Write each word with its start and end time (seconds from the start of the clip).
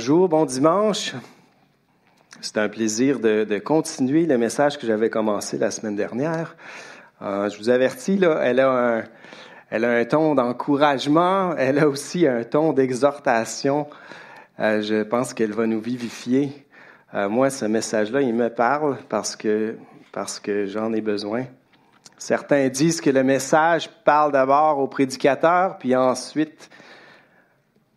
Bonjour, 0.00 0.30
bon 0.30 0.46
dimanche. 0.46 1.12
C'est 2.40 2.56
un 2.56 2.70
plaisir 2.70 3.20
de, 3.20 3.58
continuer 3.58 4.24
le 4.24 4.38
message 4.38 4.78
que 4.78 4.86
j'avais 4.86 5.10
commencé 5.10 5.58
la 5.58 5.70
semaine 5.70 5.94
dernière. 5.94 6.56
Euh, 7.20 7.50
je 7.50 7.58
vous 7.58 7.68
avertis, 7.68 8.16
là, 8.16 8.40
elle 8.42 8.60
a 8.60 8.70
un, 8.70 9.04
elle 9.68 9.84
a 9.84 9.90
un 9.90 10.04
ton 10.06 10.34
d'encouragement, 10.34 11.54
elle 11.58 11.78
a 11.78 11.86
aussi 11.86 12.26
un 12.26 12.44
ton 12.44 12.72
d'exhortation. 12.72 13.88
Euh, 14.58 14.80
je 14.80 15.02
pense 15.02 15.34
qu'elle 15.34 15.52
va 15.52 15.66
nous 15.66 15.82
vivifier. 15.82 16.66
Euh, 17.12 17.28
moi, 17.28 17.50
ce 17.50 17.66
message-là, 17.66 18.22
il 18.22 18.32
me 18.32 18.48
parle 18.48 18.96
parce 19.10 19.36
que, 19.36 19.76
parce 20.12 20.40
que 20.40 20.64
j'en 20.64 20.94
ai 20.94 21.02
besoin. 21.02 21.44
Certains 22.16 22.68
disent 22.68 23.02
que 23.02 23.10
le 23.10 23.22
message 23.22 23.90
parle 24.06 24.32
d'abord 24.32 24.78
au 24.78 24.88
prédicateur, 24.88 25.76
puis 25.76 25.94
ensuite 25.94 26.70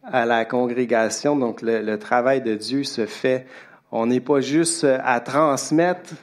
à 0.04 0.26
la 0.26 0.46
congrégation. 0.46 1.36
Donc, 1.36 1.62
le, 1.62 1.96
travail 1.98 2.42
de 2.42 2.56
Dieu 2.56 2.84
se 2.84 3.06
fait. 3.06 3.46
On 3.91 4.08
n'est 4.08 4.20
pas 4.20 4.41
juste 4.41 4.86
à 4.86 5.20
transmettre 5.20 6.14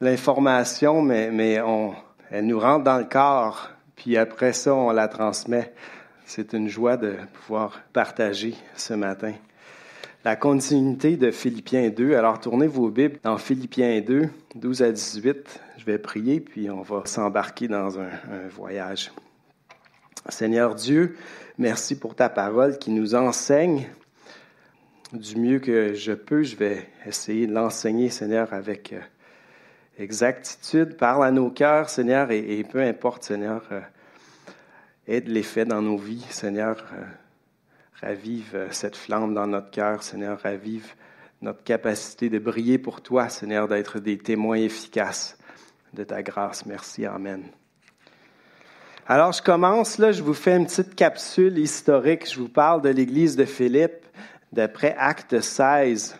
l'information, 0.00 1.02
mais, 1.02 1.30
mais 1.30 1.60
on, 1.60 1.94
elle 2.30 2.46
nous 2.46 2.58
rentre 2.58 2.84
dans 2.84 2.98
le 2.98 3.04
corps. 3.04 3.70
Puis 3.96 4.16
après 4.16 4.52
ça, 4.52 4.74
on 4.74 4.90
la 4.90 5.08
transmet. 5.08 5.72
C'est 6.24 6.52
une 6.52 6.68
joie 6.68 6.96
de 6.96 7.16
pouvoir 7.34 7.80
partager 7.92 8.54
ce 8.74 8.94
matin. 8.94 9.32
La 10.24 10.36
continuité 10.36 11.16
de 11.16 11.30
Philippiens 11.30 11.88
2. 11.88 12.14
Alors, 12.14 12.40
tournez 12.40 12.66
vos 12.66 12.90
Bibles 12.90 13.18
dans 13.22 13.38
Philippiens 13.38 14.00
2, 14.00 14.28
12 14.54 14.82
à 14.82 14.92
18. 14.92 15.60
Je 15.78 15.84
vais 15.84 15.98
prier, 15.98 16.40
puis 16.40 16.70
on 16.70 16.82
va 16.82 17.02
s'embarquer 17.06 17.68
dans 17.68 17.98
un 17.98 18.10
voyage. 18.50 19.10
Seigneur 20.28 20.74
Dieu, 20.74 21.16
Merci 21.60 21.98
pour 21.98 22.14
ta 22.14 22.30
parole 22.30 22.78
qui 22.78 22.90
nous 22.90 23.14
enseigne 23.14 23.86
du 25.12 25.36
mieux 25.36 25.58
que 25.58 25.92
je 25.92 26.12
peux. 26.12 26.42
Je 26.42 26.56
vais 26.56 26.88
essayer 27.04 27.46
de 27.46 27.52
l'enseigner, 27.52 28.08
Seigneur, 28.08 28.54
avec 28.54 28.94
euh, 28.94 29.00
exactitude. 29.98 30.96
Parle 30.96 31.26
à 31.26 31.30
nos 31.30 31.50
cœurs, 31.50 31.90
Seigneur, 31.90 32.30
et, 32.30 32.64
peu 32.64 32.80
importe, 32.80 33.24
Seigneur, 33.24 33.62
euh, 33.72 33.82
aide 35.06 35.28
les 35.28 35.42
faits 35.42 35.68
dans 35.68 35.82
nos 35.82 35.98
vies, 35.98 36.24
Seigneur. 36.30 36.82
Euh, 36.94 37.04
ravive 38.00 38.68
cette 38.70 38.96
flamme 38.96 39.34
dans 39.34 39.46
notre 39.46 39.70
cœur, 39.70 40.02
Seigneur. 40.02 40.40
Ravive 40.40 40.94
notre 41.42 41.62
capacité 41.62 42.30
de 42.30 42.38
briller 42.38 42.78
pour 42.78 43.02
toi, 43.02 43.28
Seigneur, 43.28 43.68
d'être 43.68 43.98
des 44.00 44.16
témoins 44.16 44.56
efficaces 44.56 45.36
de 45.92 46.04
ta 46.04 46.22
grâce. 46.22 46.64
Merci. 46.64 47.04
Amen. 47.04 47.42
Alors, 49.12 49.32
je 49.32 49.42
commence, 49.42 49.98
là, 49.98 50.12
je 50.12 50.22
vous 50.22 50.34
fais 50.34 50.56
une 50.56 50.66
petite 50.66 50.94
capsule 50.94 51.58
historique. 51.58 52.32
Je 52.32 52.38
vous 52.38 52.48
parle 52.48 52.80
de 52.80 52.90
l'Église 52.90 53.34
de 53.34 53.44
Philippe, 53.44 54.06
d'après 54.52 54.94
Acte 54.96 55.40
16. 55.40 56.16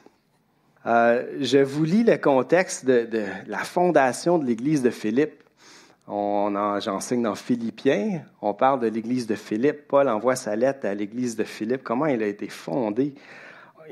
Euh, 0.87 1.25
je 1.39 1.59
vous 1.59 1.85
lis 1.85 2.03
le 2.03 2.17
contexte 2.17 2.85
de, 2.85 3.27
la 3.47 3.59
fondation 3.59 4.39
de 4.39 4.45
l'Église 4.45 4.83
de 4.83 4.91
Philippe. 4.91 5.41
j'enseigne 6.09 7.23
dans 7.23 7.37
Philippiens, 7.37 8.23
on 8.43 8.55
parle 8.55 8.81
de 8.81 8.89
l'Église 8.89 9.29
de 9.29 9.37
Philippe. 9.37 9.87
Paul 9.87 10.09
envoie 10.09 10.35
sa 10.35 10.57
lettre 10.57 10.85
à 10.85 10.93
l'Église 10.93 11.37
de 11.37 11.45
Philippe, 11.45 11.85
comment 11.85 12.07
elle 12.07 12.25
a 12.25 12.27
été 12.27 12.49
fondée? 12.49 13.15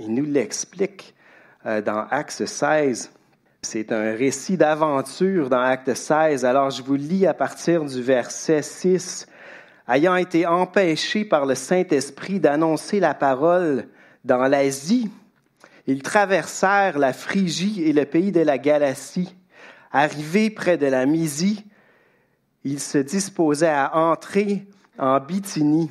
Il 0.01 0.13
nous 0.13 0.25
l'explique 0.25 1.15
euh, 1.67 1.81
dans 1.81 2.05
Acte 2.11 2.45
16. 2.45 3.13
C'est 3.63 3.91
un 3.91 4.15
récit 4.15 4.57
d'aventure 4.57 5.51
dans 5.51 5.61
Acte 5.61 5.93
16. 5.93 6.45
Alors 6.45 6.71
je 6.71 6.81
vous 6.81 6.95
lis 6.95 7.27
à 7.27 7.35
partir 7.35 7.85
du 7.85 8.01
verset 8.01 8.63
6. 8.63 9.27
Ayant 9.89 10.15
été 10.15 10.47
empêchés 10.47 11.25
par 11.25 11.45
le 11.45 11.57
Saint-Esprit 11.57 12.39
d'annoncer 12.39 13.01
la 13.01 13.15
parole 13.15 13.89
dans 14.25 14.47
l'Asie, 14.47 15.11
ils 15.89 16.03
traversèrent 16.03 16.99
la 16.99 17.13
Phrygie 17.13 17.83
et 17.83 17.93
le 17.93 18.05
pays 18.05 18.31
de 18.31 18.41
la 18.41 18.59
Galatie. 18.59 19.35
Arrivés 19.91 20.51
près 20.51 20.77
de 20.77 20.87
la 20.87 21.05
Mysie, 21.05 21.65
ils 22.63 22.81
se 22.81 22.99
disposaient 22.99 23.67
à 23.67 23.97
entrer 23.97 24.67
en 24.99 25.19
Bithynie, 25.19 25.91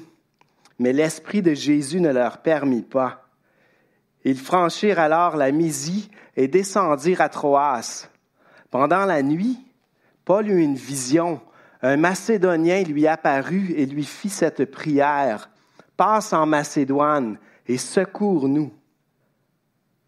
mais 0.79 0.93
l'Esprit 0.93 1.41
de 1.41 1.53
Jésus 1.53 1.99
ne 1.99 2.13
leur 2.13 2.37
permit 2.37 2.83
pas. 2.83 3.27
Ils 4.23 4.39
franchirent 4.39 4.99
alors 4.99 5.35
la 5.35 5.51
Mysie 5.51 6.09
et 6.37 6.47
descendirent 6.47 7.21
à 7.21 7.29
Troas. 7.29 8.07
Pendant 8.69 9.05
la 9.05 9.23
nuit, 9.23 9.59
Paul 10.23 10.47
eut 10.47 10.61
une 10.61 10.75
vision. 10.75 11.41
Un 11.81 11.97
Macédonien 11.97 12.83
lui 12.83 13.07
apparut 13.07 13.73
et 13.75 13.85
lui 13.85 14.05
fit 14.05 14.29
cette 14.29 14.65
prière. 14.65 15.49
Passe 15.97 16.31
en 16.33 16.45
Macédoine 16.45 17.39
et 17.67 17.77
secours-nous. 17.77 18.71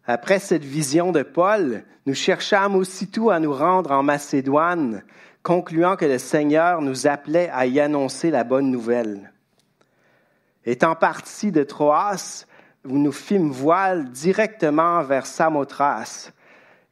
Après 0.06 0.38
cette 0.38 0.64
vision 0.64 1.12
de 1.12 1.22
Paul, 1.22 1.84
nous 2.06 2.14
cherchâmes 2.14 2.76
aussitôt 2.76 3.30
à 3.30 3.40
nous 3.40 3.52
rendre 3.52 3.90
en 3.90 4.02
Macédoine, 4.02 5.02
concluant 5.42 5.96
que 5.96 6.04
le 6.04 6.18
Seigneur 6.18 6.80
nous 6.80 7.06
appelait 7.06 7.50
à 7.52 7.66
y 7.66 7.80
annoncer 7.80 8.30
la 8.30 8.44
bonne 8.44 8.70
nouvelle. 8.70 9.32
Étant 10.64 10.94
partis 10.94 11.52
de 11.52 11.62
Troas, 11.64 12.46
nous 12.84 13.12
fîmes 13.12 13.50
voile 13.50 14.10
directement 14.10 15.02
vers 15.02 15.26
Samothrace, 15.26 16.32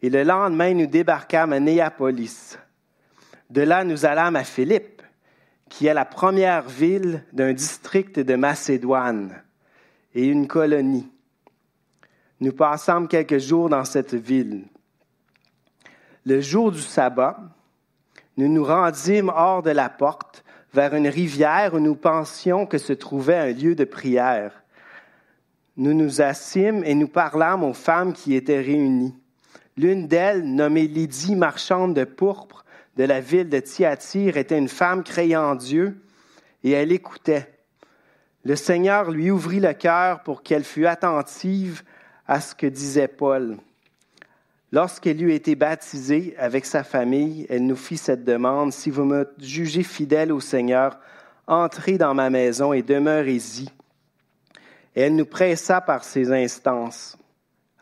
et 0.02 0.10
le 0.10 0.22
lendemain 0.22 0.74
nous 0.74 0.86
débarquâmes 0.86 1.52
à 1.52 1.60
Néapolis. 1.60 2.58
De 3.50 3.62
là 3.62 3.84
nous 3.84 4.04
allâmes 4.04 4.36
à 4.36 4.44
Philippe, 4.44 5.02
qui 5.68 5.86
est 5.86 5.94
la 5.94 6.04
première 6.04 6.68
ville 6.68 7.24
d'un 7.32 7.52
district 7.52 8.20
de 8.20 8.34
Macédoine 8.36 9.42
et 10.14 10.26
une 10.26 10.46
colonie. 10.46 11.10
Nous 12.40 12.52
passâmes 12.52 13.08
quelques 13.08 13.38
jours 13.38 13.68
dans 13.68 13.84
cette 13.84 14.14
ville. 14.14 14.64
Le 16.24 16.40
jour 16.40 16.72
du 16.72 16.80
sabbat, 16.80 17.38
nous 18.36 18.48
nous 18.48 18.64
rendîmes 18.64 19.32
hors 19.34 19.62
de 19.62 19.70
la 19.70 19.88
porte 19.88 20.44
vers 20.72 20.94
une 20.94 21.08
rivière 21.08 21.74
où 21.74 21.80
nous 21.80 21.96
pensions 21.96 22.66
que 22.66 22.78
se 22.78 22.92
trouvait 22.92 23.36
un 23.36 23.52
lieu 23.52 23.74
de 23.74 23.84
prière 23.84 24.62
nous 25.78 25.94
nous 25.94 26.20
assîmes 26.20 26.82
et 26.84 26.94
nous 26.94 27.08
parlâmes 27.08 27.62
aux 27.62 27.72
femmes 27.72 28.12
qui 28.12 28.34
étaient 28.34 28.60
réunies. 28.60 29.14
L'une 29.76 30.08
d'elles, 30.08 30.42
nommée 30.42 30.88
Lydie, 30.88 31.36
marchande 31.36 31.94
de 31.94 32.02
pourpre 32.02 32.64
de 32.96 33.04
la 33.04 33.20
ville 33.20 33.48
de 33.48 33.60
Thyatire, 33.60 34.36
était 34.36 34.58
une 34.58 34.68
femme 34.68 35.04
créant 35.04 35.54
Dieu 35.54 36.02
et 36.64 36.72
elle 36.72 36.90
écoutait. 36.90 37.48
Le 38.44 38.56
Seigneur 38.56 39.12
lui 39.12 39.30
ouvrit 39.30 39.60
le 39.60 39.72
cœur 39.72 40.24
pour 40.24 40.42
qu'elle 40.42 40.64
fût 40.64 40.86
attentive 40.86 41.84
à 42.26 42.40
ce 42.40 42.56
que 42.56 42.66
disait 42.66 43.08
Paul. 43.08 43.56
Lorsqu'elle 44.72 45.22
eut 45.22 45.32
été 45.32 45.54
baptisée 45.54 46.34
avec 46.38 46.66
sa 46.66 46.82
famille, 46.82 47.46
elle 47.48 47.66
nous 47.66 47.76
fit 47.76 47.96
cette 47.96 48.24
demande, 48.24 48.72
Si 48.72 48.90
vous 48.90 49.04
me 49.04 49.28
jugez 49.38 49.84
fidèle 49.84 50.32
au 50.32 50.40
Seigneur, 50.40 50.98
entrez 51.46 51.98
dans 51.98 52.14
ma 52.14 52.30
maison 52.30 52.72
et 52.72 52.82
demeurez-y 52.82 53.70
et 54.94 55.02
elle 55.02 55.16
nous 55.16 55.26
pressa 55.26 55.80
par 55.80 56.04
ses 56.04 56.32
instances. 56.32 57.16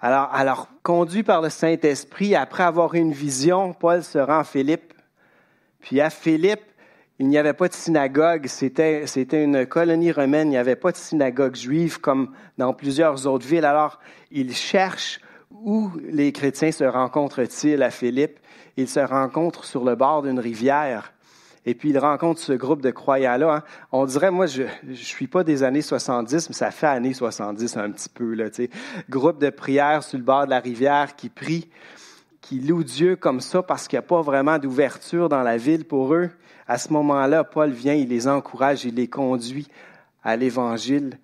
Alors, 0.00 0.28
alors 0.32 0.68
conduit 0.82 1.22
par 1.22 1.40
le 1.40 1.48
Saint-Esprit, 1.48 2.34
après 2.34 2.62
avoir 2.62 2.94
eu 2.94 2.98
une 2.98 3.12
vision, 3.12 3.72
Paul 3.72 4.02
se 4.02 4.18
rend 4.18 4.40
à 4.40 4.44
Philippe. 4.44 4.92
Puis 5.80 6.00
à 6.00 6.10
Philippe, 6.10 6.62
il 7.18 7.28
n'y 7.28 7.38
avait 7.38 7.54
pas 7.54 7.68
de 7.68 7.72
synagogue, 7.72 8.46
c'était, 8.46 9.06
c'était 9.06 9.42
une 9.42 9.66
colonie 9.66 10.12
romaine, 10.12 10.48
il 10.48 10.50
n'y 10.50 10.56
avait 10.58 10.76
pas 10.76 10.92
de 10.92 10.96
synagogue 10.98 11.56
juive 11.56 11.98
comme 12.00 12.32
dans 12.58 12.74
plusieurs 12.74 13.26
autres 13.26 13.46
villes. 13.46 13.64
Alors, 13.64 13.98
il 14.30 14.54
cherche 14.54 15.20
où 15.50 15.90
les 16.10 16.32
chrétiens 16.32 16.72
se 16.72 16.84
rencontrent-ils 16.84 17.82
à 17.82 17.90
Philippe. 17.90 18.38
Ils 18.76 18.88
se 18.88 19.00
rencontrent 19.00 19.64
sur 19.64 19.84
le 19.84 19.94
bord 19.94 20.22
d'une 20.22 20.38
rivière. 20.38 21.12
Et 21.66 21.74
puis, 21.74 21.90
il 21.90 21.98
rencontre 21.98 22.40
ce 22.40 22.52
groupe 22.52 22.80
de 22.80 22.90
croyants-là. 22.90 23.56
Hein. 23.56 23.62
On 23.90 24.06
dirait, 24.06 24.30
moi, 24.30 24.46
je 24.46 24.62
ne 24.84 24.94
suis 24.94 25.26
pas 25.26 25.42
des 25.42 25.64
années 25.64 25.82
70, 25.82 26.48
mais 26.48 26.54
ça 26.54 26.70
fait 26.70 26.86
années 26.86 27.12
70 27.12 27.76
un 27.76 27.90
petit 27.90 28.08
peu. 28.08 28.34
Là. 28.34 28.46
Groupe 29.10 29.40
de 29.40 29.50
prière 29.50 30.04
sur 30.04 30.16
le 30.16 30.24
bord 30.24 30.46
de 30.46 30.50
la 30.50 30.60
rivière 30.60 31.16
qui 31.16 31.28
prie, 31.28 31.68
qui 32.40 32.60
loue 32.60 32.84
Dieu 32.84 33.16
comme 33.16 33.40
ça 33.40 33.64
parce 33.64 33.88
qu'il 33.88 33.96
n'y 33.96 34.04
a 34.04 34.08
pas 34.08 34.22
vraiment 34.22 34.58
d'ouverture 34.58 35.28
dans 35.28 35.42
la 35.42 35.56
ville 35.56 35.84
pour 35.84 36.14
eux. 36.14 36.30
À 36.68 36.78
ce 36.78 36.92
moment-là, 36.92 37.42
Paul 37.42 37.70
vient, 37.70 37.94
il 37.94 38.08
les 38.08 38.28
encourage, 38.28 38.84
il 38.84 38.94
les 38.94 39.08
conduit 39.08 39.66
à 40.22 40.36
l'Évangile. 40.36 41.18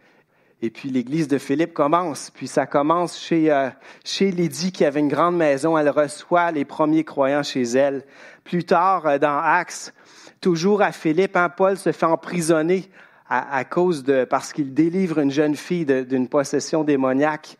Et 0.65 0.71
puis 0.71 0.91
l'église 0.91 1.27
de 1.27 1.39
Philippe 1.39 1.75
commence. 1.75 2.31
Puis 2.31 2.47
ça 2.47 2.67
commence 2.67 3.19
chez, 3.19 3.53
euh, 3.53 3.69
chez 4.05 4.31
Lydie 4.31 4.71
qui 4.71 4.85
avait 4.85 5.01
une 5.01 5.09
grande 5.09 5.37
maison. 5.37 5.77
Elle 5.77 5.91
reçoit 5.91 6.53
les 6.53 6.65
premiers 6.65 7.03
croyants 7.03 7.43
chez 7.43 7.63
elle. 7.63 8.05
Plus 8.45 8.65
tard, 8.65 9.07
euh, 9.07 9.19
dans 9.19 9.39
Actes, 9.39 9.93
toujours 10.43 10.83
à 10.83 10.93
Philippe, 10.93 11.37
hein, 11.37 11.49
Paul 11.49 11.79
se 11.79 11.93
fait 11.93 12.05
emprisonner 12.05 12.91
à, 13.31 13.65
cause 13.65 14.05
de, 14.05 14.27
parce 14.27 14.53
qu'il 14.53 14.75
délivre 14.75 15.19
une 15.19 15.31
jeune 15.31 15.57
fille 15.57 15.87
d'une 15.87 16.29
possession 16.29 16.85
démoniaque. 16.85 17.57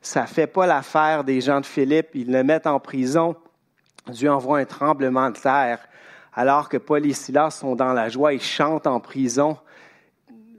Ça 0.00 0.26
fait 0.26 0.46
pas 0.46 0.64
l'affaire 0.64 1.24
des 1.24 1.40
gens 1.40 1.60
de 1.60 1.66
Philippe. 1.66 2.10
Ils 2.14 2.30
le 2.30 2.44
mettent 2.44 2.68
en 2.68 2.78
prison. 2.78 3.34
Dieu 4.08 4.30
envoie 4.30 4.60
un 4.60 4.64
tremblement 4.64 5.30
de 5.30 5.36
terre. 5.36 5.80
Alors 6.32 6.68
que 6.68 6.76
Paul 6.76 7.04
et 7.04 7.14
Silas 7.14 7.50
sont 7.50 7.74
dans 7.74 7.92
la 7.92 8.08
joie, 8.08 8.32
ils 8.32 8.40
chantent 8.40 8.86
en 8.86 9.00
prison. 9.00 9.56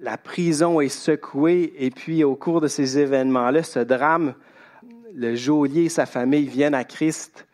la 0.01 0.17
prison 0.17 0.81
est 0.81 0.89
secouée 0.89 1.73
et 1.77 1.89
puis 1.89 2.25
au 2.25 2.35
cours 2.35 2.59
de 2.59 2.67
ces 2.67 2.99
événements-là, 2.99 3.63
ce 3.63 3.79
drame, 3.79 4.33
le 5.15 5.35
geôlier 5.35 5.85
et 5.85 5.89
sa 5.89 6.05
famille 6.05 6.47
viennent 6.47 6.75
à 6.75 6.83
Christ. 6.83 7.47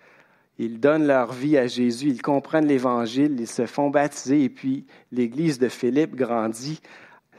Ils 0.57 0.79
donnent 0.79 1.05
leur 1.05 1.33
vie 1.33 1.57
à 1.57 1.67
Jésus, 1.67 2.07
ils 2.07 2.21
comprennent 2.21 2.67
l'Évangile, 2.67 3.35
ils 3.39 3.47
se 3.47 3.65
font 3.65 3.89
baptiser 3.89 4.43
et 4.43 4.49
puis 4.49 4.85
l'Église 5.11 5.59
de 5.59 5.67
Philippe 5.67 6.15
grandit. 6.15 6.79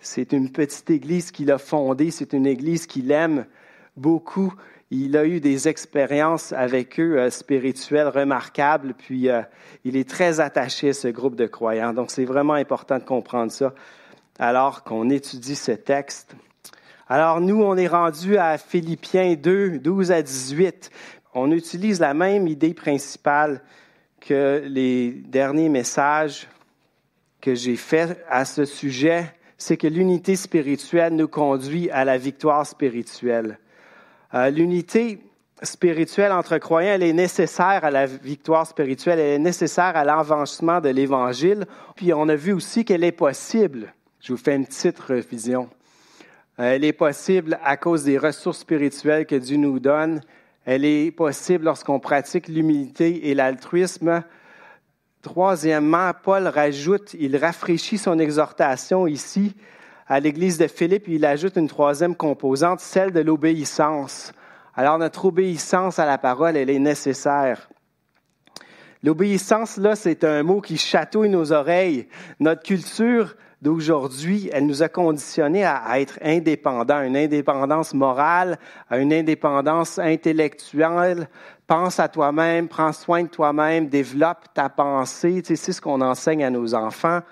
C'est 0.01 0.33
une 0.33 0.51
petite 0.53 0.91
Église 0.91 1.31
qu'il 1.31 1.51
a 1.51 1.59
fondée, 1.59 2.11
c'est 2.11 2.35
une 2.35 2.47
Église 2.47 2.87
qu'il 2.87 3.11
aime 3.11 3.47
beaucoup. 3.97 4.53
Il 4.91 5.17
a 5.17 5.25
eu 5.25 5.41
des 5.41 5.67
expériences 5.67 6.53
avec 6.53 7.01
eux 7.01 7.19
euh, 7.19 7.31
spirituelles 7.31 8.09
remarquables, 8.09 8.95
puis 8.95 9.29
euh, 9.29 9.43
il 9.85 9.97
est 9.97 10.09
très 10.09 10.39
attaché 10.39 10.91
à 10.91 10.93
ce 10.93 11.09
groupe 11.09 11.35
de 11.35 11.47
croyants. 11.47 11.93
Donc 11.93 12.11
c'est 12.11 12.25
vraiment 12.25 12.55
important 12.55 12.99
de 12.99 13.05
comprendre 13.05 13.51
ça 13.51 13.75
alors 14.39 14.85
qu'on 14.85 15.11
étudie 15.11 15.57
ce 15.57 15.73
texte. 15.73 16.37
Alors 17.09 17.41
nous, 17.41 17.63
on 17.63 17.77
est 17.77 17.87
rendu 17.87 18.37
à 18.37 18.59
Philippiens 18.59 19.35
2, 19.35 19.79
12 19.79 20.13
à 20.13 20.23
18. 20.23 20.91
On 21.39 21.51
utilise 21.51 22.01
la 22.01 22.15
même 22.15 22.49
idée 22.49 22.73
principale 22.73 23.61
que 24.21 24.63
les 24.65 25.11
derniers 25.11 25.69
messages 25.69 26.49
que 27.43 27.55
j'ai 27.55 27.77
faits 27.77 28.25
à 28.31 28.47
ce 28.47 28.65
sujet, 28.65 29.35
c'est 29.59 29.77
que 29.77 29.87
l'unité 29.87 30.35
spirituelle 30.35 31.15
nous 31.15 31.29
conduit 31.29 31.91
à 31.91 32.07
la 32.07 32.17
victoire 32.17 32.67
spirituelle. 32.67 33.59
Euh, 34.33 34.49
l'unité 34.49 35.21
spirituelle 35.61 36.33
entre 36.33 36.57
croyants, 36.57 36.95
elle 36.95 37.03
est 37.03 37.13
nécessaire 37.13 37.85
à 37.85 37.91
la 37.91 38.07
victoire 38.07 38.67
spirituelle, 38.67 39.19
elle 39.19 39.35
est 39.35 39.39
nécessaire 39.39 39.95
à 39.95 40.05
l'avancement 40.05 40.81
de 40.81 40.89
l'Évangile. 40.89 41.67
Puis 41.97 42.15
on 42.15 42.31
a 42.31 42.35
vu 42.35 42.55
aussi 42.55 42.87
qu'elle 42.87 43.05
est 43.05 43.13
possible. 43.13 43.93
Je 44.23 44.33
vous 44.33 44.39
fais 44.39 44.57
une 44.57 44.65
petite 44.65 44.99
revision. 45.01 45.69
Euh, 46.61 46.77
elle 46.77 46.85
est 46.85 46.95
possible 46.95 47.59
à 47.63 47.77
cause 47.77 48.05
des 48.05 48.17
ressources 48.17 48.61
spirituelles 48.61 49.27
que 49.27 49.37
Dieu 49.37 49.59
nous 49.59 49.79
donne. 49.81 50.23
Elle 50.67 50.85
est 50.85 51.11
possible 51.11 51.65
lorsqu'on 51.65 52.01
pratique 52.01 52.49
l'humilité 52.49 53.31
et 53.31 53.35
l'altruisme. 53.35 54.23
Troisièmement, 55.23 56.13
Paul 56.23 56.47
rajoute, 56.47 57.15
il 57.19 57.39
rafraîchit 57.39 57.97
son 57.97 58.19
exhortation 58.19 59.07
ici 59.07 59.55
à 60.09 60.21
l'église 60.21 60.57
de 60.59 60.69
Philippe, 60.69 61.09
il 61.09 61.25
ajoute 61.25 61.57
une 61.57 61.67
troisième 61.67 62.15
composante, 62.15 62.79
celle 62.79 63.11
de 63.11 63.21
l'obéissance. 63.21 64.33
Alors 64.75 64.99
notre 64.99 65.25
obéissance 65.25 65.99
à 65.99 66.07
la 66.07 66.17
parole, 66.17 66.57
elle 66.57 66.71
est 66.71 66.79
nécessaire. 66.79 67.69
L'obéissance, 69.03 69.79
là, 69.79 69.97
c'est 69.97 70.23
un 70.23 70.45
mot 70.45 70.61
qui 70.61 70.79
chatouille 70.79 71.29
nos 71.29 71.53
oreilles. 71.53 72.07
Notre 72.39 72.63
culture 72.63 73.35
d'aujourd'hui, 73.67 74.49
elle 74.53 74.65
nous 74.65 74.85
a 74.85 74.89
conditionnés 74.89 75.65
à, 75.65 75.99
être 75.99 76.21
indépendants, 76.23 77.03
une 77.03 77.17
indépendance 77.17 77.95
morale, 77.95 78.61
à 78.89 78.99
une 78.99 79.13
indépendance 79.13 79.99
intellectuelle. 79.99 81.29
Pense 81.67 81.99
à 81.99 82.07
toi-même, 82.07 82.69
prends 82.69 82.93
soin 82.93 83.25
de 83.25 83.29
toi-même, 83.29 83.89
développe 83.89 84.55
ta 84.55 84.69
pensée. 84.69 85.43
c'est 85.45 85.57
ce 85.57 85.81
qu'on 85.81 86.01
enseigne 86.01 86.45
à 86.45 86.51
nos 86.51 86.77
enfants. 86.77 87.23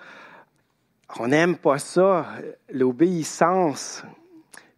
On 1.21 1.29
n'aime 1.29 1.55
pas 1.55 1.79
ça, 1.79 2.27
l'obéissance. 2.69 4.03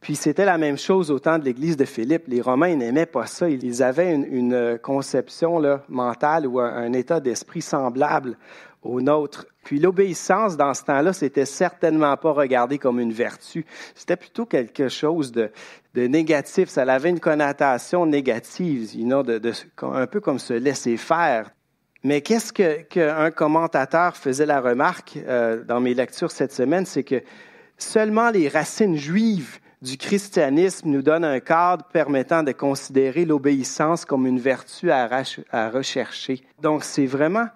Puis 0.02 0.14
c'était 0.14 0.44
la 0.44 0.58
même 0.58 0.76
chose 0.76 1.10
au 1.10 1.18
temps 1.18 1.38
de 1.38 1.44
l'Église 1.44 1.78
de 1.78 1.86
Philippe. 1.86 2.24
Les 2.26 2.42
Romains 2.42 2.76
n'aimaient 2.76 3.06
pas 3.06 3.24
ça. 3.24 3.48
Ils 3.48 3.82
avaient 3.82 4.12
une, 4.12 4.78
conception 4.82 5.58
là, 5.58 5.84
mentale 5.88 6.46
ou 6.46 6.60
un, 6.60 6.92
état 6.92 7.18
d'esprit 7.18 7.62
semblable 7.62 8.36
au 8.82 9.00
nôtre. 9.00 9.46
Puis 9.66 9.80
l'obéissance, 9.80 10.56
dans 10.56 10.74
ce 10.74 10.84
temps-là, 10.84 11.12
c'était 11.12 11.44
certainement 11.44 12.16
pas 12.16 12.30
regardé 12.30 12.78
comme 12.78 13.00
une 13.00 13.12
vertu. 13.12 13.66
C'était 13.96 14.14
plutôt 14.14 14.46
quelque 14.46 14.88
chose 14.88 15.32
de, 15.32 15.50
négatif. 15.96 16.68
Ça 16.68 16.82
avait 16.82 17.10
une 17.10 17.18
connotation 17.18 18.06
négative, 18.06 18.88
un 19.82 20.06
peu 20.06 20.20
comme 20.20 20.38
se 20.38 20.54
laisser 20.54 20.96
faire. 20.96 21.50
Mais 22.04 22.20
qu'est-ce 22.20 22.52
qu'un 22.52 23.32
commentateur 23.32 24.16
faisait 24.16 24.46
la 24.46 24.60
remarque 24.60 25.18
euh, 25.26 25.64
dans 25.64 25.80
mes 25.80 25.94
lectures 25.94 26.30
cette 26.30 26.52
semaine, 26.52 26.86
c'est 26.86 27.02
que 27.02 27.20
seulement 27.76 28.30
les 28.30 28.48
racines 28.48 28.96
juives 28.96 29.58
du 29.82 29.96
christianisme 29.96 30.90
nous 30.90 31.02
donnent 31.02 31.24
un 31.24 31.40
cadre 31.40 31.84
permettant 31.92 32.44
de 32.44 32.52
considérer 32.52 33.24
l'obéissance 33.24 34.04
comme 34.04 34.28
une 34.28 34.38
vertu 34.38 34.92
à 34.92 35.08
rechercher. 35.70 36.44
Donc 36.62 36.84
c'est 36.84 37.06
vraiment 37.06 37.48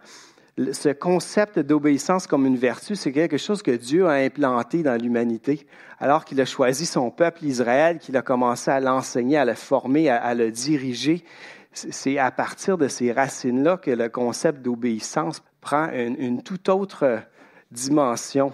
ce 0.72 0.88
concept 0.90 1.58
d'obéissance 1.58 2.26
comme 2.26 2.46
une 2.46 2.56
vertu, 2.56 2.96
c'est 2.96 3.12
quelque 3.12 3.38
chose 3.38 3.62
que 3.62 3.70
Dieu 3.70 4.06
a 4.06 4.12
implanté 4.12 4.82
dans 4.82 5.00
l'humanité, 5.00 5.66
alors 5.98 6.24
qu'il 6.24 6.40
a 6.40 6.44
choisi 6.44 6.86
son 6.86 7.10
peuple 7.10 7.44
Israël, 7.44 7.98
qu'il 7.98 8.16
a 8.16 8.22
commencé 8.22 8.70
à 8.70 8.80
l'enseigner, 8.80 9.36
à 9.36 9.44
le 9.44 9.54
former, 9.54 10.08
à 10.08 10.34
le 10.34 10.50
diriger 10.50 11.24
c'est 11.72 12.18
à 12.18 12.30
partir 12.30 12.78
de 12.78 12.88
ces 12.88 13.12
racines-là 13.12 13.76
que 13.76 13.90
le 13.90 14.08
concept 14.08 14.62
d'obéissance 14.62 15.42
prend 15.60 15.90
une, 15.92 16.42
toute 16.42 16.68
autre 16.68 17.22
dimension. 17.70 18.52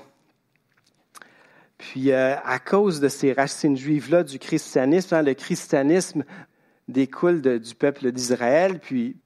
Puis, 1.78 2.10
euh, 2.10 2.36
à 2.44 2.58
cause 2.58 3.00
de 3.00 3.08
ces 3.08 3.32
racines 3.32 3.76
juives-là 3.76 4.22
du 4.22 4.38
christianisme, 4.38 5.14
hein, 5.14 5.22
le 5.22 5.34
christianisme 5.34 6.24
découle 6.88 7.42
du 7.42 7.74
peuple 7.74 8.12
d'Israël, 8.12 8.80
puis 8.80 9.16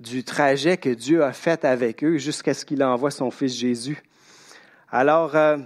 du 0.00 0.24
trajet 0.24 0.76
que 0.76 0.90
Dieu 0.90 1.24
a 1.24 1.32
fait 1.32 1.64
avec 1.64 2.04
eux 2.04 2.18
jusqu'à 2.18 2.54
ce 2.54 2.64
qu'il 2.64 2.82
envoie 2.84 3.10
son 3.10 3.30
Fils 3.30 3.54
Jésus. 3.54 4.02
Alors, 4.90 5.34
euh, 5.36 5.58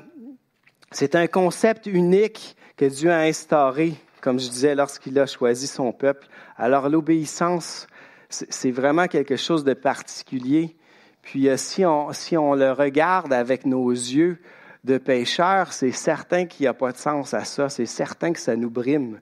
c'est 0.92 1.14
un 1.14 1.26
concept 1.26 1.86
unique 1.86 2.56
que 2.76 2.84
Dieu 2.84 3.10
a 3.10 3.20
instauré 3.20 3.94
comme 4.20 4.38
je 4.38 4.48
disais, 4.48 4.74
lorsqu'il 4.74 5.18
a 5.18 5.26
choisi 5.26 5.66
son 5.66 5.92
peuple. 5.92 6.28
Alors 6.56 6.88
l'obéissance, 6.88 7.86
c'est 8.28 8.70
vraiment 8.70 9.06
quelque 9.06 9.36
chose 9.36 9.64
de 9.64 9.74
particulier. 9.74 10.76
Puis 11.22 11.48
euh, 11.48 11.56
si, 11.56 11.84
on, 11.84 12.12
si 12.12 12.36
on 12.36 12.54
le 12.54 12.72
regarde 12.72 13.32
avec 13.32 13.66
nos 13.66 13.90
yeux 13.90 14.38
de 14.84 14.98
pécheurs, 14.98 15.72
c'est 15.72 15.92
certain 15.92 16.46
qu'il 16.46 16.64
n'y 16.64 16.68
a 16.68 16.74
pas 16.74 16.92
de 16.92 16.96
sens 16.96 17.34
à 17.34 17.44
ça. 17.44 17.68
C'est 17.68 17.86
certain 17.86 18.32
que 18.32 18.40
ça 18.40 18.56
nous 18.56 18.70
brime. 18.70 19.20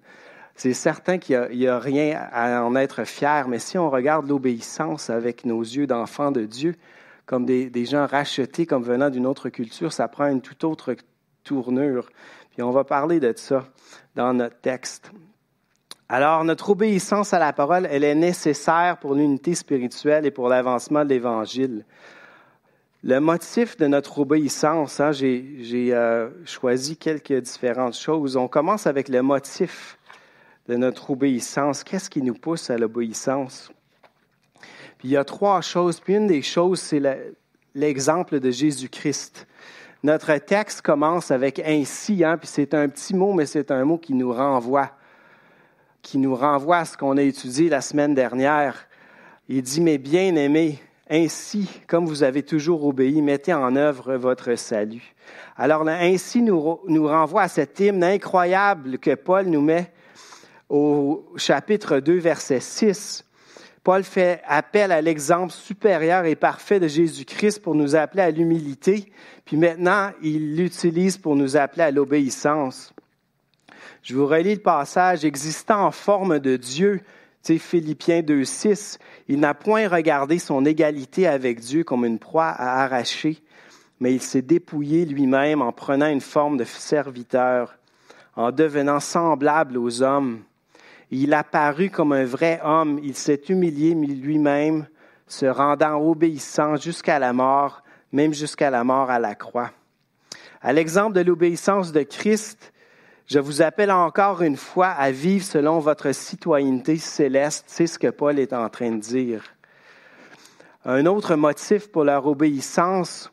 C'est 0.59 0.75
certain 0.75 1.19
qu'il 1.19 1.49
n'y 1.53 1.69
a, 1.69 1.79
rien 1.79 2.21
à 2.33 2.65
en 2.65 2.75
être 2.75 3.05
fier. 3.05 3.47
Mais 3.47 3.61
si 3.61 3.79
on 3.79 3.91
regarde 3.91 4.27
l'obéissance 4.29 5.09
avec 5.09 5.45
nos 5.45 5.61
yeux 5.61 5.87
d'enfants 5.87 6.33
de 6.33 6.47
Dieu, 6.47 6.75
comme 7.27 7.47
des, 7.47 7.71
des 7.71 7.85
gens 7.85 8.07
rachetés, 8.07 8.67
comme 8.67 8.83
venant 8.83 9.09
d'une 9.09 9.25
autre 9.25 9.51
culture, 9.51 9.93
ça 9.93 10.09
prend 10.09 10.27
une 10.27 10.41
toute 10.41 10.65
autre 10.65 10.97
tournure. 11.45 12.11
Puis 12.51 12.63
on 12.65 12.73
va 12.73 12.83
parler 12.83 13.21
de 13.21 13.33
ça 13.37 13.69
dans 14.17 14.35
notre 14.35 14.61
texte. 14.61 15.13
Alors, 16.09 16.43
notre 16.43 16.71
obéissance 16.71 17.33
à 17.33 17.39
la 17.39 17.53
parole, 17.53 17.87
elle 17.89 18.03
est 18.03 18.17
nécessaire 18.17 18.97
pour 18.99 19.15
l'unité 19.15 19.55
spirituelle 19.55 20.27
et 20.27 20.33
pour 20.33 20.49
l'avancement 20.49 21.05
de 21.05 21.11
l'Évangile. 21.11 21.85
Le 23.05 23.21
motif 23.21 23.77
de 23.77 23.87
notre 23.87 24.19
obéissance, 24.19 24.99
hein, 24.99 25.13
j'ai 25.13 25.95
euh, 25.95 26.31
choisi 26.45 26.97
quelques 26.97 27.43
différentes 27.43 27.95
choses. 27.95 28.37
On 28.37 28.49
commence 28.49 28.89
avec 28.89 29.09
le 29.09 29.23
motif 29.23 29.98
de 30.69 30.77
notre 30.77 31.11
obéissance. 31.11 31.83
Qu'est-ce 31.83 32.11
qui 32.11 32.23
nous 32.23 32.35
pousse 32.35 32.71
à 32.71 32.77
l'obéissance? 32.77 33.73
Puis 34.99 35.09
il 35.09 35.11
y 35.13 35.17
a 35.17 35.25
trois 35.25 35.61
choses. 35.63 35.99
Puis 36.01 36.15
une 36.15 36.27
des 36.27 36.43
choses, 36.43 36.81
c'est 36.81 37.03
l'exemple 37.75 38.39
de 38.39 38.51
Jésus-Christ. 38.51 39.47
Notre 40.05 40.37
texte 40.37 40.83
commence 40.83 41.31
avec 41.31 41.59
ainsi, 41.65 42.23
hein, 42.23 42.37
puis 42.37 42.49
c'est 42.49 42.75
un 42.75 42.89
petit 42.89 43.15
mot, 43.15 43.33
mais 43.33 43.47
c'est 43.47 43.71
un 43.71 43.85
mot 43.85 43.99
qui 43.99 44.15
nous 44.15 44.33
renvoie, 44.33 44.91
qui 46.03 46.19
nous 46.19 46.37
renvoie 46.37 46.79
à 46.79 46.85
ce 46.85 46.97
qu'on 46.97 47.17
a 47.17 47.23
étudié 47.23 47.69
la 47.69 47.81
semaine 47.81 48.15
dernière. 48.15 48.87
Il 49.49 49.63
dit, 49.63 49.81
mes 49.81 49.99
bien-aimés, 49.99 50.79
ainsi, 51.11 51.69
comme 51.89 52.07
vous 52.07 52.23
avez 52.23 52.43
toujours 52.43 52.85
obéi, 52.85 53.23
mettez 53.23 53.55
en 53.55 53.75
œuvre 53.75 54.15
votre 54.17 54.55
salut. 54.57 55.15
Alors, 55.57 55.89
ainsi 55.89 56.43
nous, 56.43 56.79
nous 56.87 57.09
renvoie 57.09 57.43
à 57.43 57.49
cet 57.49 57.81
hymne 57.81 58.05
incroyable 58.05 58.99
que 58.99 59.15
Paul 59.15 59.47
nous 59.47 59.63
met 59.63 59.91
au 60.69 61.27
chapitre 61.37 62.01
2, 62.01 62.19
verset 62.19 62.61
6. 62.61 63.25
Paul 63.85 64.05
fait 64.05 64.43
appel 64.47 64.93
à 64.93 65.01
l'exemple 65.01 65.53
supérieur 65.53 66.25
et 66.25 66.35
parfait 66.35 66.81
de 66.81 66.89
Jésus-Christ 66.89 67.61
pour 67.63 67.75
nous 67.75 67.97
appeler 67.97 68.23
à 68.23 68.31
l'humilité, 68.31 69.11
puis 69.45 69.57
maintenant, 69.57 70.11
il 70.23 70.57
l'utilise 70.57 71.17
pour 71.17 71.37
nous 71.37 71.57
appeler 71.57 71.85
à 71.85 71.91
l'obéissance. 71.91 72.93
Je 74.03 74.15
vous 74.15 74.27
relis 74.27 74.57
le 74.57 74.61
passage, 74.61 75.25
existant 75.25 75.87
en 75.87 75.91
forme 75.91 76.39
de 76.39 76.57
Dieu, 76.57 77.01
Philippiens 77.57 78.21
2.6, 78.21 78.99
il 79.29 79.41
n'a 79.41 79.55
point 79.55 79.89
regardé 79.89 80.39
son 80.39 80.67
égalité 80.67 81.27
avec 81.27 81.61
Dieu 81.61 81.85
comme 81.85 82.05
une 82.05 82.19
proie 82.19 82.49
à 82.49 82.83
arracher, 82.83 83.39
mais 84.01 84.13
il 84.13 84.21
s'est 84.21 84.43
dépouillé 84.43 85.07
lui-même 85.07 85.63
en 85.63 85.73
prenant 85.73 86.09
une 86.09 86.21
forme 86.21 86.59
de 86.59 86.65
serviteur, 86.65 87.79
en 88.37 88.53
devenant 88.53 89.01
semblable 89.01 89.79
aux 89.79 90.03
hommes 90.03 90.43
il 91.11 91.33
apparut 91.35 91.91
comme 91.91 92.13
un 92.13 92.25
vrai 92.25 92.61
homme, 92.63 93.01
il 93.03 93.15
s'est 93.15 93.43
humilié 93.49 93.95
lui-même, 93.95 94.87
se 95.27 95.47
rendant 95.47 96.01
obéissant 96.01 96.77
jusqu'à 96.77 97.19
la 97.19 97.33
mort, 97.33 97.83
même 98.13 98.33
jusqu'à 98.33 98.71
la 98.71 98.85
mort 98.85 99.11
à 99.11 99.19
la 99.19 99.35
croix. 99.35 99.71
À 100.61 100.73
l'exemple 100.73 101.15
de 101.15 101.21
l'obéissance 101.21 101.93
de 101.93 102.03
Christ, 102.03 102.73
je 103.27 103.39
vous 103.39 103.63
appelle 103.63 103.91
encore 103.91 104.43
une 104.43 104.57
fois 104.57 104.89
à 104.89 105.11
vivre 105.11 105.45
selon 105.45 105.79
votre 105.81 106.13
citoyenneté 106.13 106.97
céleste. 106.97 107.65
C'est 107.69 107.87
ce 107.87 107.99
que 107.99 108.09
Paul 108.09 108.39
est 108.39 108.55
en 108.55 108.69
train 108.69 108.91
de 108.91 109.01
dire. 109.01 109.45
Un 110.85 111.05
autre 111.07 111.37
motif 111.37 111.89
pour 111.93 112.05
leur 112.05 112.27
obéissance, 112.27 113.31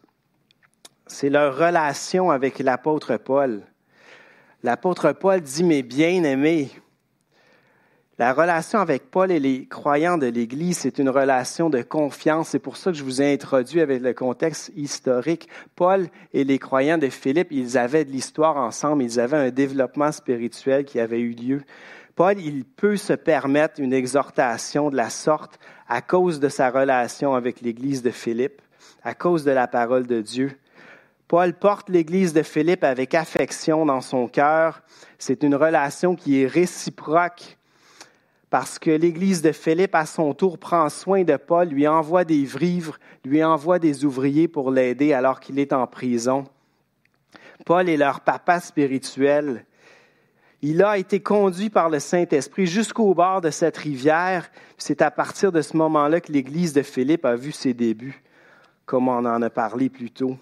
c'est 1.08 1.30
leur 1.30 1.58
relation 1.58 2.30
avec 2.30 2.60
l'apôtre 2.60 3.18
Paul. 3.18 3.64
L'apôtre 4.64 5.14
Paul 5.14 5.40
dit, 5.42 5.64
mes 5.64 5.84
bien-aimés, 5.84 6.72
la 8.18 8.32
relation 8.32 8.80
avec 8.80 9.12
Paul 9.12 9.30
et 9.30 9.42
les 9.42 9.66
croyants 9.66 10.18
de 10.18 10.28
l'Église, 10.28 10.78
c'est 10.78 11.00
une 11.00 11.10
relation 11.10 11.70
de 11.70 11.82
confiance. 11.82 12.50
C'est 12.50 12.60
pour 12.60 12.78
ça 12.78 12.92
que 12.92 12.98
je 12.98 13.04
vous 13.04 13.22
ai 13.22 13.34
introduit 13.34 13.82
avec 13.82 14.02
le 14.02 14.14
contexte 14.14 14.72
historique. 14.78 15.50
Paul 15.76 16.08
et 16.34 16.46
les 16.46 16.58
croyants 16.58 16.98
de 16.98 17.10
Philippe, 17.10 17.52
ils 17.52 17.78
avaient 17.78 18.06
de 18.06 18.12
l'histoire 18.12 18.56
ensemble, 18.56 19.04
ils 19.04 19.20
avaient 19.20 19.36
un 19.36 19.50
développement 19.50 20.14
spirituel 20.14 20.86
qui 20.86 21.02
avait 21.02 21.20
eu 21.20 21.32
lieu. 21.32 21.62
Paul, 22.16 22.40
il 22.40 22.64
peut 22.64 22.96
se 22.96 23.12
permettre 23.12 23.82
une 23.82 23.92
exhortation 23.92 24.90
de 24.90 24.96
la 24.96 25.10
sorte 25.10 25.60
à 25.90 26.02
cause 26.02 26.40
de 26.40 26.48
sa 26.48 26.70
relation 26.70 27.36
avec 27.36 27.60
l'Église 27.60 28.02
de 28.02 28.12
Philippe, 28.12 28.62
à 29.04 29.14
cause 29.14 29.44
de 29.44 29.52
la 29.52 29.68
parole 29.68 30.08
de 30.08 30.22
Dieu. 30.22 30.58
Paul 31.28 31.54
porte 31.54 31.90
l'Église 31.90 32.32
de 32.32 32.44
Philippe 32.44 32.86
avec 32.86 33.14
affection 33.14 33.86
dans 33.86 34.00
son 34.00 34.30
cœur. 34.30 34.84
C'est 35.18 35.44
une 35.44 35.56
relation 35.56 36.16
qui 36.16 36.42
est 36.42 36.48
réciproque 36.48 37.58
parce 38.50 38.80
que 38.80 38.92
l'Église 38.92 39.42
de 39.42 39.52
Philippe, 39.52 39.96
à 39.96 40.06
son 40.06 40.34
tour, 40.34 40.58
prend 40.58 40.90
soin 40.90 41.24
de 41.24 41.36
Paul, 41.36 41.68
lui 41.68 41.88
envoie 41.88 42.24
des 42.24 42.44
vivres, 42.44 42.98
lui 43.24 43.44
envoie 43.44 43.80
des 43.80 44.06
ouvriers 44.06 44.48
pour 44.48 44.72
l'aider 44.72 45.14
alors 45.14 45.40
qu'il 45.40 45.60
est 45.60 45.74
en 45.74 45.88
prison. 45.88 46.46
Paul 47.66 47.90
est 47.90 47.98
leur 47.98 48.22
papa 48.22 48.60
spirituel. 48.60 49.66
Il 50.62 50.84
a 50.84 50.98
été 50.98 51.20
conduit 51.20 51.70
par 51.70 51.90
le 51.90 52.00
Saint-Esprit 52.00 52.68
jusqu'au 52.68 53.14
bord 53.14 53.42
de 53.42 53.50
cette 53.50 53.78
rivière. 53.78 54.50
C'est 54.78 55.02
à 55.02 55.12
partir 55.12 55.52
de 55.52 55.62
ce 55.62 55.76
moment-là 55.78 56.22
que 56.22 56.32
l'Église 56.32 56.74
de 56.74 56.82
Philippe 56.82 57.26
a 57.26 57.36
vu 57.36 57.52
ses 57.52 57.74
débuts, 57.74 58.24
comme 58.86 59.08
on 59.08 59.26
en 59.26 59.42
a 59.42 59.50
parlé 59.50 59.90
plus 59.90 60.12
tôt. 60.12 60.38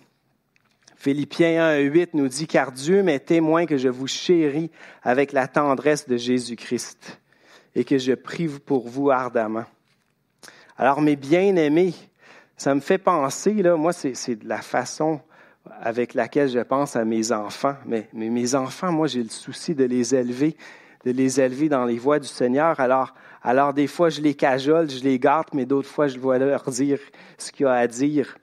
Philippiens 0.98 1.78
1.8 1.78 2.10
nous 2.14 2.28
dit, 2.28 2.48
car 2.48 2.72
Dieu 2.72 3.04
m'est 3.04 3.20
témoin 3.20 3.66
que 3.66 3.78
je 3.78 3.90
vous 3.90 4.08
chéris 4.08 4.72
avec 5.02 5.34
la 5.34 5.48
tendresse 5.48 6.08
de 6.08 6.16
Jésus-Christ 6.16 7.20
et 7.76 7.84
que 7.84 7.98
je 7.98 8.14
prie 8.14 8.48
pour 8.48 8.88
vous 8.88 9.10
ardemment. 9.10 9.66
Alors, 10.78 11.02
mes 11.02 11.16
bien-aimés, 11.16 11.94
ça 12.58 12.74
me 12.74 12.80
fait 12.80 12.98
penser, 12.98 13.54
là, 13.54 13.76
moi, 13.76 13.94
c'est 13.94 14.36
de 14.36 14.48
la 14.48 14.62
façon 14.62 15.22
avec 15.82 16.14
laquelle 16.14 16.50
je 16.50 16.60
pense 16.60 16.96
à 16.96 17.06
mes 17.06 17.32
enfants. 17.32 17.76
Mais, 17.86 18.10
mais 18.14 18.30
mes 18.30 18.56
enfants, 18.56 18.92
moi, 18.92 19.08
j'ai 19.08 19.24
le 19.24 19.30
souci 19.30 19.76
de 19.76 19.86
les 19.86 20.14
élever, 20.14 20.56
de 21.06 21.12
les 21.12 21.40
élever 21.40 21.70
dans 21.70 21.86
les 21.86 21.98
voies 21.98 22.20
du 22.20 22.28
Seigneur. 22.28 22.80
Alors, 22.80 23.14
alors 23.42 23.74
des 23.74 23.88
fois, 23.88 24.10
je 24.10 24.22
les 24.22 24.34
cajole, 24.34 24.90
je 24.90 25.04
les 25.04 25.20
gâte, 25.20 25.54
mais 25.54 25.66
d'autres 25.66 25.90
fois, 25.90 26.08
je 26.08 26.18
dois 26.18 26.38
leur 26.38 26.64
dire 26.70 27.00
ce 27.38 27.52
qu'il 27.52 27.66
y 27.66 27.70
a 27.70 27.74
à 27.74 27.88
dire. 27.88 28.38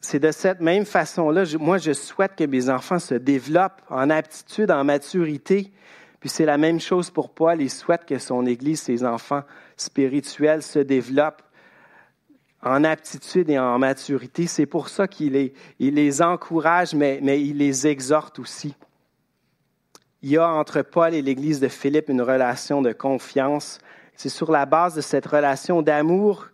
C'est 0.00 0.18
de 0.18 0.32
cette 0.32 0.60
même 0.60 0.84
façon-là, 0.84 1.44
moi, 1.58 1.78
je 1.78 1.92
souhaite 1.92 2.36
que 2.36 2.44
mes 2.44 2.68
enfants 2.68 2.98
se 2.98 3.14
développent 3.14 3.80
en 3.88 4.10
aptitude, 4.10 4.70
en 4.70 4.84
maturité, 4.84 5.72
puis 6.24 6.30
c'est 6.30 6.46
la 6.46 6.56
même 6.56 6.80
chose 6.80 7.10
pour 7.10 7.28
Paul. 7.28 7.60
Il 7.60 7.68
souhaite 7.68 8.06
que 8.06 8.18
son 8.18 8.46
Église, 8.46 8.80
ses 8.80 9.04
enfants 9.04 9.42
spirituels 9.76 10.62
se 10.62 10.78
développent 10.78 11.42
en 12.62 12.82
aptitude 12.82 13.50
et 13.50 13.58
en 13.58 13.78
maturité. 13.78 14.46
C'est 14.46 14.64
pour 14.64 14.88
ça 14.88 15.06
qu'il 15.06 15.52
les, 15.78 16.22
encourage, 16.22 16.94
mais 16.94 17.20
il 17.42 17.58
les 17.58 17.86
exhorte 17.86 18.38
aussi. 18.38 18.74
Il 20.22 20.30
y 20.30 20.38
a 20.38 20.48
entre 20.48 20.80
Paul 20.80 21.12
et 21.12 21.20
l'Église 21.20 21.60
de 21.60 21.68
Philippe 21.68 22.08
une 22.08 22.22
relation 22.22 22.80
de 22.80 22.92
confiance. 22.92 23.78
C'est 24.16 24.30
sur 24.30 24.50
la 24.50 24.64
base 24.64 24.94
de 24.94 25.02
cette 25.02 25.26
relation 25.26 25.82
d'amour 25.82 26.46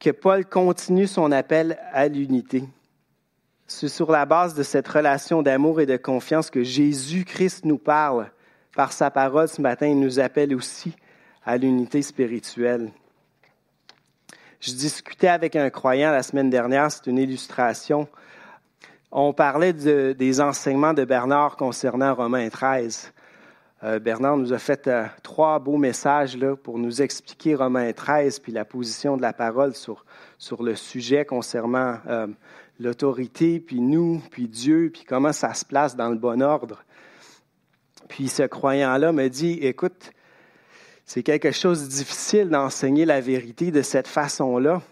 que 0.00 0.10
Paul 0.10 0.44
continue 0.44 1.06
son 1.06 1.30
appel 1.30 1.78
à 1.92 2.08
l'unité. 2.08 2.64
C'est 3.68 3.86
sur 3.86 4.10
la 4.10 4.26
base 4.26 4.54
de 4.54 4.64
cette 4.64 4.88
relation 4.88 5.42
d'amour 5.42 5.80
et 5.80 5.86
de 5.86 5.96
confiance 5.96 6.50
que 6.50 6.64
Jésus-Christ 6.64 7.66
nous 7.66 7.78
parle 7.78 8.32
par 8.74 8.92
sa 8.92 9.10
parole 9.10 9.48
ce 9.48 9.60
matin, 9.60 9.86
il 9.86 10.00
nous 10.00 10.20
appelle 10.20 10.54
aussi 10.54 10.94
à 11.44 11.56
l'unité 11.56 12.02
spirituelle. 12.02 12.90
Je 14.60 14.72
discutais 14.72 15.28
avec 15.28 15.56
un 15.56 15.70
croyant 15.70 16.10
la 16.10 16.22
semaine 16.22 16.50
dernière, 16.50 16.90
c'est 16.90 17.06
une 17.06 17.18
illustration. 17.18 18.08
On 19.12 19.32
parlait 19.32 19.72
des 19.72 20.40
enseignements 20.40 20.94
de 20.94 21.04
Bernard 21.04 21.56
concernant 21.56 22.14
Romains 22.14 22.48
13. 22.48 23.12
Euh, 23.84 23.98
Bernard 23.98 24.38
nous 24.38 24.52
a 24.54 24.58
fait 24.58 24.88
euh, 24.88 25.04
trois 25.22 25.58
beaux 25.58 25.76
messages 25.76 26.36
là, 26.38 26.56
pour 26.56 26.78
nous 26.78 27.02
expliquer 27.02 27.54
Romains 27.54 27.92
13, 27.92 28.38
puis 28.38 28.50
la 28.50 28.64
position 28.64 29.16
de 29.18 29.22
la 29.22 29.34
parole 29.34 29.74
sur, 29.74 30.06
sur 30.38 30.62
le 30.62 30.74
sujet 30.74 31.26
concernant 31.26 31.98
euh, 32.06 32.26
l'autorité, 32.80 33.60
puis 33.60 33.80
nous, 33.80 34.22
puis 34.30 34.48
Dieu, 34.48 34.90
puis 34.92 35.04
comment 35.04 35.32
ça 35.32 35.52
se 35.52 35.66
place 35.66 35.94
dans 35.94 36.08
le 36.08 36.16
bon 36.16 36.40
ordre. 36.40 36.82
Puis 38.08 38.28
ce 38.28 38.42
croyant-là 38.42 39.12
me 39.12 39.28
dit, 39.28 39.58
écoute, 39.62 40.12
c'est 41.06 41.22
quelque 41.22 41.52
chose 41.52 41.84
de 41.84 41.88
difficile 41.88 42.48
d'enseigner 42.48 43.04
la 43.04 43.20
vérité 43.20 43.70
de 43.70 43.82
cette 43.82 44.08
façon-là. 44.08 44.82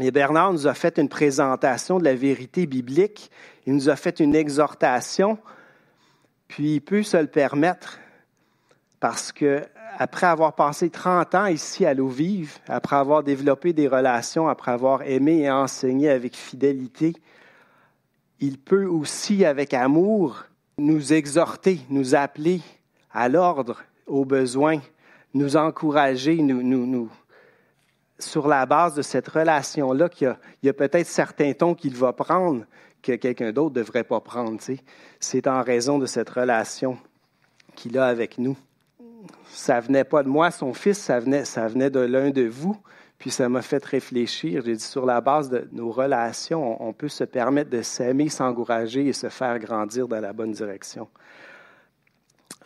Et 0.00 0.10
Bernard 0.10 0.52
nous 0.52 0.66
a 0.66 0.74
fait 0.74 0.98
une 0.98 1.08
présentation 1.08 1.98
de 1.98 2.04
la 2.04 2.14
vérité 2.14 2.66
biblique. 2.66 3.30
Il 3.66 3.74
nous 3.74 3.88
a 3.88 3.96
fait 3.96 4.18
une 4.18 4.34
exhortation. 4.34 5.38
Puis 6.48 6.74
il 6.74 6.80
peut 6.80 7.04
se 7.04 7.16
le 7.16 7.28
permettre 7.28 7.98
parce 8.98 9.32
que 9.32 9.62
après 9.96 10.26
avoir 10.26 10.54
passé 10.54 10.90
30 10.90 11.34
ans 11.36 11.46
ici 11.46 11.86
à 11.86 11.94
l'eau 11.94 12.08
vive, 12.08 12.58
après 12.68 12.96
avoir 12.96 13.22
développé 13.22 13.72
des 13.72 13.86
relations, 13.86 14.48
après 14.48 14.72
avoir 14.72 15.02
aimé 15.02 15.42
et 15.42 15.50
enseigné 15.50 16.08
avec 16.08 16.34
fidélité, 16.36 17.14
il 18.40 18.58
peut 18.58 18.86
aussi, 18.86 19.44
avec 19.44 19.72
amour, 19.74 20.44
nous 20.78 21.12
exhorter, 21.12 21.80
nous 21.88 22.14
appeler 22.14 22.60
à 23.12 23.28
l'ordre, 23.28 23.82
aux 24.06 24.24
besoins, 24.24 24.80
nous 25.32 25.56
encourager, 25.56 26.36
nous, 26.36 27.10
sur 28.18 28.48
la 28.48 28.66
base 28.66 28.94
de 28.94 29.02
cette 29.02 29.28
relation-là, 29.28 30.08
qu'il 30.08 30.36
y 30.62 30.68
a, 30.68 30.72
peut-être 30.72 31.06
certains 31.06 31.52
tons 31.52 31.74
qu'il 31.74 31.94
va 31.94 32.12
prendre 32.12 32.64
que 33.02 33.12
quelqu'un 33.12 33.52
d'autre 33.52 33.74
ne 33.74 33.80
devrait 33.80 34.04
pas 34.04 34.20
prendre. 34.20 34.58
C'est 35.20 35.46
en 35.46 35.62
raison 35.62 35.98
de 35.98 36.06
cette 36.06 36.30
relation 36.30 36.98
qu'il 37.74 37.98
a 37.98 38.06
avec 38.06 38.38
nous. 38.38 38.56
Ça 39.48 39.80
venait 39.80 40.04
pas 40.04 40.22
de 40.22 40.28
moi, 40.28 40.50
son 40.50 40.74
fils, 40.74 40.98
ça 40.98 41.20
venait, 41.20 41.44
ça 41.44 41.66
venait 41.68 41.90
de 41.90 42.00
l'un 42.00 42.30
de 42.30 42.46
vous. 42.46 42.76
Puis 43.24 43.30
ça 43.30 43.48
m'a 43.48 43.62
fait 43.62 43.82
réfléchir. 43.82 44.64
J'ai 44.66 44.76
dit, 44.76 44.84
sur 44.84 45.06
la 45.06 45.22
base 45.22 45.48
de 45.48 45.66
nos 45.72 45.90
relations, 45.90 46.86
on, 46.86 46.92
peut 46.92 47.08
se 47.08 47.24
permettre 47.24 47.70
de 47.70 47.80
s'aimer, 47.80 48.28
s'encourager 48.28 49.06
et 49.06 49.14
se 49.14 49.30
faire 49.30 49.58
grandir 49.58 50.08
dans 50.08 50.20
la 50.20 50.34
bonne 50.34 50.52
direction. 50.52 51.08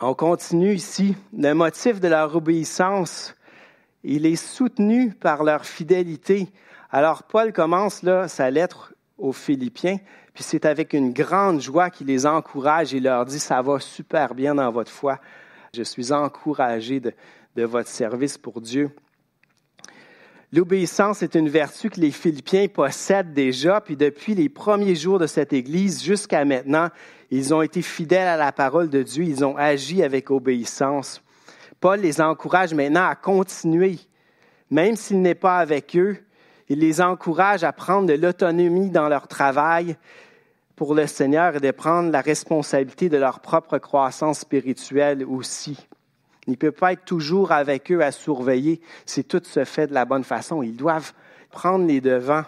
On 0.00 0.15
continue 0.15 0.75
ici. 0.75 1.15
Le 1.33 1.53
motif 1.53 2.00
de 2.00 2.09
leur 2.09 2.35
obéissance, 2.35 3.37
il 4.03 4.27
est 4.27 4.35
soutenu 4.35 5.12
par 5.12 5.45
leur 5.45 5.65
fidélité. 5.65 6.49
Alors 6.91 7.23
Paul 7.23 7.53
commence 7.53 8.03
là 8.03 8.27
sa 8.27 8.50
lettre 8.50 8.95
aux 9.17 9.33
Philippiens, 9.33 9.99
puis 10.35 10.43
c'est 10.43 10.65
avec 10.65 10.93
une 10.93 11.12
grande 11.12 11.61
joie 11.61 11.88
qu'il 11.88 12.09
les 12.09 12.27
encourage 12.27 12.93
et 12.93 12.99
leur 12.99 13.27
dit, 13.27 13.38
ça 13.38 13.62
va 13.62 13.79
super 13.79 14.35
bien 14.35 14.57
dans 14.57 14.73
votre 14.73 14.91
foi. 14.91 15.21
Je 15.73 15.85
suis 15.85 16.11
encouragé 16.12 16.99
de, 16.99 17.12
de 17.55 17.62
votre 17.62 17.88
service 17.88 18.37
pour 18.37 18.61
Dieu. 18.61 18.91
L'obéissance 20.50 21.23
est 21.23 21.35
une 21.35 21.50
vertu 21.50 21.90
que 21.90 22.00
les 22.00 22.11
Philippiens 22.11 22.69
possèdent 22.69 23.35
déjà, 23.35 23.83
puis 23.83 23.97
depuis 23.97 24.35
les 24.35 24.49
premiers 24.49 24.95
jours 24.95 25.19
de 25.19 25.26
cette 25.26 25.52
Église 25.52 26.02
jusqu'à 26.02 26.47
maintenant, 26.47 26.88
ils 27.31 27.52
ont 27.52 27.61
été 27.61 27.83
fidèles 27.83 28.28
à 28.28 28.38
la 28.38 28.50
parole 28.50 28.88
de 28.88 29.02
Dieu, 29.02 29.25
ils 29.25 29.45
ont 29.45 29.59
agi 29.59 30.02
avec 30.02 30.31
obéissance. 30.31 31.23
Paul 31.81 32.00
les 32.00 32.23
encourage 32.23 32.73
maintenant 32.73 33.07
à 33.07 33.14
continuer, 33.14 33.99
même 34.71 34.97
s'il 34.97 35.21
n'est 35.21 35.35
pas 35.35 35.59
avec 35.59 35.95
eux, 35.97 36.17
il 36.71 36.78
les 36.78 37.02
encourage 37.02 37.62
à 37.62 37.73
prendre 37.75 38.07
de 38.07 38.14
l'autonomie 38.14 38.88
dans 38.88 39.11
leur 39.11 39.28
travail 39.28 39.99
pour 40.76 40.95
le 40.95 41.07
Seigneur 41.07 41.57
et 41.57 41.61
de 41.61 41.71
prendre 41.73 42.11
la 42.11 42.23
responsabilité 42.23 43.11
de 43.11 43.19
leur 43.19 43.40
propre 43.40 43.76
croissance 43.76 44.40
spirituelle 44.40 45.26
aussi. 45.26 45.88
Il 46.49 46.52
ne 46.52 46.57
peut 46.57 46.73
pas 46.73 46.95
être 46.95 47.05
toujours 47.05 47.52
avec 47.52 47.93
eux 47.93 48.02
à 48.02 48.11
surveiller 48.11 48.81
si 49.05 49.23
tout 49.23 49.43
se 49.45 49.67
fait 49.67 49.87
de 49.87 49.93
la 49.93 50.07
bonne 50.07 50.25
façon. 50.25 50.62
Ils 50.62 50.75
doivent 50.75 51.12
prendre 51.50 51.87
les 51.87 52.00
devants 52.00 52.45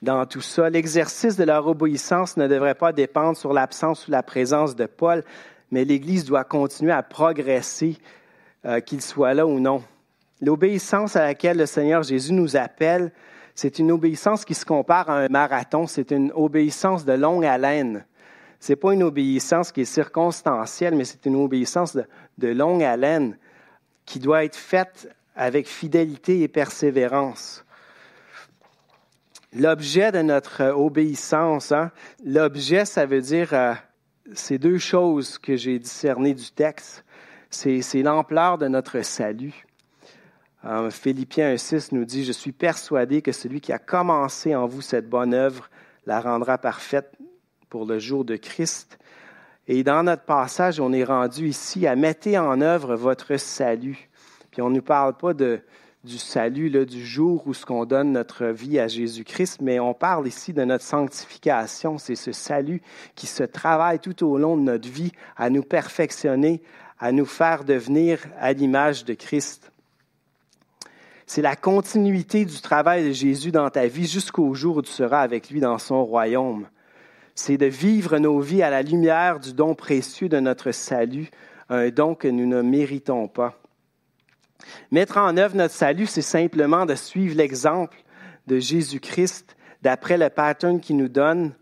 dans 0.00 0.24
tout 0.24 0.40
ça. 0.40 0.70
L'exercice 0.70 1.36
de 1.36 1.44
leur 1.44 1.66
obéissance 1.66 2.38
ne 2.38 2.48
devrait 2.48 2.74
pas 2.74 2.92
dépendre 2.92 3.36
sur 3.36 3.52
l'absence 3.52 4.08
ou 4.08 4.10
la 4.10 4.22
présence 4.22 4.76
de 4.76 4.86
Paul, 4.86 5.24
mais 5.70 5.84
l'Église 5.84 6.24
doit 6.24 6.44
continuer 6.44 6.92
à 6.92 7.02
progresser, 7.02 7.98
euh, 8.64 8.80
qu'il 8.80 9.02
soit 9.02 9.34
là 9.34 9.46
ou 9.46 9.60
non. 9.60 9.82
L'obéissance 10.40 11.16
à 11.16 11.24
laquelle 11.24 11.58
le 11.58 11.66
Seigneur 11.66 12.02
Jésus 12.02 12.32
nous 12.32 12.56
appelle, 12.56 13.12
C'est 13.54 13.78
une 13.78 13.92
obéissance 13.92 14.46
qui 14.46 14.54
se 14.54 14.64
compare 14.64 15.10
à 15.10 15.18
un 15.18 15.28
marathon. 15.28 15.86
C'est 15.86 16.12
une 16.12 16.32
obéissance 16.32 17.04
de 17.04 17.12
longue 17.12 17.44
haleine. 17.44 18.06
C'est 18.60 18.76
pas 18.76 18.92
une 18.92 19.02
obéissance 19.02 19.72
qui 19.72 19.82
est 19.82 19.84
circonstancielle, 19.84 20.94
mais 20.94 21.04
c'est 21.04 21.26
une 21.26 21.36
obéissance 21.36 21.94
de, 21.94 22.04
de 22.38 22.48
longue 22.48 22.82
haleine 22.82 23.38
qui 24.04 24.18
doit 24.18 24.44
être 24.44 24.56
faite 24.56 25.08
avec 25.36 25.68
fidélité 25.68 26.42
et 26.42 26.48
persévérance. 26.48 27.64
L'objet 29.54 30.12
de 30.12 30.20
notre 30.20 30.64
obéissance, 30.72 31.72
hein, 31.72 31.90
l'objet, 32.24 32.84
ça 32.84 33.06
veut 33.06 33.22
dire 33.22 33.54
euh, 33.54 33.74
ces 34.34 34.58
deux 34.58 34.78
choses 34.78 35.38
que 35.38 35.56
j'ai 35.56 35.78
discernées 35.78 36.34
du 36.34 36.50
texte. 36.50 37.04
C'est, 37.50 37.80
l'ampleur 38.02 38.58
de 38.58 38.68
notre 38.68 39.00
salut. 39.00 39.64
Euh, 40.66 40.90
Philippiens 40.90 41.54
1.6 41.54 41.88
nous 41.92 42.04
dit, 42.04 42.24
Je 42.24 42.32
suis 42.32 42.52
persuadé 42.52 43.22
que 43.22 43.32
celui 43.32 43.62
qui 43.62 43.72
a 43.72 43.78
commencé 43.78 44.54
en 44.54 44.66
vous 44.66 44.82
cette 44.82 45.08
bonne 45.08 45.32
œuvre 45.32 45.70
la 46.04 46.20
rendra 46.20 46.58
parfaite 46.58 47.10
pour 47.68 47.86
le 47.86 47.98
jour 47.98 48.24
de 48.24 48.36
Christ. 48.36 48.98
Et 49.66 49.84
dans 49.84 50.02
notre 50.02 50.24
passage, 50.24 50.80
on 50.80 50.92
est 50.92 51.04
rendu 51.04 51.48
ici 51.48 51.86
à 51.86 51.94
mettre 51.94 52.28
en 52.36 52.60
œuvre 52.60 52.96
votre 52.96 53.36
salut. 53.36 54.08
Puis 54.50 54.62
on 54.62 54.70
ne 54.70 54.76
nous 54.76 54.82
parle 54.82 55.14
pas 55.14 55.34
de, 55.34 55.60
du 56.04 56.16
salut, 56.16 56.68
là, 56.70 56.84
du 56.84 57.04
jour 57.04 57.46
où 57.46 57.52
ce 57.52 57.66
qu'on 57.66 57.84
donne 57.84 58.12
notre 58.12 58.46
vie 58.46 58.78
à 58.78 58.88
Jésus-Christ, 58.88 59.60
mais 59.60 59.78
on 59.78 59.94
parle 59.94 60.26
ici 60.26 60.52
de 60.52 60.64
notre 60.64 60.84
sanctification. 60.84 61.98
C'est 61.98 62.14
ce 62.14 62.32
salut 62.32 62.80
qui 63.14 63.26
se 63.26 63.42
travaille 63.42 63.98
tout 63.98 64.26
au 64.26 64.38
long 64.38 64.56
de 64.56 64.62
notre 64.62 64.88
vie 64.88 65.12
à 65.36 65.50
nous 65.50 65.62
perfectionner, 65.62 66.62
à 66.98 67.12
nous 67.12 67.26
faire 67.26 67.64
devenir 67.64 68.20
à 68.38 68.52
l'image 68.52 69.04
de 69.04 69.14
Christ. 69.14 69.70
C'est 71.26 71.42
la 71.42 71.56
continuité 71.56 72.46
du 72.46 72.58
travail 72.62 73.06
de 73.06 73.12
Jésus 73.12 73.52
dans 73.52 73.68
ta 73.68 73.86
vie 73.86 74.06
jusqu'au 74.06 74.54
jour 74.54 74.78
où 74.78 74.82
tu 74.82 74.90
seras 74.90 75.20
avec 75.20 75.50
lui 75.50 75.60
dans 75.60 75.76
son 75.76 76.06
royaume. 76.06 76.66
C'est 77.40 77.56
de 77.56 77.66
vivre 77.66 78.18
nos 78.18 78.40
vies 78.40 78.64
à 78.64 78.68
la 78.68 78.82
lumière 78.82 79.38
du 79.38 79.52
don 79.52 79.76
précieux 79.76 80.28
de 80.28 80.40
notre 80.40 80.72
salut, 80.72 81.30
un 81.68 81.88
don 81.90 82.16
que 82.16 82.26
nous 82.26 82.48
ne 82.48 82.62
méritons 82.62 83.28
pas. 83.28 83.54
Mettre 84.90 85.18
en 85.18 85.36
œuvre 85.36 85.54
notre 85.54 85.72
salut, 85.72 86.06
c'est 86.06 86.20
simplement 86.20 86.84
de 86.84 86.96
suivre 86.96 87.36
l'exemple 87.36 87.96
de 88.48 88.58
Jésus-Christ 88.58 89.56
d'après 89.82 90.18
le 90.18 90.30
pattern 90.30 90.80
qu'il 90.80 90.96
nous 90.96 91.06
donne 91.06 91.52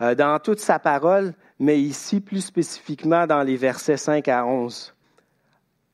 euh, 0.00 0.14
dans 0.14 0.38
toute 0.38 0.60
sa 0.60 0.78
parole, 0.78 1.34
mais 1.58 1.80
ici 1.80 2.20
plus 2.20 2.44
spécifiquement 2.44 3.26
dans 3.26 3.42
les 3.42 3.56
versets 3.56 3.96
5 3.96 4.28
à 4.28 4.46
11. 4.46 4.94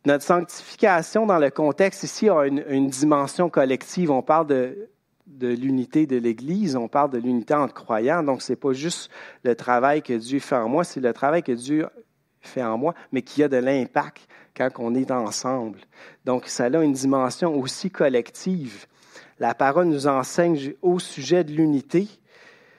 Notre 0.05 0.23
sanctification 0.23 1.25
dans 1.25 1.39
le 1.39 1.49
contexte 1.49 2.03
ici 2.03 2.29
a 2.29 2.45
une, 2.45 2.91
dimension 2.91 3.49
collective. 3.49 4.11
On 4.11 4.21
parle 4.21 4.49
de, 4.49 4.91
de 5.31 5.49
l'unité 5.49 6.07
de 6.07 6.17
l'Église, 6.17 6.77
on 6.77 6.89
parle 6.89 7.11
de 7.11 7.19
l'unité 7.19 7.55
entre 7.55 7.75
croyants. 7.75 8.23
Donc, 8.23 8.43
ce 8.43 8.53
n'est 8.53 8.57
pas 8.57 8.73
juste 8.73 9.11
le 9.45 9.55
travail 9.55 10.03
que 10.03 10.13
Dieu 10.13 10.39
fait 10.41 10.57
en 10.57 10.69
moi, 10.69 10.85
c'est 10.85 11.01
le 11.01 11.13
travail 11.13 11.43
que 11.43 11.53
Dieu 11.53 11.87
fait 12.41 12.63
en 12.63 12.77
moi, 12.77 12.95
mais 13.13 13.23
qui 13.23 13.43
a 13.43 13.49
de 13.49 13.57
l'impact 13.57 14.27
quand 14.57 14.69
on 14.79 14.95
est 14.95 15.11
ensemble. 15.11 15.79
Donc, 16.25 16.47
ça 16.47 16.65
a 16.65 16.83
une 16.83 16.93
dimension 16.93 17.55
aussi 17.57 17.91
collective. 17.91 18.87
La 19.39 19.55
parole 19.55 19.87
nous 19.87 20.07
enseigne 20.07 20.75
au 20.83 20.99
sujet 20.99 21.45
de 21.45 21.53
l'unité. 21.53 22.09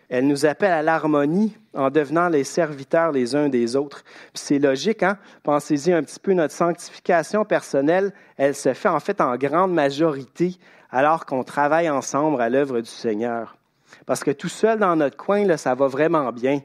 Elle 0.10 0.28
nous 0.28 0.46
appelle 0.46 0.74
à 0.74 0.82
l'harmonie 0.82 1.56
en 1.74 1.90
devenant 1.90 2.28
les 2.28 2.44
serviteurs 2.44 3.14
les 3.14 3.36
uns 3.36 3.48
des 3.48 3.78
autres. 3.78 4.04
c'est 4.34 4.60
logique, 4.60 5.04
hein? 5.04 5.18
Pensez-y 5.44 5.94
un 5.94 6.04
petit 6.04 6.20
peu, 6.20 6.34
notre 6.34 6.54
sanctification 6.54 7.46
personnelle, 7.46 8.12
elle 8.36 8.54
se 8.54 8.74
fait 8.74 8.90
en 8.90 9.00
fait 9.00 9.22
en 9.22 9.38
grande 9.38 9.74
majorité 9.74 10.58
alors 10.92 11.26
qu'on 11.26 11.44
travaille 11.44 11.90
ensemble 11.90 12.42
à 12.42 12.50
l'œuvre 12.50 12.82
du 12.82 12.90
Seigneur. 12.90 13.58
Parce 14.06 14.24
que 14.24 14.32
tout 14.32 14.50
seul 14.50 14.80
dans 14.80 14.96
notre 14.96 15.18
coin, 15.18 15.46
là, 15.46 15.58
ça 15.58 15.76
va 15.76 15.88
vraiment 15.88 16.32
bien. 16.32 16.62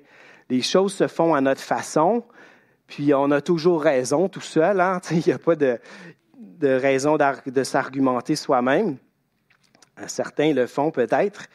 Les 0.50 0.62
choses 0.62 0.94
se 0.94 1.06
font 1.06 1.34
à 1.34 1.40
notre 1.40 1.60
façon, 1.60 2.24
puis 2.86 3.14
on 3.14 3.30
a 3.30 3.40
toujours 3.40 3.82
raison 3.82 4.28
tout 4.28 4.40
seul. 4.40 4.80
Hein? 4.80 5.00
Il 5.10 5.22
n'y 5.26 5.32
a 5.32 5.38
pas 5.38 5.56
de, 5.56 5.78
de 6.38 6.68
raison 6.68 7.16
de 7.46 7.64
s'argumenter 7.64 8.36
soi-même. 8.36 8.96
Certains 10.06 10.52
le 10.52 10.66
font 10.66 10.90
peut-être. 10.90 11.46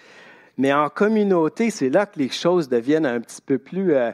Mais 0.57 0.73
en 0.73 0.89
communauté, 0.89 1.69
c'est 1.69 1.89
là 1.89 2.05
que 2.05 2.19
les 2.19 2.29
choses 2.29 2.69
deviennent 2.69 3.05
un 3.05 3.19
petit 3.19 3.41
peu 3.41 3.57
plus 3.57 3.93
euh, 3.93 4.11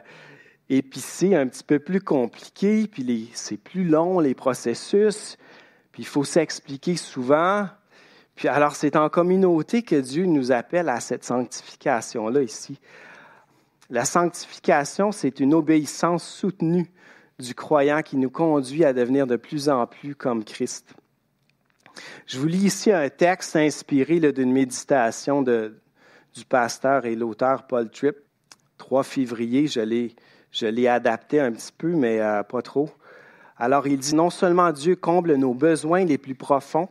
épicées, 0.68 1.34
un 1.34 1.46
petit 1.46 1.64
peu 1.64 1.78
plus 1.78 2.00
compliquées, 2.00 2.86
puis 2.86 3.30
c'est 3.34 3.56
plus 3.56 3.84
long, 3.84 4.20
les 4.20 4.34
processus, 4.34 5.36
puis 5.92 6.02
il 6.02 6.06
faut 6.06 6.24
s'expliquer 6.24 6.96
souvent. 6.96 7.68
Puis 8.38 8.46
alors, 8.46 8.76
c'est 8.76 8.94
en 8.94 9.08
communauté 9.08 9.82
que 9.82 9.96
Dieu 9.96 10.24
nous 10.24 10.52
appelle 10.52 10.88
à 10.88 11.00
cette 11.00 11.24
sanctification-là 11.24 12.42
ici. 12.42 12.78
La 13.90 14.04
sanctification, 14.04 15.10
c'est 15.10 15.40
une 15.40 15.52
obéissance 15.52 16.24
soutenue 16.24 16.88
du 17.40 17.52
croyant 17.56 18.00
qui 18.00 18.16
nous 18.16 18.30
conduit 18.30 18.84
à 18.84 18.92
devenir 18.92 19.26
de 19.26 19.34
plus 19.34 19.68
en 19.68 19.88
plus 19.88 20.14
comme 20.14 20.44
Christ. 20.44 20.94
Je 22.26 22.38
vous 22.38 22.46
lis 22.46 22.66
ici 22.66 22.92
un 22.92 23.08
texte 23.08 23.56
inspiré 23.56 24.20
d'une 24.20 24.52
méditation 24.52 25.42
du 25.42 26.44
pasteur 26.48 27.06
et 27.06 27.16
l'auteur 27.16 27.66
Paul 27.66 27.90
Tripp. 27.90 28.18
3 28.76 29.02
février, 29.02 29.66
je 29.66 29.80
l'ai, 29.80 30.14
je 30.52 30.66
l'ai 30.66 30.86
adapté 30.86 31.40
un 31.40 31.50
petit 31.50 31.72
peu, 31.76 31.88
mais 31.88 32.20
euh, 32.20 32.44
pas 32.44 32.62
trop. 32.62 32.88
Alors 33.56 33.88
il 33.88 33.98
dit, 33.98 34.14
non 34.14 34.30
seulement 34.30 34.70
Dieu 34.70 34.94
comble 34.94 35.34
nos 35.34 35.54
besoins 35.54 36.04
les 36.04 36.18
plus 36.18 36.36
profonds, 36.36 36.88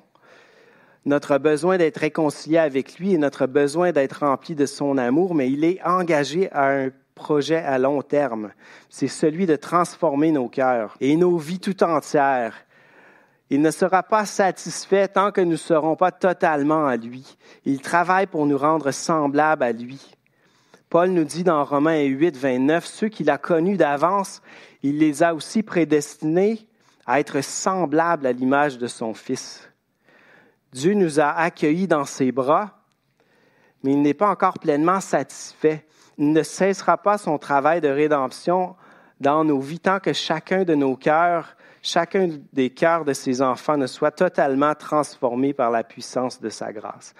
notre 1.07 1.37
besoin 1.37 1.77
d'être 1.77 1.99
réconcilié 1.99 2.57
avec 2.57 2.99
lui 2.99 3.13
et 3.13 3.17
notre 3.17 3.47
besoin 3.47 3.93
d'être 3.93 4.25
rempli 4.25 4.55
de 4.55 4.65
son 4.65 4.97
amour, 4.97 5.33
mais 5.35 5.49
il 5.49 5.63
est 5.63 5.81
engagé 5.83 6.51
à 6.51 6.69
un 6.69 6.89
projet 7.15 7.55
à 7.55 7.79
long 7.79 8.01
terme. 8.01 8.51
C'est 8.89 9.07
celui 9.07 9.45
de 9.45 9.55
transformer 9.55 10.31
nos 10.31 10.49
cœurs 10.49 10.97
et 10.99 11.15
nos 11.15 11.37
vies 11.37 11.61
tout 11.61 11.81
entières. 11.81 12.55
Il 13.49 13.61
ne 13.61 13.71
sera 13.71 14.03
pas 14.03 14.25
satisfait 14.25 15.07
tant 15.07 15.31
que 15.31 15.39
nous 15.39 15.51
ne 15.51 15.55
serons 15.55 15.95
pas 15.95 16.11
totalement 16.11 16.85
à 16.85 16.97
lui. 16.97 17.37
Il 17.63 17.79
travaille 17.79 18.27
pour 18.27 18.45
nous 18.45 18.57
rendre 18.57 18.91
semblables 18.91 19.63
à 19.63 19.71
lui. 19.71 20.11
Paul 20.89 21.11
nous 21.11 21.23
dit 21.23 21.45
dans 21.45 21.63
Romains 21.63 22.03
8, 22.03 22.35
29, 22.35 22.85
ceux 22.85 23.07
qu'il 23.07 23.29
a 23.29 23.37
connus 23.37 23.77
d'avance, 23.77 24.41
il 24.83 24.97
les 24.99 25.23
a 25.23 25.33
aussi 25.33 25.63
prédestinés 25.63 26.67
à 27.05 27.21
être 27.21 27.41
semblables 27.41 28.27
à 28.27 28.33
l'image 28.33 28.77
de 28.77 28.87
son 28.87 29.13
Fils. 29.13 29.67
Dieu 30.77 30.93
nous 30.93 31.19
a 31.19 31.29
accueillis 31.29 31.87
dans 31.87 32.05
ses 32.05 32.31
bras, 32.31 32.79
mais 33.83 33.93
il 33.93 34.01
n'est 34.01 34.13
pas 34.13 34.29
encore 34.29 34.59
pleinement 34.59 34.99
satisfait 34.99 35.87
il 36.17 36.31
ne 36.31 36.43
cessera 36.43 36.97
pas 36.97 37.17
son 37.17 37.37
travail 37.37 37.81
de 37.81 37.87
rédemption 37.87 38.75
dans 39.19 39.43
nos 39.43 39.59
vies 39.59 39.79
tant 39.79 39.99
que 39.99 40.13
chacun 40.13 40.63
de 40.63 40.73
nos 40.75 40.95
cœurs, 40.95 41.55
chacun 41.81 42.29
des 42.53 42.71
cœurs 42.71 43.05
de 43.05 43.13
ses 43.13 43.41
enfants 43.41 43.77
ne 43.77 43.87
soit 43.87 44.11
totalement 44.11 44.73
transformé 44.73 45.53
par 45.53 45.71
la 45.71 45.83
puissance 45.83 46.41
de 46.41 46.49
sa 46.49 46.73
grâce. 46.73 47.13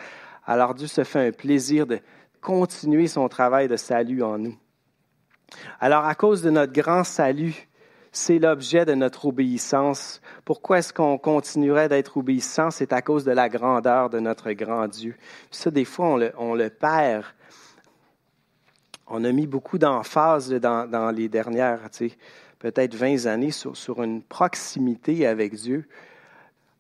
Alors 0.46 0.74
Dieu 0.74 0.88
se 0.88 1.04
fait 1.04 1.28
un 1.28 1.32
plaisir 1.32 1.86
de 1.86 2.00
continuer 2.42 3.08
son 3.08 3.28
travail 3.30 3.68
de 3.68 3.76
salut 3.76 4.24
en 4.24 4.38
nous. 4.38 4.58
Alors 5.80 6.06
à 6.06 6.16
cause 6.16 6.42
de 6.42 6.50
notre 6.50 6.74
grand 6.74 7.04
salut, 7.04 7.67
c'est 8.18 8.40
l'objet 8.40 8.86
de 8.86 8.94
notre 8.94 9.26
obéissance. 9.26 10.22
Pourquoi 10.44 10.80
est-ce 10.80 10.92
qu'on 10.92 11.18
continuerait 11.18 11.88
d'être 11.88 12.18
obéissant? 12.18 12.72
C'est 12.72 12.92
à 12.92 13.02
cause 13.02 13.24
de 13.24 13.32
la 13.32 13.48
grandeur 13.48 14.10
de 14.10 14.20
notre 14.20 14.52
grand 14.52 14.88
Dieu. 14.88 15.16
Ça, 15.52 15.72
des 15.72 15.86
fois, 15.86 16.18
on 16.38 16.54
le, 16.56 16.70
perd 16.70 17.26
on 19.10 19.24
a 19.24 19.32
mis 19.32 19.48
beaucoup 19.48 19.78
d'emphase 19.78 20.52
dans, 20.52 21.16
les 21.16 21.30
dernières, 21.30 21.80
peut-être 22.60 22.96
20 22.96 23.26
années 23.26 23.52
sur, 23.52 24.04
une 24.04 24.22
proximité 24.22 25.26
avec 25.26 25.56
Dieu, 25.56 25.88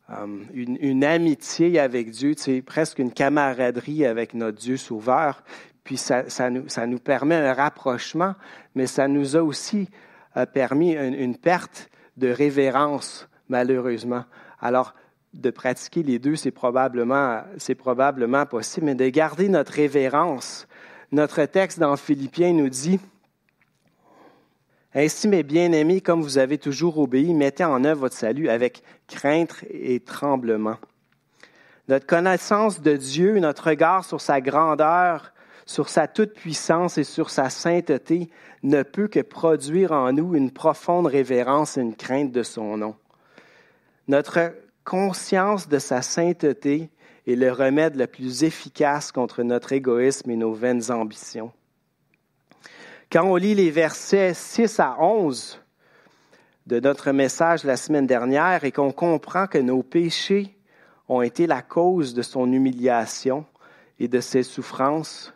euh, 0.09 0.25
une, 0.53 1.03
amitié 1.05 1.79
avec 1.79 2.09
Dieu, 2.11 2.35
presque 2.65 2.99
une 2.99 3.13
camaraderie 3.13 4.05
avec 4.05 4.33
notre 4.33 4.57
Dieu 4.57 4.75
sauveur. 4.75 5.43
Puis 5.85 5.95
ça, 5.95 6.49
nous, 6.49 6.99
permet 6.99 7.35
un 7.35 7.53
rapprochement, 7.53 8.35
mais 8.75 8.87
ça 8.87 9.07
nous 9.07 9.37
a 9.37 9.41
aussi 9.41 9.87
euh, 10.37 10.45
permis 10.45 10.93
une, 10.93 11.35
perte 11.35 11.89
de 12.15 12.29
révérence, 12.29 13.27
malheureusement. 13.49 14.23
Alors, 14.61 14.93
de 15.33 15.49
pratiquer 15.49 16.03
les 16.03 16.19
deux, 16.19 16.35
c'est 16.35 16.51
probablement, 16.51 17.41
c'est 17.57 17.75
probablement 17.75 18.45
possible, 18.45 18.85
mais 18.85 18.95
de 18.95 19.09
garder 19.09 19.49
notre 19.49 19.73
révérence 19.73 20.67
notre 21.11 21.45
texte 21.45 21.79
dans 21.79 21.95
Philippiens 21.95 22.51
nous 22.51 22.67
dit, 22.69 22.99
Ainsi, 24.93 25.27
mes 25.29 25.43
bien-aimés, 25.43 26.01
comme 26.01 26.21
vous 26.21 26.37
avez 26.37 26.57
toujours 26.57 26.97
obéi, 26.97 27.33
mettez 27.33 27.63
en 27.63 27.83
œuvre 27.85 28.01
votre 28.01 28.15
salut 28.15 28.49
avec 28.49 28.83
crainte 29.07 29.63
et 29.69 30.01
tremblement. 30.01 30.77
Notre 31.87 32.05
connaissance 32.05 32.81
de 32.81 32.97
Dieu, 32.97 33.39
notre 33.39 33.69
regard 33.69 34.03
sur 34.03 34.19
sa 34.19 34.41
grandeur, 34.41 35.31
sur 35.67 35.89
sa 35.89 36.07
toute-puissance 36.07 36.97
et 36.97 37.03
sur 37.03 37.29
sa 37.29 37.49
sainteté 37.49 38.29
ne 38.63 38.83
peut 38.83 39.09
que 39.09 39.19
produire 39.19 39.91
en 39.91 40.13
nous 40.13 40.33
une 40.33 40.49
profonde 40.49 41.05
révérence 41.05 41.77
et 41.77 41.81
une 41.81 41.95
crainte 41.95 42.31
de 42.31 42.41
son 42.41 42.77
nom. 42.77 42.95
Notre 44.07 44.53
conscience 44.85 45.67
de 45.67 45.77
sa 45.77 46.01
sainteté 46.01 46.89
est 47.27 47.35
le 47.35 47.51
remède 47.51 47.97
le 47.97 48.07
plus 48.07 48.45
efficace 48.45 49.11
contre 49.11 49.43
notre 49.43 49.73
égoïsme 49.73 50.31
et 50.31 50.37
nos 50.37 50.53
vaines 50.53 50.89
ambitions. 50.89 51.51
Quand 53.11 53.25
on 53.25 53.35
lit 53.35 53.53
les 53.53 53.69
versets 53.69 54.33
6 54.33 54.79
à 54.79 54.95
11 55.01 55.61
de 56.65 56.79
notre 56.79 57.11
message 57.11 57.65
la 57.65 57.75
semaine 57.75 58.07
dernière 58.07 58.63
et 58.63 58.71
qu'on 58.71 58.93
comprend 58.93 59.47
que 59.47 59.57
nos 59.57 59.83
péchés 59.83 60.57
ont 61.09 61.21
été 61.21 61.45
la 61.45 61.61
cause 61.61 62.13
de 62.13 62.21
son 62.21 62.51
humiliation 62.53 63.45
et 63.99 64.07
de 64.07 64.21
ses 64.21 64.43
souffrances, 64.43 65.33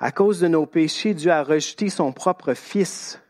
à 0.00 0.12
cause 0.12 0.40
de 0.40 0.48
nos 0.48 0.64
péchés, 0.64 1.12
Dieu 1.12 1.30
a 1.30 1.42
rejeté 1.42 1.90
son 1.90 2.12
propre 2.12 2.54
Fils. 2.54 3.20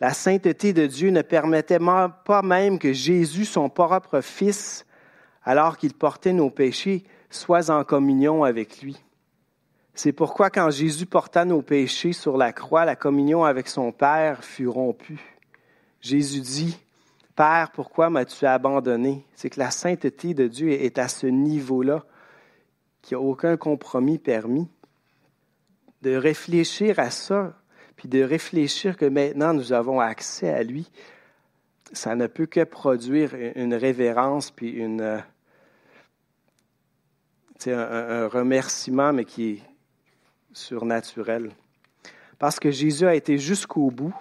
La 0.00 0.14
sainteté 0.14 0.72
de 0.72 0.86
Dieu 0.86 1.10
ne 1.10 1.20
permettait 1.20 1.78
pas 1.78 2.42
même 2.42 2.78
que 2.78 2.94
Jésus, 2.94 3.44
son 3.44 3.68
propre 3.68 4.22
Fils, 4.22 4.86
alors 5.44 5.76
qu'il 5.76 5.92
portait 5.92 6.32
nos 6.32 6.48
péchés, 6.48 7.04
soit 7.28 7.68
en 7.68 7.84
communion 7.84 8.42
avec 8.42 8.80
lui. 8.80 8.98
C'est 9.94 10.12
pourquoi 10.12 10.48
quand 10.48 10.70
Jésus 10.70 11.04
porta 11.04 11.44
nos 11.44 11.60
péchés 11.60 12.14
sur 12.14 12.38
la 12.38 12.54
croix, 12.54 12.86
la 12.86 12.96
communion 12.96 13.44
avec 13.44 13.68
son 13.68 13.92
Père 13.92 14.42
fut 14.42 14.68
rompue. 14.68 15.20
Jésus 16.00 16.40
dit, 16.40 16.78
Père, 17.36 17.70
pourquoi 17.74 18.08
m'as-tu 18.08 18.46
abandonné? 18.46 19.26
C'est 19.34 19.50
que 19.50 19.60
la 19.60 19.70
sainteté 19.70 20.32
de 20.32 20.48
Dieu 20.48 20.70
est 20.70 20.98
à 20.98 21.08
ce 21.08 21.26
niveau-là, 21.26 22.02
qu'il 23.02 23.18
n'y 23.18 23.22
a 23.22 23.26
aucun 23.26 23.58
compromis 23.58 24.18
permis 24.18 24.68
de 26.02 26.14
réfléchir 26.14 26.98
à 26.98 27.10
ça, 27.10 27.54
puis 27.96 28.08
de 28.08 28.22
réfléchir 28.22 28.96
que 28.96 29.04
maintenant 29.04 29.52
nous 29.52 29.72
avons 29.72 30.00
accès 30.00 30.48
à 30.48 30.62
lui, 30.62 30.90
ça 31.92 32.14
ne 32.14 32.26
peut 32.26 32.46
que 32.46 32.64
produire 32.64 33.34
une 33.56 33.74
révérence, 33.74 34.50
puis 34.50 34.70
une, 34.70 35.00
euh, 35.00 35.18
un, 37.66 38.22
un 38.22 38.28
remerciement, 38.28 39.12
mais 39.12 39.24
qui 39.24 39.50
est 39.50 39.62
surnaturel. 40.52 41.50
Parce 42.38 42.58
que 42.58 42.70
Jésus 42.70 43.06
a 43.06 43.14
été 43.14 43.38
jusqu'au 43.38 43.90
bout 43.90 44.14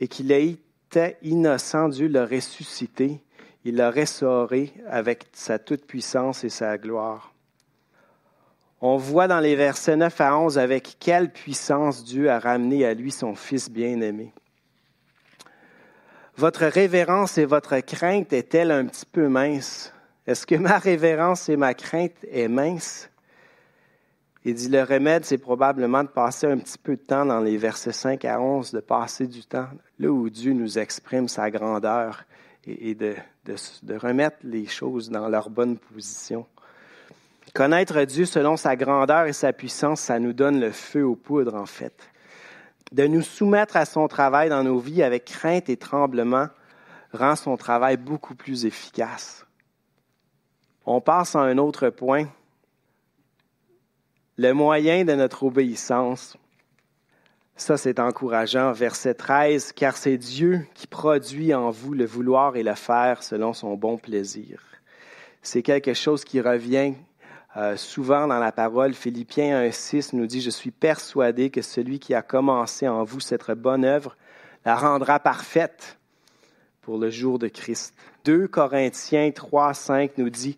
et 0.00 0.08
qu'il 0.08 0.32
a 0.32 0.38
été 0.38 1.16
innocent, 1.22 1.88
Dieu 1.88 2.08
l'a 2.08 2.26
ressuscité, 2.26 3.20
il 3.64 3.76
l'a 3.76 3.90
restauré 3.90 4.72
avec 4.88 5.26
sa 5.32 5.58
toute-puissance 5.58 6.44
et 6.44 6.48
sa 6.48 6.76
gloire 6.76 7.33
on 8.86 8.98
voit 8.98 9.28
dans 9.28 9.40
les 9.40 9.56
versets 9.56 9.96
9 9.96 10.20
à 10.20 10.38
11 10.38 10.58
avec 10.58 10.96
quelle 11.00 11.32
puissance 11.32 12.04
Dieu 12.04 12.30
a 12.30 12.38
ramené 12.38 12.84
à 12.84 12.92
lui 12.92 13.10
son 13.10 13.34
Fils 13.34 13.70
bien-aimé. 13.70 14.30
Votre 16.36 16.66
révérence 16.66 17.38
et 17.38 17.46
votre 17.46 17.78
crainte 17.78 18.34
est-elle 18.34 18.70
un 18.70 18.84
petit 18.84 19.06
peu 19.06 19.26
mince? 19.28 19.90
Est-ce 20.26 20.46
que 20.46 20.56
ma 20.56 20.76
révérence 20.76 21.48
et 21.48 21.56
ma 21.56 21.72
crainte 21.72 22.12
est 22.30 22.46
mince? 22.46 23.08
Il 24.44 24.52
dit 24.52 24.68
le 24.68 24.82
remède, 24.82 25.24
c'est 25.24 25.38
probablement 25.38 26.02
de 26.02 26.08
passer 26.08 26.46
un 26.46 26.58
petit 26.58 26.76
peu 26.76 26.96
de 26.96 27.02
temps 27.02 27.24
dans 27.24 27.40
les 27.40 27.56
versets 27.56 27.90
5 27.90 28.22
à 28.26 28.38
11, 28.38 28.70
de 28.70 28.80
passer 28.80 29.26
du 29.26 29.46
temps 29.46 29.68
là 29.98 30.10
où 30.10 30.28
Dieu 30.28 30.52
nous 30.52 30.78
exprime 30.78 31.26
sa 31.26 31.50
grandeur 31.50 32.26
et, 32.66 32.94
de, 32.94 33.14
de 33.46 33.96
remettre 33.96 34.36
les 34.42 34.66
choses 34.66 35.08
dans 35.08 35.30
leur 35.30 35.48
bonne 35.48 35.78
position. 35.78 36.44
Connaître 37.54 38.02
Dieu 38.02 38.26
selon 38.26 38.56
sa 38.56 38.74
grandeur 38.74 39.26
et 39.26 39.32
sa 39.32 39.52
puissance, 39.52 40.00
ça 40.00 40.18
nous 40.18 40.32
donne 40.32 40.58
le 40.58 40.72
feu 40.72 41.04
aux 41.04 41.14
poudres, 41.14 41.54
en 41.54 41.66
fait. 41.66 42.10
De 42.90 43.06
nous 43.06 43.22
soumettre 43.22 43.76
à 43.76 43.84
son 43.84 44.08
travail 44.08 44.48
dans 44.48 44.64
nos 44.64 44.80
vies 44.80 45.04
avec 45.04 45.24
crainte 45.24 45.68
et 45.68 45.76
tremblement 45.76 46.48
rend 47.12 47.36
son 47.36 47.56
travail 47.56 47.96
beaucoup 47.96 48.34
plus 48.34 48.66
efficace. 48.66 49.46
On 50.84 51.00
passe 51.00 51.36
à 51.36 51.40
un 51.42 51.58
autre 51.58 51.90
point. 51.90 52.26
Le 54.36 54.52
moyen 54.52 55.04
de 55.04 55.12
notre 55.12 55.44
obéissance. 55.44 56.36
Ça, 57.54 57.76
c'est 57.76 58.00
encourageant. 58.00 58.72
Verset 58.72 59.14
13, 59.14 59.70
car 59.72 59.96
c'est 59.96 60.18
Dieu 60.18 60.66
qui 60.74 60.88
produit 60.88 61.54
en 61.54 61.70
vous 61.70 61.94
le 61.94 62.04
vouloir 62.04 62.56
et 62.56 62.64
le 62.64 62.74
faire 62.74 63.22
selon 63.22 63.52
son 63.52 63.76
bon 63.76 63.96
plaisir. 63.96 64.60
C'est 65.40 65.62
quelque 65.62 65.94
chose 65.94 66.24
qui 66.24 66.40
revient 66.40 66.94
euh, 67.56 67.76
souvent 67.76 68.26
dans 68.26 68.40
la 68.40 68.50
parole, 68.50 68.94
Philippiens 68.94 69.64
1.6 69.64 70.10
nous 70.16 70.26
dit, 70.26 70.40
Je 70.40 70.50
suis 70.50 70.72
persuadé 70.72 71.50
que 71.50 71.62
celui 71.62 72.00
qui 72.00 72.14
a 72.14 72.22
commencé 72.22 72.88
en 72.88 73.04
vous 73.04 73.20
cette 73.20 73.50
bonne 73.52 73.84
œuvre 73.84 74.16
la 74.64 74.74
rendra 74.74 75.20
parfaite 75.20 75.98
pour 76.82 76.98
le 76.98 77.10
jour 77.10 77.38
de 77.38 77.48
Christ. 77.48 77.94
2 78.24 78.48
Corinthiens 78.48 79.28
3.5 79.28 80.12
nous 80.16 80.30
dit, 80.30 80.56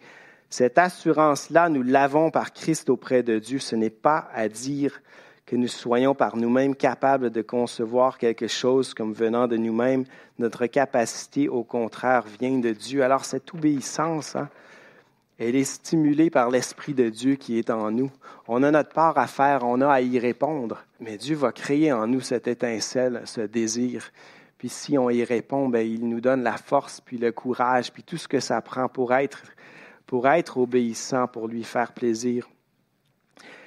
Cette 0.48 0.78
assurance-là, 0.78 1.68
nous 1.68 1.82
l'avons 1.82 2.30
par 2.30 2.52
Christ 2.52 2.88
auprès 2.88 3.22
de 3.22 3.38
Dieu. 3.38 3.58
Ce 3.58 3.76
n'est 3.76 3.90
pas 3.90 4.30
à 4.32 4.48
dire 4.48 5.02
que 5.44 5.54
nous 5.54 5.68
soyons 5.68 6.14
par 6.14 6.36
nous-mêmes 6.36 6.74
capables 6.74 7.30
de 7.30 7.42
concevoir 7.42 8.18
quelque 8.18 8.48
chose 8.48 8.94
comme 8.94 9.12
venant 9.12 9.46
de 9.46 9.56
nous-mêmes. 9.56 10.04
Notre 10.38 10.66
capacité, 10.66 11.48
au 11.48 11.62
contraire, 11.62 12.24
vient 12.40 12.58
de 12.58 12.72
Dieu. 12.72 13.04
Alors 13.04 13.24
cette 13.24 13.54
obéissance, 13.54 14.34
hein, 14.34 14.48
elle 15.38 15.56
est 15.56 15.64
stimulée 15.64 16.30
par 16.30 16.50
l'Esprit 16.50 16.94
de 16.94 17.10
Dieu 17.10 17.34
qui 17.34 17.58
est 17.58 17.70
en 17.70 17.90
nous. 17.90 18.10
On 18.48 18.62
a 18.62 18.70
notre 18.70 18.92
part 18.92 19.18
à 19.18 19.26
faire, 19.26 19.64
on 19.64 19.80
a 19.80 19.88
à 19.88 20.00
y 20.00 20.18
répondre, 20.18 20.84
mais 21.00 21.18
Dieu 21.18 21.36
va 21.36 21.52
créer 21.52 21.92
en 21.92 22.06
nous 22.06 22.20
cette 22.20 22.48
étincelle, 22.48 23.22
ce 23.26 23.42
désir. 23.42 24.10
Puis 24.56 24.70
si 24.70 24.96
on 24.96 25.10
y 25.10 25.22
répond, 25.24 25.68
ben, 25.68 25.86
il 25.86 26.08
nous 26.08 26.22
donne 26.22 26.42
la 26.42 26.56
force, 26.56 27.00
puis 27.00 27.18
le 27.18 27.32
courage, 27.32 27.92
puis 27.92 28.02
tout 28.02 28.16
ce 28.16 28.28
que 28.28 28.40
ça 28.40 28.62
prend 28.62 28.88
pour 28.88 29.12
être, 29.12 29.42
pour 30.06 30.26
être 30.26 30.56
obéissant, 30.56 31.26
pour 31.26 31.48
lui 31.48 31.64
faire 31.64 31.92
plaisir. 31.92 32.48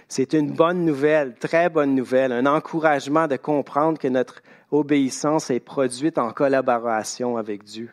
C'est 0.07 0.33
une 0.33 0.51
bonne 0.51 0.85
nouvelle, 0.85 1.35
très 1.35 1.69
bonne 1.69 1.93
nouvelle, 1.93 2.31
un 2.31 2.47
encouragement 2.47 3.27
de 3.27 3.35
comprendre 3.35 3.99
que 3.99 4.07
notre 4.07 4.41
obéissance 4.71 5.51
est 5.51 5.59
produite 5.59 6.17
en 6.17 6.31
collaboration 6.31 7.37
avec 7.37 7.63
Dieu. 7.63 7.91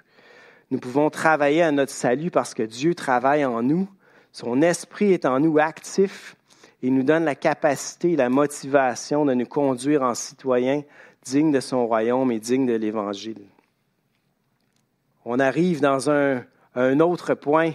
Nous 0.70 0.78
pouvons 0.78 1.10
travailler 1.10 1.62
à 1.62 1.70
notre 1.70 1.92
salut 1.92 2.30
parce 2.30 2.52
que 2.52 2.62
Dieu 2.62 2.94
travaille 2.94 3.44
en 3.44 3.62
nous. 3.62 3.88
Son 4.32 4.62
esprit 4.62 5.12
est 5.12 5.24
en 5.24 5.38
nous 5.38 5.58
actif 5.58 6.36
et 6.82 6.90
nous 6.90 7.04
donne 7.04 7.24
la 7.24 7.34
capacité 7.36 8.16
la 8.16 8.28
motivation 8.28 9.24
de 9.24 9.34
nous 9.34 9.46
conduire 9.46 10.02
en 10.02 10.14
citoyens 10.14 10.82
dignes 11.24 11.52
de 11.52 11.60
son 11.60 11.86
royaume 11.86 12.32
et 12.32 12.40
dignes 12.40 12.66
de 12.66 12.74
l'Évangile. 12.74 13.46
On 15.24 15.38
arrive 15.40 15.80
dans 15.80 16.10
un, 16.10 16.44
un 16.74 17.00
autre 17.00 17.34
point. 17.34 17.72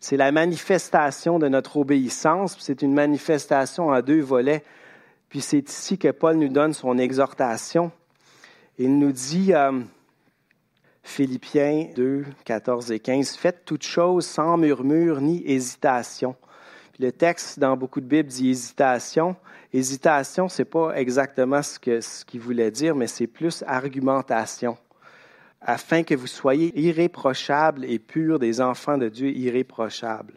C'est 0.00 0.16
la 0.16 0.32
manifestation 0.32 1.38
de 1.38 1.48
notre 1.48 1.76
obéissance. 1.76 2.56
C'est 2.58 2.82
une 2.82 2.94
manifestation 2.94 3.88
en 3.88 4.00
deux 4.00 4.20
volets. 4.20 4.64
Puis 5.28 5.40
c'est 5.40 5.68
ici 5.68 5.98
que 5.98 6.10
Paul 6.10 6.36
nous 6.36 6.48
donne 6.48 6.72
son 6.72 6.98
exhortation. 6.98 7.90
Il 8.78 8.98
nous 8.98 9.12
dit, 9.12 9.52
euh, 9.54 9.80
Philippiens 11.08 11.88
2, 11.96 12.26
14 12.44 12.92
et 12.92 13.00
15. 13.00 13.36
Faites 13.36 13.64
toutes 13.64 13.82
choses 13.82 14.26
sans 14.26 14.58
murmure 14.58 15.20
ni 15.22 15.42
hésitation. 15.44 16.36
le 17.00 17.10
texte 17.10 17.58
dans 17.58 17.76
beaucoup 17.76 18.00
de 18.00 18.06
Bibles 18.06 18.28
dit 18.28 18.50
hésitation. 18.50 19.34
Hésitation, 19.72 20.48
c'est 20.48 20.66
pas 20.66 20.92
exactement 20.94 21.62
ce 21.62 22.24
qu'il 22.24 22.40
voulait 22.40 22.70
dire, 22.70 22.94
mais 22.94 23.06
c'est 23.06 23.26
plus 23.26 23.64
argumentation. 23.66 24.76
Afin 25.62 26.02
que 26.02 26.14
vous 26.14 26.26
soyez 26.26 26.78
irréprochables 26.78 27.86
et 27.86 27.98
purs 27.98 28.38
des 28.38 28.60
enfants 28.60 28.98
de 28.98 29.08
Dieu 29.08 29.30
irréprochables. 29.30 30.34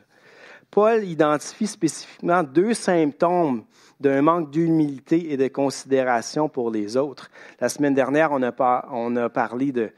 Paul 0.71 1.03
identifie 1.03 1.67
spécifiquement 1.67 2.43
deux 2.43 2.73
symptômes 2.73 3.65
d'un 3.99 4.21
manque 4.21 4.49
d'humilité 4.49 5.33
et 5.33 5.37
de 5.37 5.49
considération 5.49 6.47
pour 6.47 6.71
les 6.71 6.95
autres. 6.95 7.29
La 7.59 7.67
semaine 7.67 7.93
dernière, 7.93 8.31
on 8.31 8.41
on 8.41 9.15
a 9.17 9.29
parlé 9.29 9.73
de, 9.73 9.91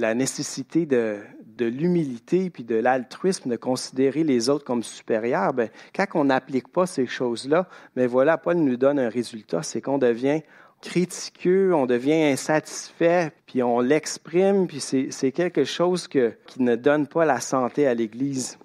la 0.00 0.14
nécessité 0.14 0.86
de, 0.86 1.18
l'humilité 1.58 2.50
puis 2.50 2.64
de 2.64 2.74
l'altruisme, 2.74 3.50
de 3.50 3.56
considérer 3.56 4.24
les 4.24 4.48
autres 4.48 4.64
comme 4.64 4.82
supérieurs, 4.82 5.54
ben, 5.54 5.70
quand 5.94 6.06
on 6.14 6.24
n'applique 6.24 6.68
pas 6.68 6.86
ces 6.86 7.06
choses-là, 7.06 7.68
mais 7.96 8.06
voilà, 8.06 8.38
Paul 8.38 8.56
nous 8.56 8.76
donne 8.76 8.98
un 8.98 9.08
résultat, 9.08 9.62
c'est 9.62 9.80
qu'on 9.80 9.98
devient 9.98 10.42
critiqueux, 10.82 11.74
on 11.74 11.86
devient 11.86 12.24
insatisfait, 12.32 13.32
puis 13.46 13.62
on 13.62 13.80
l'exprime, 13.80 14.66
puis 14.66 14.80
c'est 14.80 15.32
quelque 15.32 15.64
chose 15.64 16.06
qui 16.06 16.20
ne 16.58 16.76
donne 16.76 17.06
pas 17.06 17.24
la 17.24 17.40
santé 17.40 17.86
à 17.86 17.94
l'Église. 17.94 18.58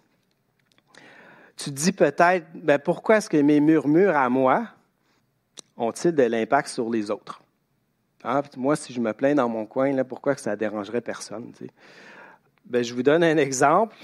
Tu 1.55 1.69
te 1.69 1.75
dis 1.75 1.91
peut-être, 1.91 2.45
ben 2.55 2.79
pourquoi 2.79 3.17
est-ce 3.17 3.29
que 3.29 3.37
mes 3.37 3.59
murmures 3.59 4.15
à 4.15 4.29
moi 4.29 4.67
ont-ils 5.77 6.13
de 6.13 6.23
l'impact 6.23 6.69
sur 6.69 6.89
les 6.89 7.11
autres? 7.11 7.40
Ah, 8.23 8.41
moi, 8.55 8.75
si 8.75 8.93
je 8.93 8.99
me 8.99 9.13
plains 9.13 9.35
dans 9.35 9.49
mon 9.49 9.65
coin, 9.65 9.91
là, 9.93 10.03
pourquoi 10.03 10.35
que 10.35 10.41
ça 10.41 10.55
dérangerait 10.55 11.01
personne? 11.01 11.51
Ben, 12.65 12.83
je 12.83 12.93
vous 12.93 13.03
donne 13.03 13.23
un 13.23 13.37
exemple. 13.37 13.95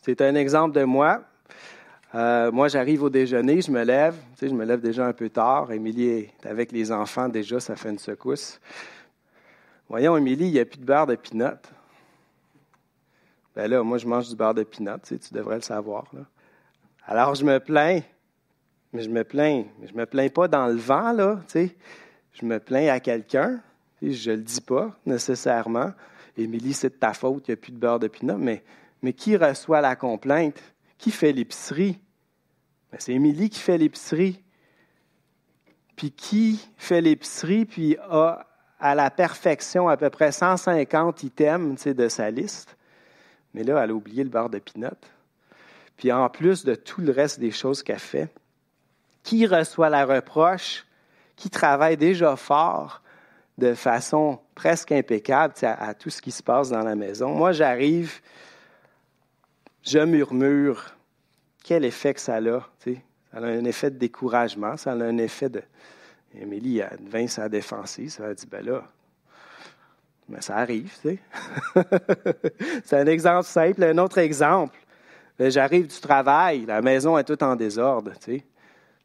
C'est 0.00 0.20
un 0.22 0.34
exemple 0.34 0.74
de 0.74 0.84
moi. 0.84 1.22
Euh, 2.14 2.50
moi, 2.50 2.68
j'arrive 2.68 3.02
au 3.02 3.10
déjeuner, 3.10 3.60
je 3.60 3.70
me 3.70 3.84
lève. 3.84 4.16
je 4.40 4.48
me 4.48 4.64
lève 4.64 4.80
déjà 4.80 5.06
un 5.06 5.12
peu 5.12 5.28
tard. 5.28 5.70
Émilie 5.72 6.08
est 6.08 6.46
avec 6.46 6.72
les 6.72 6.92
enfants 6.92 7.28
déjà, 7.28 7.60
ça 7.60 7.76
fait 7.76 7.90
une 7.90 7.98
secousse. 7.98 8.60
Voyons, 9.88 10.16
Émilie, 10.16 10.46
il 10.46 10.52
n'y 10.52 10.60
a 10.60 10.64
plus 10.64 10.78
de 10.78 10.84
beurre 10.84 11.06
de 11.06 11.14
pinot. 11.14 11.58
Ben 13.54 13.70
là, 13.70 13.82
moi, 13.82 13.98
je 13.98 14.06
mange 14.06 14.28
du 14.28 14.36
beurre 14.36 14.54
de 14.54 14.62
pinot, 14.62 14.98
tu, 15.02 15.18
tu 15.18 15.34
devrais 15.34 15.56
le 15.56 15.62
savoir. 15.62 16.06
Là. 16.12 16.22
Alors, 17.06 17.34
je 17.34 17.44
me 17.44 17.58
plains. 17.60 18.00
Mais 18.92 19.02
je 19.02 19.10
me 19.10 19.24
plains. 19.24 19.64
Mais 19.78 19.88
je 19.88 19.94
me 19.94 20.06
plains 20.06 20.28
pas 20.28 20.48
dans 20.48 20.66
le 20.66 20.76
vent, 20.76 21.12
là, 21.12 21.40
tu 21.46 21.66
sais. 21.66 21.76
Je 22.32 22.46
me 22.46 22.58
plains 22.58 22.88
à 22.88 23.00
quelqu'un. 23.00 23.60
Je 24.02 24.30
ne 24.30 24.36
le 24.36 24.42
dis 24.42 24.60
pas 24.60 24.96
nécessairement. 25.06 25.92
Émilie, 26.36 26.72
c'est 26.72 26.90
de 26.90 26.94
ta 26.94 27.12
faute, 27.12 27.46
il 27.48 27.52
n'y 27.52 27.54
a 27.54 27.56
plus 27.56 27.72
de 27.72 27.78
beurre 27.78 27.98
de 27.98 28.08
pinot. 28.08 28.38
Mais, 28.38 28.62
mais 29.02 29.12
qui 29.12 29.36
reçoit 29.36 29.80
la 29.80 29.96
complainte? 29.96 30.60
Qui 30.98 31.10
fait 31.10 31.32
l'épicerie? 31.32 31.98
Ben, 32.90 32.98
c'est 32.98 33.12
Émilie 33.12 33.50
qui 33.50 33.60
fait 33.60 33.78
l'épicerie. 33.78 34.42
Puis 35.96 36.10
qui 36.10 36.66
fait 36.78 37.00
l'épicerie, 37.00 37.64
puis 37.64 37.96
a 38.08 38.46
à 38.80 38.96
la 38.96 39.10
perfection 39.10 39.88
à 39.88 39.96
peu 39.96 40.10
près 40.10 40.32
150 40.32 41.22
items 41.22 41.86
de 41.86 42.08
sa 42.08 42.30
liste. 42.30 42.76
Mais 43.54 43.62
là, 43.62 43.82
elle 43.82 43.90
a 43.90 43.94
oublié 43.94 44.24
le 44.24 44.30
beurre 44.30 44.50
de 44.50 44.58
pinot. 44.58 44.88
Puis 45.96 46.10
en 46.10 46.28
plus 46.28 46.64
de 46.64 46.74
tout 46.74 47.00
le 47.00 47.12
reste 47.12 47.38
des 47.38 47.52
choses 47.52 47.82
qu'elle 47.82 48.00
fait, 48.00 48.28
qui 49.22 49.46
reçoit 49.46 49.88
la 49.88 50.04
reproche, 50.04 50.84
qui 51.42 51.50
travaille 51.50 51.96
déjà 51.96 52.36
fort 52.36 53.02
de 53.58 53.74
façon 53.74 54.38
presque 54.54 54.92
impeccable 54.92 55.54
à, 55.62 55.92
tout 55.92 56.08
ce 56.08 56.22
qui 56.22 56.30
se 56.30 56.40
passe 56.40 56.70
dans 56.70 56.84
la 56.84 56.94
maison. 56.94 57.34
Moi, 57.34 57.50
j'arrive, 57.50 58.20
je 59.82 59.98
murmure. 59.98 60.94
Quel 61.64 61.84
effet 61.84 62.14
que 62.14 62.20
ça 62.20 62.36
a? 62.36 62.60
Ça 62.78 62.90
a 63.32 63.40
un 63.40 63.64
effet 63.64 63.90
de 63.90 63.98
découragement, 63.98 64.76
ça 64.76 64.92
a 64.92 64.94
un 64.94 65.18
effet 65.18 65.48
de, 65.48 65.62
Émilie, 66.32 66.78
elle 66.78 67.02
devint 67.04 67.26
sa 67.26 67.48
défensive. 67.48 68.10
Ça 68.10 68.26
a 68.26 68.34
dit, 68.34 68.46
ben 68.46 68.64
là, 68.64 68.84
mais 70.28 70.42
ça 70.42 70.58
arrive, 70.58 70.92
tu 71.02 71.08
sais. 71.08 71.18
c'est 72.84 73.00
un 73.00 73.06
exemple 73.06 73.48
simple. 73.48 73.82
Un 73.82 73.98
autre 73.98 74.18
exemple, 74.18 74.78
ben, 75.36 75.50
j'arrive 75.50 75.88
du 75.88 76.00
travail, 76.00 76.66
la 76.66 76.82
maison 76.82 77.18
est 77.18 77.24
toute 77.24 77.42
en 77.42 77.56
désordre, 77.56 78.12
tu 78.20 78.38
sais. 78.38 78.44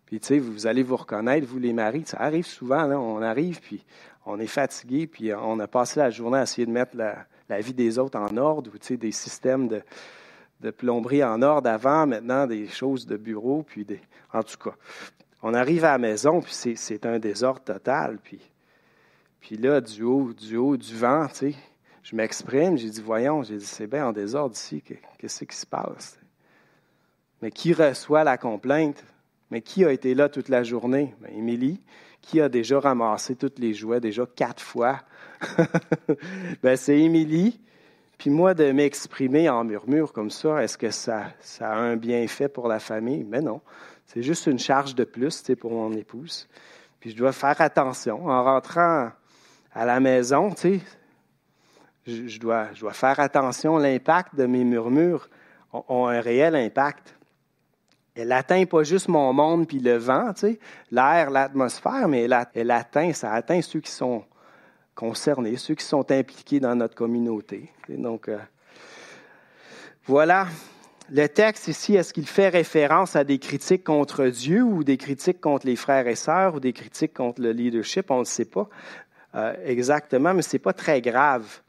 Puis, 0.08 0.20
tu 0.20 0.28
sais, 0.28 0.39
vous 0.39 0.65
allez 0.65 0.84
vous 0.84 0.98
reconnaître, 0.98 1.46
vous 1.46 1.60
les 1.60 1.74
maris, 1.74 2.04
ça 2.06 2.17
arrive 2.20 2.46
souvent, 2.46 2.88
là, 2.88 3.00
on 3.00 3.22
arrive, 3.22 3.62
puis 3.62 3.86
on 4.26 4.39
est 4.39 4.48
fatigué, 4.48 5.06
puis 5.06 5.34
on 5.34 5.60
a 5.60 5.67
passé 5.67 6.00
la 6.00 6.10
journée 6.10 6.39
à 6.39 6.43
essayer 6.43 6.65
de 6.65 6.72
mettre 6.72 6.98
la, 6.98 7.62
vie 7.62 7.74
des 7.74 8.00
autres 8.00 8.17
en 8.17 8.36
ordre, 8.38 8.72
ou, 8.74 8.78
tu 8.78 8.88
sais, 8.88 8.98
des 8.98 9.12
systèmes 9.12 9.67
de, 9.67 10.72
plomberie 10.72 11.24
en 11.24 11.41
ordre 11.43 11.70
avant, 11.70 12.08
maintenant 12.08 12.48
des 12.48 12.67
choses 12.67 13.06
de 13.06 13.15
bureau, 13.15 13.63
puis 13.63 13.86
des, 13.86 14.02
en 14.34 14.41
tout 14.41 14.58
cas 14.58 14.76
on 15.41 15.54
arrive 15.54 15.86
à 15.86 15.91
la 15.91 15.98
maison, 15.98 16.41
puis 16.41 16.54
c'est 16.54 17.06
un 17.06 17.20
désordre 17.20 17.62
total. 17.62 18.17
Puis, 18.24 18.41
puis 19.39 19.58
là, 19.58 19.82
du 19.82 20.04
haut, 20.04 20.34
du 20.34 20.58
haut 20.58 20.78
du 20.78 20.96
vent, 20.96 21.28
tu 21.28 21.36
sais, 21.36 21.56
je 22.04 22.15
m'exprime, 22.15 22.78
j'ai 22.78 22.89
dit, 22.89 23.02
voyons, 23.02 23.43
j'ai 23.43 23.58
dit, 23.58 23.65
c'est 23.65 23.88
bien 23.88 24.08
en 24.08 24.13
désordre 24.13 24.56
ici, 24.56 24.82
qu'est-ce 25.17 25.43
qui 25.43 25.56
se 25.56 25.65
passe? 25.65 26.20
Mais 27.41 27.52
qui 27.52 27.74
reçoit 27.74 28.24
la 28.24 28.38
complainte? 28.38 29.04
Mais 29.51 29.62
qui 29.62 29.86
a 29.86 29.91
été 29.91 30.13
là 30.13 30.29
toute 30.29 30.49
la 30.49 30.63
journée? 30.63 31.15
Bien, 31.21 31.38
Émilie, 31.38 31.81
qui 32.21 32.41
a 32.41 32.49
déjà 32.49 32.79
ramassé 32.79 33.36
tous 33.36 33.53
les 33.57 33.73
jouets, 33.73 33.99
déjà 33.99 34.25
quatre 34.25 34.62
fois? 34.62 34.99
ben, 36.63 36.75
c'est 36.75 36.99
Émilie. 36.99 37.60
Puis 38.17 38.29
moi, 38.29 38.53
de 38.53 38.71
m'exprimer 38.71 39.47
en 39.47 39.63
murmure 39.63 40.12
comme 40.12 40.31
ça, 40.31 40.63
est-ce 40.63 40.77
que 40.77 40.89
ça, 40.89 41.25
ça 41.39 41.71
a 41.71 41.75
un 41.75 41.95
bienfait 41.95 42.49
pour 42.49 42.67
la 42.67 42.79
famille? 42.79 43.23
Mais 43.23 43.41
non. 43.41 43.62
C'est 44.07 44.23
juste 44.23 44.47
une 44.47 44.57
charge 44.57 44.95
de 44.95 45.03
plus 45.03 45.43
pour 45.60 45.71
mon 45.71 45.91
épouse. 45.93 46.47
Puis 46.99 47.12
je 47.12 47.15
dois 47.15 47.33
faire 47.33 47.60
attention. 47.62 48.27
En 48.27 48.43
rentrant 48.43 49.12
à 49.73 49.86
la 49.86 49.99
maison, 49.99 50.55
je, 52.05 52.39
dois, 52.39 52.69
je 52.73 52.79
dois 52.79 52.93
faire 52.93 53.19
attention. 53.19 53.77
L'impact 53.77 54.36
de 54.36 54.45
mes 54.45 54.63
murmures 54.63 55.29
ont, 55.73 56.07
un 56.07 56.21
réel 56.21 56.55
impact. 56.55 57.16
Elle 58.17 58.32
atteint 58.32 58.65
pas 58.65 58.84
juste 58.84 59.08
mon 59.10 59.32
monde 59.32 59.67
puis 59.67 59.80
le 59.80 59.97
vent, 59.97 60.34
l'air, 60.91 61.30
l'atmosphère, 61.30 62.08
mais 62.08 62.27
elle, 62.53 62.71
atteint, 62.71 63.13
ça 63.13 63.32
atteint 63.32 63.62
ceux 63.62 63.80
qui 63.80 63.91
sont 63.91 64.23
concernés, 64.95 65.56
ceux 65.58 65.75
qui 65.75 65.86
sont 65.86 66.12
impliqués 66.12 66.60
dans 66.60 66.75
notre 66.75 66.95
communauté. 66.95 67.69
Donc, 67.88 68.27
euh, 68.27 68.39
voilà 70.06 70.47
le 71.10 71.27
texte 71.27 71.69
ici, 71.69 71.95
est-ce 71.95 72.13
qu'il 72.13 72.27
fait 72.27 72.49
référence 72.49 73.15
à 73.15 73.23
des 73.23 73.39
critiques 73.39 73.86
contre 73.86 74.25
Dieu 74.27 74.62
ou 74.62 74.84
des 74.84 74.97
critiques 74.97 75.39
contre 75.39 75.65
les 75.65 75.77
frères 75.77 76.08
et 76.08 76.15
sœurs 76.15 76.56
ou 76.56 76.60
des 76.60 76.73
critiques 76.73 77.13
contre 77.13 77.41
le 77.41 77.51
leadership? 77.51 78.12
On 78.12 78.19
ne 78.19 78.25
sait 78.25 78.45
pas 78.45 78.67
euh, 79.36 79.53
exactement, 79.63 80.34
mais 80.34 80.41
ce 80.41 80.56
n'est 80.56 80.60
pas 80.60 80.73
très 80.73 80.99
grave. 80.99 81.62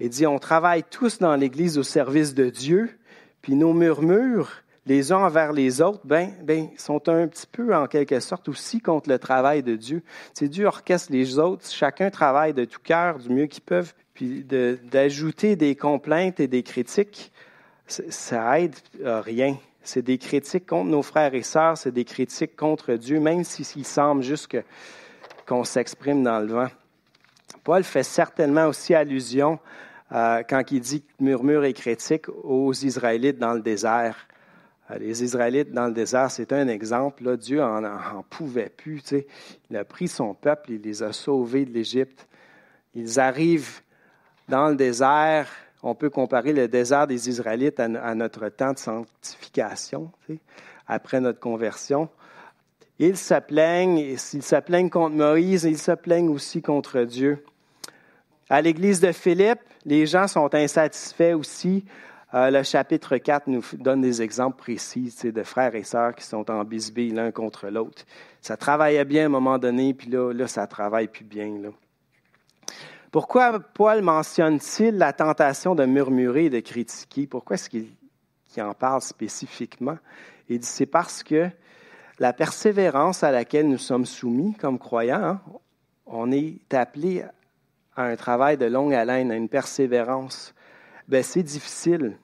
Il 0.00 0.08
dit, 0.08 0.26
on 0.26 0.38
travaille 0.38 0.82
tous 0.82 1.18
dans 1.18 1.36
l'Église 1.36 1.76
au 1.76 1.82
service 1.82 2.34
de 2.34 2.48
Dieu, 2.48 2.90
puis 3.42 3.54
nos 3.54 3.74
murmures, 3.74 4.63
les 4.86 5.12
uns 5.12 5.18
envers 5.18 5.52
les 5.52 5.80
autres, 5.80 6.00
ben, 6.04 6.32
ben, 6.42 6.68
sont 6.76 7.08
un 7.08 7.26
petit 7.26 7.46
peu, 7.50 7.74
en 7.74 7.86
quelque 7.86 8.20
sorte, 8.20 8.48
aussi 8.48 8.80
contre 8.80 9.08
le 9.08 9.18
travail 9.18 9.62
de 9.62 9.76
Dieu. 9.76 10.02
C'est 10.34 10.48
Dieu 10.48 10.66
orchestre 10.66 11.12
les 11.12 11.38
autres, 11.38 11.70
chacun 11.70 12.10
travaille 12.10 12.52
de 12.52 12.64
tout 12.64 12.80
cœur, 12.82 13.18
du 13.18 13.30
mieux 13.30 13.46
qu'ils 13.46 13.62
peuvent, 13.62 13.94
puis 14.12 14.44
d'ajouter 14.44 15.56
des 15.56 15.74
complaintes 15.74 16.38
et 16.40 16.46
des 16.46 16.62
critiques 16.62 17.32
ça 17.86 18.60
aide 18.60 18.74
à 19.04 19.20
rien. 19.20 19.56
C'est 19.82 20.02
des 20.02 20.18
critiques 20.18 20.66
contre 20.66 20.88
nos 20.88 21.02
frères 21.02 21.34
et 21.34 21.42
sœurs, 21.42 21.76
c'est 21.76 21.92
des 21.92 22.04
critiques 22.04 22.56
contre 22.56 22.94
Dieu, 22.94 23.20
même 23.20 23.44
s'il 23.44 23.84
semble 23.84 24.22
juste 24.22 24.56
qu'on 25.46 25.64
s'exprime 25.64 26.22
dans 26.22 26.40
le 26.40 26.46
vent. 26.46 26.68
Paul 27.64 27.84
fait 27.84 28.02
certainement 28.02 28.66
aussi 28.66 28.94
allusion 28.94 29.58
euh, 30.12 30.42
quand 30.48 30.62
il 30.70 30.80
dit 30.80 31.04
murmure 31.20 31.64
et 31.64 31.72
critique 31.72 32.28
aux 32.28 32.72
Israélites 32.72 33.38
dans 33.38 33.52
le 33.52 33.60
désert. 33.60 34.26
Euh, 34.94 34.98
les 34.98 35.22
Israélites 35.22 35.72
dans 35.72 35.86
le 35.86 35.92
désert, 35.92 36.30
c'est 36.30 36.52
un 36.52 36.68
exemple. 36.68 37.36
Dieu 37.36 37.62
en, 37.62 37.84
en 37.84 38.22
pouvait 38.28 38.70
plus. 38.70 39.02
Il 39.70 39.76
a 39.76 39.84
pris 39.84 40.08
son 40.08 40.34
peuple, 40.34 40.72
il 40.72 40.82
les 40.82 41.02
a 41.02 41.12
sauvés 41.12 41.64
de 41.64 41.72
l'Égypte. 41.72 42.26
Ils 42.94 43.18
arrivent 43.18 43.80
dans 44.48 44.68
le 44.68 44.76
désert, 44.76 45.48
on 45.82 45.94
peut 45.94 46.10
comparer 46.10 46.52
le 46.52 46.68
désert 46.68 47.06
des 47.06 47.28
Israélites 47.28 47.80
à, 47.80 48.14
notre 48.14 48.48
temps 48.48 48.72
de 48.72 48.78
sanctification, 48.78 50.10
après 50.86 51.20
notre 51.20 51.40
conversion. 51.40 52.08
Ils 52.98 53.16
se 53.16 53.34
plaignent, 53.40 53.98
ils 53.98 54.18
se 54.18 54.60
plaignent 54.60 54.90
contre 54.90 55.16
Moïse, 55.16 55.64
ils 55.64 55.78
se 55.78 55.92
plaignent 55.92 56.28
aussi 56.28 56.62
contre 56.62 57.02
Dieu. 57.02 57.44
À 58.48 58.60
l'église 58.60 59.00
de 59.00 59.12
Philippe, 59.12 59.60
les 59.84 60.06
gens 60.06 60.28
sont 60.28 60.54
insatisfaits 60.54 61.34
aussi. 61.34 61.84
Euh, 62.34 62.50
le 62.50 62.64
chapitre 62.64 63.16
4 63.16 63.46
nous 63.46 63.62
donne 63.74 64.00
des 64.00 64.20
exemples 64.20 64.56
précis 64.56 65.14
de 65.22 65.42
frères 65.44 65.76
et 65.76 65.84
sœurs 65.84 66.16
qui 66.16 66.24
sont 66.24 66.50
en 66.50 66.64
bisbille 66.64 67.12
l'un 67.12 67.30
contre 67.30 67.68
l'autre. 67.68 68.02
Ça 68.40 68.56
travaillait 68.56 69.04
bien 69.04 69.22
à 69.22 69.26
un 69.26 69.28
moment 69.28 69.56
donné, 69.56 69.94
puis 69.94 70.10
là, 70.10 70.32
là 70.32 70.48
ça 70.48 70.66
travaille 70.66 71.06
plus 71.06 71.24
bien. 71.24 71.54
Pourquoi 73.12 73.60
Paul 73.60 74.02
mentionne-t-il 74.02 74.98
la 74.98 75.12
tentation 75.12 75.76
de 75.76 75.84
murmurer 75.84 76.46
et 76.46 76.50
de 76.50 76.58
critiquer? 76.58 77.28
Pourquoi 77.28 77.54
est-ce 77.54 77.70
qu'il 77.70 77.86
en 78.58 78.74
parle 78.74 79.00
spécifiquement? 79.00 79.98
Il 80.48 80.58
dit 80.58 80.66
c'est 80.66 80.86
parce 80.86 81.22
que 81.22 81.48
la 82.18 82.32
persévérance 82.32 83.22
à 83.22 83.30
laquelle 83.30 83.68
nous 83.68 83.78
sommes 83.78 84.06
soumis 84.06 84.54
comme 84.54 84.80
croyants, 84.80 85.22
hein, 85.22 85.40
on 86.04 86.32
est 86.32 86.74
appelé 86.74 87.24
à 87.94 88.02
un 88.02 88.16
travail 88.16 88.56
de 88.56 88.66
longue 88.66 88.92
haleine, 88.92 89.30
à 89.30 89.36
une 89.36 89.48
persévérance. 89.48 90.52
Ben, 91.06 91.22
c'est 91.22 91.44
difficile. 91.44 92.16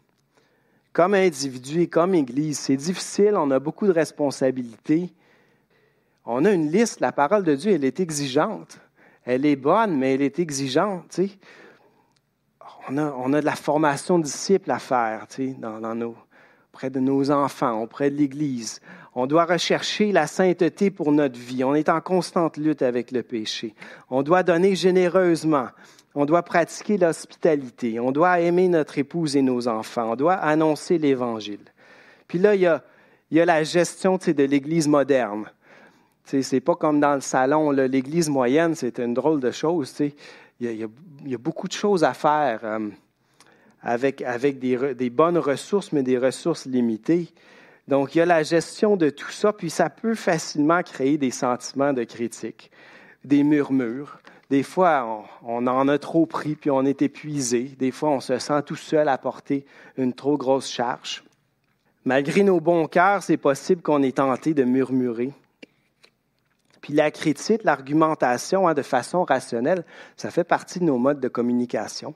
Comme 0.93 1.15
individu 1.15 1.83
et 1.83 1.87
comme 1.89 2.15
Église, 2.15 2.59
c'est 2.59 2.77
difficile, 2.77 3.35
on 3.37 3.51
a 3.51 3.59
beaucoup 3.59 3.87
de 3.87 3.93
responsabilités. 3.93 5.13
On 6.25 6.45
a 6.45 6.51
une 6.51 6.71
liste, 6.71 7.01
la 7.01 7.13
parole 7.13 7.45
de 7.45 7.55
Dieu, 7.55 7.73
elle 7.73 7.85
est 7.85 8.01
exigeante 8.01 8.81
elle 9.25 9.47
est 9.47 9.57
bonne, 9.57 9.97
mais 9.97 10.15
elle 10.15 10.23
est 10.23 10.39
exigeante. 10.39 11.21
On, 12.89 13.33
a, 13.33 13.41
de 13.41 13.45
la 13.45 13.55
formation 13.55 14.19
de 14.19 14.25
disciples 14.25 14.71
à 14.71 14.79
faire 14.79 15.27
dans, 15.59 15.81
dans 15.81 16.15
auprès 16.73 16.91
de 16.91 16.99
nos 16.99 17.31
enfants, 17.31 17.81
auprès 17.83 18.11
de 18.11 18.17
l'Église. 18.17 18.81
On 19.15 19.27
doit 19.27 19.45
rechercher 19.45 20.13
la 20.13 20.27
sainteté 20.27 20.91
pour 20.91 21.13
notre 21.13 21.39
vie. 21.39 21.63
On 21.65 21.75
est 21.75 21.89
en 21.89 22.01
constante 22.01 22.57
lutte 22.57 22.83
avec 22.83 23.11
le 23.11 23.23
péché. 23.23 23.75
On 24.09 24.23
doit 24.23 24.43
donner 24.43 24.75
généreusement. 24.75 25.69
On 26.15 26.25
doit 26.25 26.43
pratiquer 26.43 26.99
l'hospitalité. 26.99 28.01
On 28.01 28.11
doit 28.11 28.41
aimer 28.41 28.69
notre 28.69 28.99
épouse 28.99 29.37
et 29.37 29.43
nos 29.43 29.69
enfants. 29.69 30.13
On 30.13 30.17
doit 30.17 30.35
annoncer 30.35 30.99
l'Évangile. 30.99 31.61
Puis 32.27 32.39
là, 32.39 32.55
il 32.55 32.63
y 32.63 32.67
a, 32.67 32.83
il 33.31 33.39
y 33.39 33.41
a 33.41 33.45
la 33.45 33.63
gestion 33.63 34.17
de 34.17 34.43
l'Église 34.45 34.89
moderne. 34.89 35.47
C'est 36.25 36.61
pas 36.61 36.77
comme 36.77 37.01
dans 37.01 37.15
le 37.15 37.21
salon. 37.21 37.71
L'église 37.71 38.29
moyenne, 38.29 38.75
c'est 38.75 38.99
une 38.99 39.15
drôle 39.15 39.41
de 39.41 39.51
chose. 39.51 39.93
Il 40.61 40.73
y, 40.73 40.85
a, 40.85 41.39
beaucoup 41.39 41.67
de 41.67 41.73
choses 41.73 42.05
à 42.05 42.15
faire 42.15 42.61
euh, 42.63 42.89
avec, 43.83 44.23
avec 44.23 44.59
des, 44.59 44.95
des, 44.95 45.11
bonnes 45.11 45.39
ressources, 45.39 45.93
mais 45.93 46.03
des 46.03 46.19
ressources 46.19 46.67
limitées. 46.67 47.33
Donc, 47.89 48.15
il 48.15 48.19
y 48.19 48.21
a 48.21 48.27
la 48.27 48.45
gestion 48.45 48.97
de 48.97 49.11
tout 49.11 49.31
ça, 49.31 49.53
puis 49.53 49.71
ça 49.71 49.91
peut 49.91 50.15
facilement 50.15 50.83
créer 50.83 51.19
des 51.19 51.33
sentiments 51.33 51.93
de 51.93 52.05
critique, 52.05 52.71
des 53.25 53.43
murmures, 53.43 54.21
Des 54.51 54.65
fois, 54.65 55.25
on, 55.45 55.69
en 55.69 55.87
a 55.87 55.99
trop 55.99 56.27
pris, 56.27 56.57
puis 56.57 56.73
on 56.73 56.85
est 56.85 57.03
épuisé. 57.03 57.71
Des 57.79 57.93
fois, 57.93 58.11
on 58.11 58.21
se 58.21 58.37
sent 58.41 58.63
tout 58.67 58.75
seul 58.75 59.09
à 59.09 59.17
porter 59.17 59.65
une 59.97 60.13
trop 60.13 60.37
grosse 60.37 60.69
charge. 60.69 61.23
Malgré 62.05 62.43
nos 62.43 62.61
bons 62.61 62.89
cœurs, 62.89 63.23
c'est 63.23 63.37
possible 63.37 63.81
qu'on 63.81 64.03
ait 64.03 64.11
tenté 64.11 64.53
de 64.53 64.65
murmurer. 64.65 65.33
Puis 66.81 66.95
la 66.95 67.13
critique, 67.13 67.63
l'argumentation 67.63 68.67
hein, 68.67 68.75
de 68.75 68.83
façon 68.83 69.23
rationnelle, 69.23 69.85
ça 70.17 70.33
fait 70.33 70.45
partie 70.45 70.81
de 70.81 70.85
nos 70.85 70.99
modes 70.99 71.21
de 71.21 71.29
communication. 71.29 72.15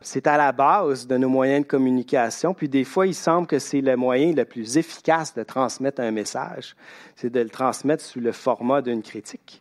C'est 0.00 0.28
à 0.28 0.36
la 0.36 0.52
base 0.52 1.08
de 1.08 1.16
nos 1.16 1.28
moyens 1.28 1.62
de 1.64 1.68
communication. 1.68 2.54
Puis 2.54 2.68
des 2.68 2.84
fois, 2.84 3.08
il 3.08 3.16
semble 3.16 3.48
que 3.48 3.58
c'est 3.58 3.80
le 3.80 3.96
moyen 3.96 4.32
le 4.32 4.44
plus 4.44 4.78
efficace 4.78 5.34
de 5.34 5.42
transmettre 5.42 6.00
un 6.02 6.12
message. 6.12 6.76
C'est 7.16 7.30
de 7.30 7.40
le 7.40 7.50
transmettre 7.50 8.04
sous 8.04 8.20
le 8.20 8.30
format 8.30 8.80
d'une 8.80 9.02
critique. 9.02 9.60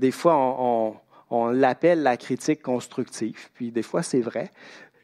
Des 0.00 0.10
fois, 0.10 0.36
on, 0.36 0.56
on 0.88 0.96
l'appelle 1.30 2.02
la 2.02 2.16
critique 2.16 2.62
constructive. 2.62 3.50
Puis 3.54 3.70
des 3.70 3.82
fois, 3.82 4.02
c'est 4.02 4.20
vrai. 4.20 4.50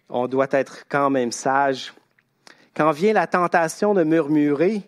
On 0.08 0.26
doit 0.26 0.48
être 0.50 0.86
quand 0.88 1.10
même 1.10 1.32
sage. 1.32 1.92
Quand 2.74 2.90
vient 2.90 3.12
la 3.12 3.26
tentation 3.26 3.94
de 3.94 4.04
murmurer, 4.04 4.82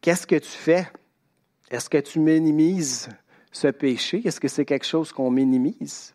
qu'est-ce 0.00 0.26
que 0.26 0.36
tu 0.36 0.48
fais? 0.48 0.88
Est-ce 1.70 1.88
que 1.88 1.98
tu 1.98 2.18
minimises 2.18 3.08
ce 3.52 3.68
péché? 3.68 4.22
Est-ce 4.24 4.40
que 4.40 4.48
c'est 4.48 4.64
quelque 4.64 4.86
chose 4.86 5.12
qu'on 5.12 5.30
minimise? 5.30 6.14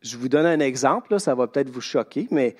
Je 0.00 0.16
vous 0.16 0.28
donne 0.28 0.46
un 0.46 0.60
exemple, 0.60 1.18
ça 1.18 1.34
va 1.34 1.46
peut-être 1.48 1.70
vous 1.70 1.80
choquer, 1.80 2.28
mais 2.30 2.56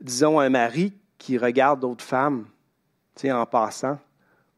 disons 0.00 0.38
un 0.40 0.50
mari 0.50 0.92
qui 1.16 1.38
regarde 1.38 1.80
d'autres 1.80 2.04
femmes, 2.04 2.46
en 3.24 3.46
passant 3.46 3.98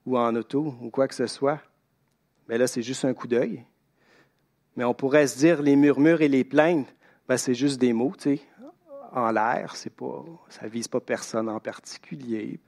ou 0.06 0.16
en 0.16 0.34
auto 0.36 0.76
ou 0.80 0.90
quoi 0.90 1.08
que 1.08 1.14
ce 1.14 1.26
soit. 1.26 1.60
Mais 2.48 2.58
là, 2.58 2.66
c'est 2.66 2.82
juste 2.82 3.04
un 3.04 3.14
coup 3.14 3.26
d'œil. 3.26 3.64
Mais 4.76 4.84
on 4.84 4.94
pourrait 4.94 5.26
se 5.26 5.38
dire 5.38 5.62
les 5.62 5.76
murmures 5.76 6.22
et 6.22 6.28
les 6.28 6.44
plaintes, 6.44 6.92
ben, 7.28 7.36
c'est 7.36 7.54
juste 7.54 7.80
des 7.80 7.92
mots, 7.92 8.12
tu 8.16 8.36
sais, 8.36 8.42
en 9.12 9.30
l'air. 9.30 9.76
C'est 9.76 9.94
pas, 9.94 10.24
ça 10.48 10.66
vise 10.66 10.88
pas 10.88 11.00
personne 11.00 11.48
en 11.48 11.60
particulier. 11.60 12.58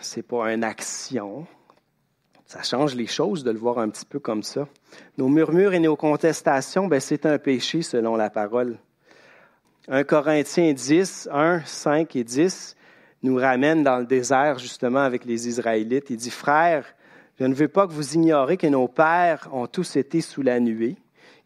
C'est 0.00 0.22
pas 0.22 0.52
une 0.52 0.64
action. 0.64 1.46
Ça 2.46 2.62
change 2.62 2.94
les 2.94 3.06
choses 3.06 3.44
de 3.44 3.50
le 3.50 3.58
voir 3.58 3.78
un 3.78 3.88
petit 3.88 4.04
peu 4.04 4.18
comme 4.18 4.42
ça. 4.42 4.68
Nos 5.16 5.28
murmures 5.28 5.74
et 5.74 5.78
nos 5.78 5.96
contestations, 5.96 6.88
ben, 6.88 7.00
c'est 7.00 7.26
un 7.26 7.38
péché 7.38 7.82
selon 7.82 8.16
la 8.16 8.30
parole. 8.30 8.78
1 9.88 10.04
Corinthiens 10.04 10.72
10, 10.72 11.28
1, 11.30 11.62
5 11.64 12.16
et 12.16 12.24
10 12.24 12.76
nous 13.22 13.36
ramène 13.36 13.82
dans 13.82 13.98
le 13.98 14.06
désert 14.06 14.58
justement 14.58 15.00
avec 15.00 15.24
les 15.24 15.48
Israélites. 15.48 16.10
Il 16.10 16.16
dit, 16.16 16.30
Frères, 16.30 16.86
je 17.38 17.44
ne 17.44 17.54
veux 17.54 17.68
pas 17.68 17.86
que 17.86 17.92
vous 17.92 18.14
ignorez 18.14 18.56
que 18.56 18.66
nos 18.66 18.88
pères 18.88 19.48
ont 19.52 19.66
tous 19.66 19.96
été 19.96 20.20
sous 20.20 20.42
la 20.42 20.60
nuée 20.60 20.96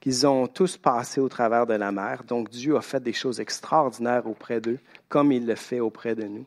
qu'ils 0.08 0.26
ont 0.26 0.46
tous 0.46 0.78
passé 0.78 1.20
au 1.20 1.28
travers 1.28 1.66
de 1.66 1.74
la 1.74 1.92
mer. 1.92 2.24
Donc 2.26 2.48
Dieu 2.48 2.78
a 2.78 2.80
fait 2.80 3.02
des 3.02 3.12
choses 3.12 3.40
extraordinaires 3.40 4.26
auprès 4.26 4.58
d'eux, 4.58 4.78
comme 5.10 5.32
il 5.32 5.46
le 5.46 5.54
fait 5.54 5.80
auprès 5.80 6.14
de 6.14 6.22
nous. 6.22 6.46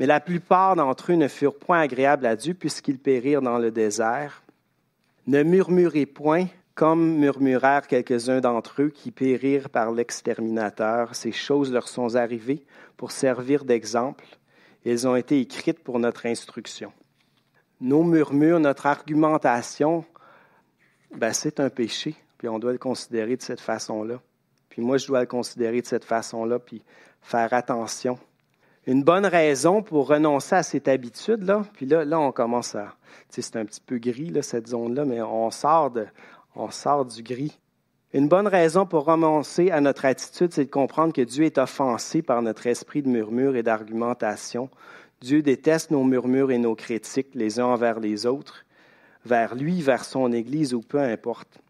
Mais 0.00 0.06
la 0.06 0.20
plupart 0.20 0.74
d'entre 0.74 1.12
eux 1.12 1.16
ne 1.16 1.28
furent 1.28 1.58
point 1.58 1.80
agréables 1.80 2.24
à 2.24 2.34
Dieu 2.34 2.54
puisqu'ils 2.54 2.98
périrent 2.98 3.42
dans 3.42 3.58
le 3.58 3.70
désert. 3.70 4.42
Ne 5.26 5.42
murmurez 5.42 6.06
point 6.06 6.46
comme 6.74 7.18
murmurèrent 7.18 7.86
quelques-uns 7.86 8.40
d'entre 8.40 8.80
eux 8.80 8.88
qui 8.88 9.10
périrent 9.10 9.68
par 9.68 9.92
l'exterminateur. 9.92 11.14
Ces 11.14 11.32
choses 11.32 11.70
leur 11.70 11.88
sont 11.88 12.16
arrivées 12.16 12.64
pour 12.96 13.10
servir 13.10 13.66
d'exemple. 13.66 14.24
Elles 14.86 15.06
ont 15.06 15.16
été 15.16 15.38
écrites 15.42 15.84
pour 15.84 15.98
notre 15.98 16.24
instruction. 16.24 16.90
Nos 17.82 18.02
murmures, 18.02 18.60
notre 18.60 18.86
argumentation, 18.86 20.06
ben, 21.14 21.34
c'est 21.34 21.60
un 21.60 21.68
péché. 21.68 22.16
Puis 22.38 22.48
on 22.48 22.58
doit 22.58 22.72
le 22.72 22.78
considérer 22.78 23.36
de 23.36 23.42
cette 23.42 23.60
façon-là. 23.60 24.20
Puis 24.70 24.80
moi, 24.82 24.96
je 24.96 25.06
dois 25.06 25.20
le 25.20 25.26
considérer 25.26 25.82
de 25.82 25.86
cette 25.86 26.04
façon-là, 26.04 26.58
puis 26.58 26.82
faire 27.20 27.52
attention. 27.52 28.18
Une 28.86 29.02
bonne 29.02 29.26
raison 29.26 29.82
pour 29.82 30.08
renoncer 30.08 30.54
à 30.54 30.62
cette 30.62 30.88
habitude-là, 30.88 31.64
puis 31.74 31.84
là, 31.84 32.04
là, 32.04 32.18
on 32.18 32.32
commence 32.32 32.74
à. 32.74 32.94
C'est 33.28 33.56
un 33.56 33.64
petit 33.64 33.80
peu 33.80 33.98
gris, 33.98 34.32
cette 34.42 34.68
zone-là, 34.68 35.04
mais 35.04 35.20
on 35.20 35.50
sort, 35.50 35.90
de, 35.90 36.06
on 36.54 36.70
sort 36.70 37.04
du 37.04 37.22
gris. 37.22 37.58
Une 38.14 38.28
bonne 38.28 38.46
raison 38.46 38.86
pour 38.86 39.04
renoncer 39.04 39.70
à 39.70 39.82
notre 39.82 40.06
attitude, 40.06 40.52
c'est 40.52 40.64
de 40.64 40.70
comprendre 40.70 41.12
que 41.12 41.20
Dieu 41.20 41.44
est 41.44 41.58
offensé 41.58 42.22
par 42.22 42.40
notre 42.40 42.66
esprit 42.66 43.02
de 43.02 43.08
murmure 43.08 43.56
et 43.56 43.62
d'argumentation. 43.62 44.70
Dieu 45.20 45.42
déteste 45.42 45.90
nos 45.90 46.04
murmures 46.04 46.50
et 46.50 46.58
nos 46.58 46.74
critiques 46.74 47.34
les 47.34 47.60
uns 47.60 47.66
envers 47.66 48.00
les 48.00 48.24
autres, 48.24 48.64
vers 49.26 49.54
lui, 49.54 49.82
vers 49.82 50.04
son 50.04 50.32
Église 50.32 50.72
ou 50.72 50.80
peu 50.80 51.00
importe. 51.00 51.60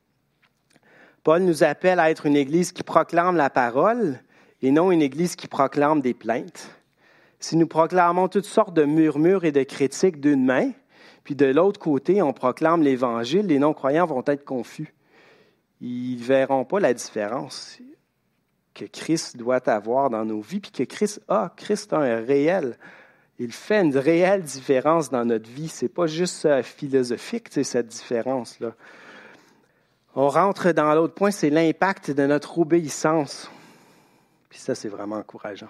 Paul 1.24 1.42
nous 1.42 1.64
appelle 1.64 2.00
à 2.00 2.10
être 2.10 2.26
une 2.26 2.36
Église 2.36 2.72
qui 2.72 2.82
proclame 2.82 3.36
la 3.36 3.50
parole 3.50 4.20
et 4.62 4.70
non 4.70 4.90
une 4.90 5.02
Église 5.02 5.36
qui 5.36 5.48
proclame 5.48 6.00
des 6.00 6.14
plaintes. 6.14 6.70
Si 7.40 7.56
nous 7.56 7.66
proclamons 7.66 8.28
toutes 8.28 8.44
sortes 8.44 8.74
de 8.74 8.84
murmures 8.84 9.44
et 9.44 9.52
de 9.52 9.62
critiques 9.62 10.20
d'une 10.20 10.44
main, 10.44 10.72
puis 11.24 11.36
de 11.36 11.46
l'autre 11.46 11.78
côté, 11.78 12.22
on 12.22 12.32
proclame 12.32 12.82
l'Évangile, 12.82 13.46
les 13.46 13.58
non-croyants 13.58 14.06
vont 14.06 14.24
être 14.26 14.44
confus. 14.44 14.94
Ils 15.80 16.18
ne 16.18 16.24
verront 16.24 16.64
pas 16.64 16.80
la 16.80 16.94
différence 16.94 17.78
que 18.74 18.84
Christ 18.84 19.36
doit 19.36 19.68
avoir 19.68 20.10
dans 20.10 20.24
nos 20.24 20.40
vies, 20.40 20.60
puis 20.60 20.70
que 20.70 20.84
Christ 20.84 21.20
a. 21.28 21.52
Christ 21.56 21.92
a 21.92 21.98
un 21.98 22.20
réel. 22.20 22.76
Il 23.38 23.52
fait 23.52 23.80
une 23.80 23.96
réelle 23.96 24.42
différence 24.42 25.10
dans 25.10 25.24
notre 25.24 25.48
vie. 25.48 25.68
Ce 25.68 25.84
n'est 25.84 25.88
pas 25.88 26.06
juste 26.06 26.44
euh, 26.46 26.62
philosophique, 26.62 27.48
cette 27.50 27.86
différence-là. 27.86 28.74
On 30.14 30.28
rentre 30.28 30.72
dans 30.72 30.94
l'autre 30.94 31.14
point, 31.14 31.30
c'est 31.30 31.50
l'impact 31.50 32.10
de 32.10 32.26
notre 32.26 32.58
obéissance. 32.58 33.50
Puis 34.48 34.58
ça, 34.58 34.74
c'est 34.74 34.88
vraiment 34.88 35.16
encourageant. 35.16 35.68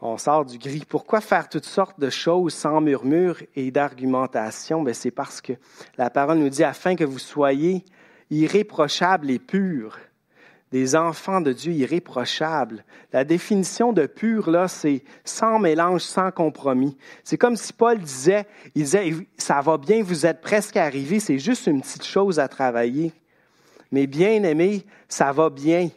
On 0.00 0.18
sort 0.18 0.44
du 0.44 0.58
gris. 0.58 0.84
Pourquoi 0.86 1.20
faire 1.20 1.48
toutes 1.48 1.64
sortes 1.64 2.00
de 2.00 2.10
choses 2.10 2.54
sans 2.54 2.80
murmure 2.80 3.40
et 3.54 3.70
d'argumentation? 3.70 4.82
Ben, 4.82 4.92
c'est 4.92 5.12
parce 5.12 5.40
que 5.40 5.52
la 5.96 6.10
parole 6.10 6.38
nous 6.38 6.48
dit 6.48 6.64
afin 6.64 6.96
que 6.96 7.04
vous 7.04 7.20
soyez 7.20 7.84
irréprochables 8.28 9.30
et 9.30 9.38
purs, 9.38 9.98
des 10.72 10.96
enfants 10.96 11.40
de 11.40 11.52
Dieu 11.52 11.72
irréprochables. 11.72 12.84
La 13.12 13.24
définition 13.24 13.92
de 13.92 14.06
pur, 14.06 14.50
là, 14.50 14.66
c'est 14.66 15.04
sans 15.24 15.60
mélange, 15.60 16.00
sans 16.00 16.32
compromis. 16.32 16.96
C'est 17.22 17.38
comme 17.38 17.56
si 17.56 17.72
Paul 17.72 17.98
disait, 17.98 18.46
ça 19.36 19.60
va 19.60 19.78
bien, 19.78 20.02
vous 20.02 20.26
êtes 20.26 20.40
presque 20.40 20.76
arrivé, 20.76 21.20
c'est 21.20 21.38
juste 21.38 21.68
une 21.68 21.80
petite 21.80 22.04
chose 22.04 22.40
à 22.40 22.48
travailler. 22.48 23.12
Mais 23.92 24.06
bien 24.06 24.42
aimé, 24.42 24.84
ça 25.08 25.30
va 25.32 25.50
bien. 25.50 25.90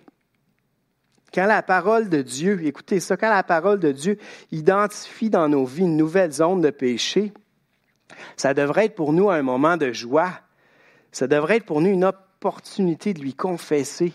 Quand 1.34 1.45
la 1.45 1.63
parole 1.63 2.10
de 2.10 2.21
Dieu, 2.21 2.63
écoutez 2.65 2.99
ça, 2.99 3.17
quand 3.17 3.29
la 3.29 3.43
parole 3.43 3.79
de 3.79 3.91
Dieu 3.91 4.17
identifie 4.51 5.29
dans 5.29 5.49
nos 5.49 5.65
vies 5.65 5.84
une 5.84 5.97
nouvelle 5.97 6.31
zone 6.31 6.62
de 6.62 6.69
péché, 6.69 7.34
ça 8.38 8.53
devrait 8.53 8.86
être 8.86 8.95
pour 8.95 9.13
nous 9.13 9.29
un 9.29 9.41
moment 9.41 9.77
de 9.77 9.91
joie. 9.91 10.31
Ça 11.12 11.27
devrait 11.27 11.58
être 11.58 11.65
pour 11.65 11.81
nous 11.81 11.89
une 11.89 12.05
opportunité 12.05 13.13
de 13.13 13.21
lui 13.21 13.34
confesser 13.34 14.13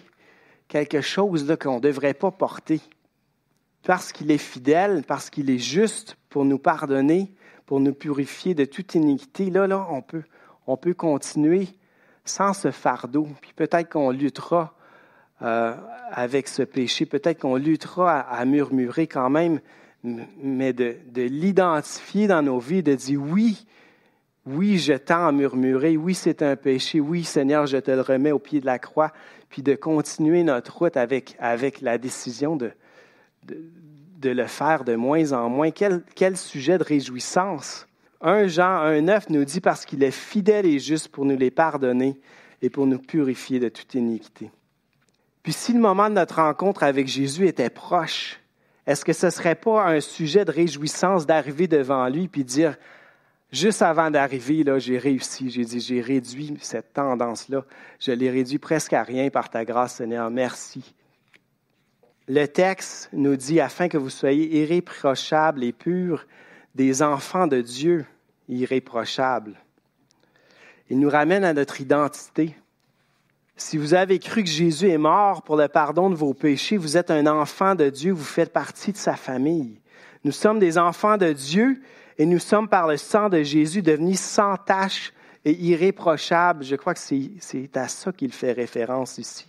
quelque 0.68 1.00
chose 1.00 1.56
qu'on 1.60 1.76
ne 1.76 1.80
devrait 1.80 2.14
pas 2.14 2.30
porter. 2.30 2.80
Parce 3.82 4.12
qu'il 4.12 4.30
est 4.30 4.38
fidèle, 4.38 5.04
parce 5.06 5.30
qu'il 5.30 5.50
est 5.50 5.58
juste 5.58 6.16
pour 6.28 6.44
nous 6.44 6.58
pardonner, 6.58 7.32
pour 7.64 7.80
nous 7.80 7.94
purifier 7.94 8.54
de 8.54 8.66
toute 8.66 8.94
iniquité. 8.94 9.50
Là, 9.50 9.66
là, 9.66 9.86
on 9.90 10.02
peut, 10.02 10.22
on 10.66 10.76
peut 10.76 10.94
continuer 10.94 11.68
sans 12.24 12.52
ce 12.52 12.70
fardeau. 12.70 13.28
Puis 13.40 13.52
peut-être 13.54 13.90
qu'on 13.90 14.10
luttera 14.10 14.74
euh, 15.42 15.74
avec 16.10 16.48
ce 16.48 16.62
péché, 16.62 17.06
peut-être 17.06 17.40
qu'on 17.40 17.56
luttera 17.56 18.20
à, 18.20 18.44
murmurer 18.44 19.06
quand 19.06 19.30
même, 19.30 19.60
mais 20.02 20.72
de, 20.72 20.96
l'identifier 21.14 22.26
dans 22.26 22.42
nos 22.42 22.58
vies, 22.58 22.82
de 22.82 22.94
dire 22.94 23.20
oui, 23.22 23.66
oui, 24.46 24.78
je 24.78 24.92
tends 24.92 25.28
à 25.28 25.32
murmurer, 25.32 25.96
oui, 25.96 26.14
c'est 26.14 26.42
un 26.42 26.56
péché, 26.56 27.00
oui, 27.00 27.24
Seigneur, 27.24 27.66
je 27.66 27.78
te 27.78 27.90
le 27.90 28.00
remets 28.00 28.32
au 28.32 28.38
pied 28.38 28.60
de 28.60 28.66
la 28.66 28.78
croix, 28.78 29.12
puis 29.48 29.62
de 29.62 29.74
continuer 29.74 30.42
notre 30.42 30.76
route 30.76 30.96
avec, 30.96 31.36
la 31.80 31.98
décision 31.98 32.56
de, 32.56 32.72
le 34.22 34.46
faire 34.46 34.84
de 34.84 34.94
moins 34.94 35.32
en 35.32 35.48
moins. 35.48 35.70
Quel 35.70 36.36
sujet 36.36 36.76
de 36.76 36.84
réjouissance 36.84 37.86
1 38.20 38.48
Jean 38.48 38.84
1,9 38.84 39.26
nous 39.30 39.44
dit 39.44 39.60
parce 39.60 39.86
qu'il 39.86 40.02
est 40.02 40.10
fidèle 40.10 40.66
et 40.66 40.78
juste 40.78 41.08
pour 41.08 41.24
nous 41.24 41.36
les 41.36 41.50
pardonner 41.50 42.20
et 42.60 42.68
pour 42.68 42.86
nous 42.86 42.98
purifier 42.98 43.58
de 43.58 43.68
toute 43.68 43.94
iniquité. 43.94 44.50
Puis 45.42 45.52
si 45.52 45.72
le 45.72 45.80
moment 45.80 46.10
de 46.10 46.14
notre 46.14 46.36
rencontre 46.36 46.82
avec 46.82 47.08
Jésus 47.08 47.46
était 47.46 47.70
proche, 47.70 48.40
est-ce 48.86 49.04
que 49.04 49.12
ce 49.12 49.26
ne 49.26 49.30
serait 49.30 49.54
pas 49.54 49.86
un 49.86 50.00
sujet 50.00 50.44
de 50.44 50.50
réjouissance 50.50 51.24
d'arriver 51.24 51.66
devant 51.66 52.08
lui 52.08 52.28
puis 52.28 52.44
dire, 52.44 52.76
juste 53.52 53.80
avant 53.80 54.10
d'arriver, 54.10 54.64
là, 54.64 54.78
j'ai 54.78 54.98
réussi, 54.98 55.48
j'ai 55.48 55.64
dit, 55.64 55.80
j'ai 55.80 56.02
réduit 56.02 56.56
cette 56.60 56.92
tendance-là, 56.92 57.64
je 57.98 58.12
l'ai 58.12 58.30
réduit 58.30 58.58
presque 58.58 58.92
à 58.92 59.02
rien 59.02 59.30
par 59.30 59.48
ta 59.48 59.64
grâce, 59.64 59.96
Seigneur, 59.96 60.30
merci. 60.30 60.94
Le 62.28 62.46
texte 62.46 63.08
nous 63.12 63.36
dit, 63.36 63.60
afin 63.60 63.88
que 63.88 63.96
vous 63.96 64.10
soyez 64.10 64.62
irréprochables 64.62 65.64
et 65.64 65.72
purs, 65.72 66.26
des 66.74 67.02
enfants 67.02 67.46
de 67.46 67.60
Dieu 67.60 68.06
irréprochables. 68.48 69.56
Il 70.88 70.98
nous 70.98 71.10
ramène 71.10 71.44
à 71.44 71.52
notre 71.52 71.80
identité. 71.80 72.56
Si 73.56 73.76
vous 73.76 73.94
avez 73.94 74.18
cru 74.18 74.42
que 74.42 74.50
Jésus 74.50 74.88
est 74.88 74.98
mort 74.98 75.42
pour 75.42 75.56
le 75.56 75.68
pardon 75.68 76.10
de 76.10 76.14
vos 76.14 76.34
péchés, 76.34 76.76
vous 76.76 76.96
êtes 76.96 77.10
un 77.10 77.26
enfant 77.26 77.74
de 77.74 77.90
Dieu, 77.90 78.12
vous 78.12 78.24
faites 78.24 78.52
partie 78.52 78.92
de 78.92 78.96
sa 78.96 79.14
famille. 79.14 79.80
Nous 80.24 80.32
sommes 80.32 80.58
des 80.58 80.78
enfants 80.78 81.16
de 81.16 81.32
Dieu 81.32 81.80
et 82.18 82.26
nous 82.26 82.38
sommes 82.38 82.68
par 82.68 82.88
le 82.88 82.96
sang 82.96 83.28
de 83.28 83.42
Jésus 83.42 83.82
devenus 83.82 84.20
sans 84.20 84.56
tache 84.56 85.12
et 85.44 85.52
irréprochables. 85.52 86.64
Je 86.64 86.76
crois 86.76 86.94
que 86.94 87.00
c'est 87.00 87.76
à 87.76 87.88
ça 87.88 88.12
qu'il 88.12 88.32
fait 88.32 88.52
référence 88.52 89.18
ici. 89.18 89.46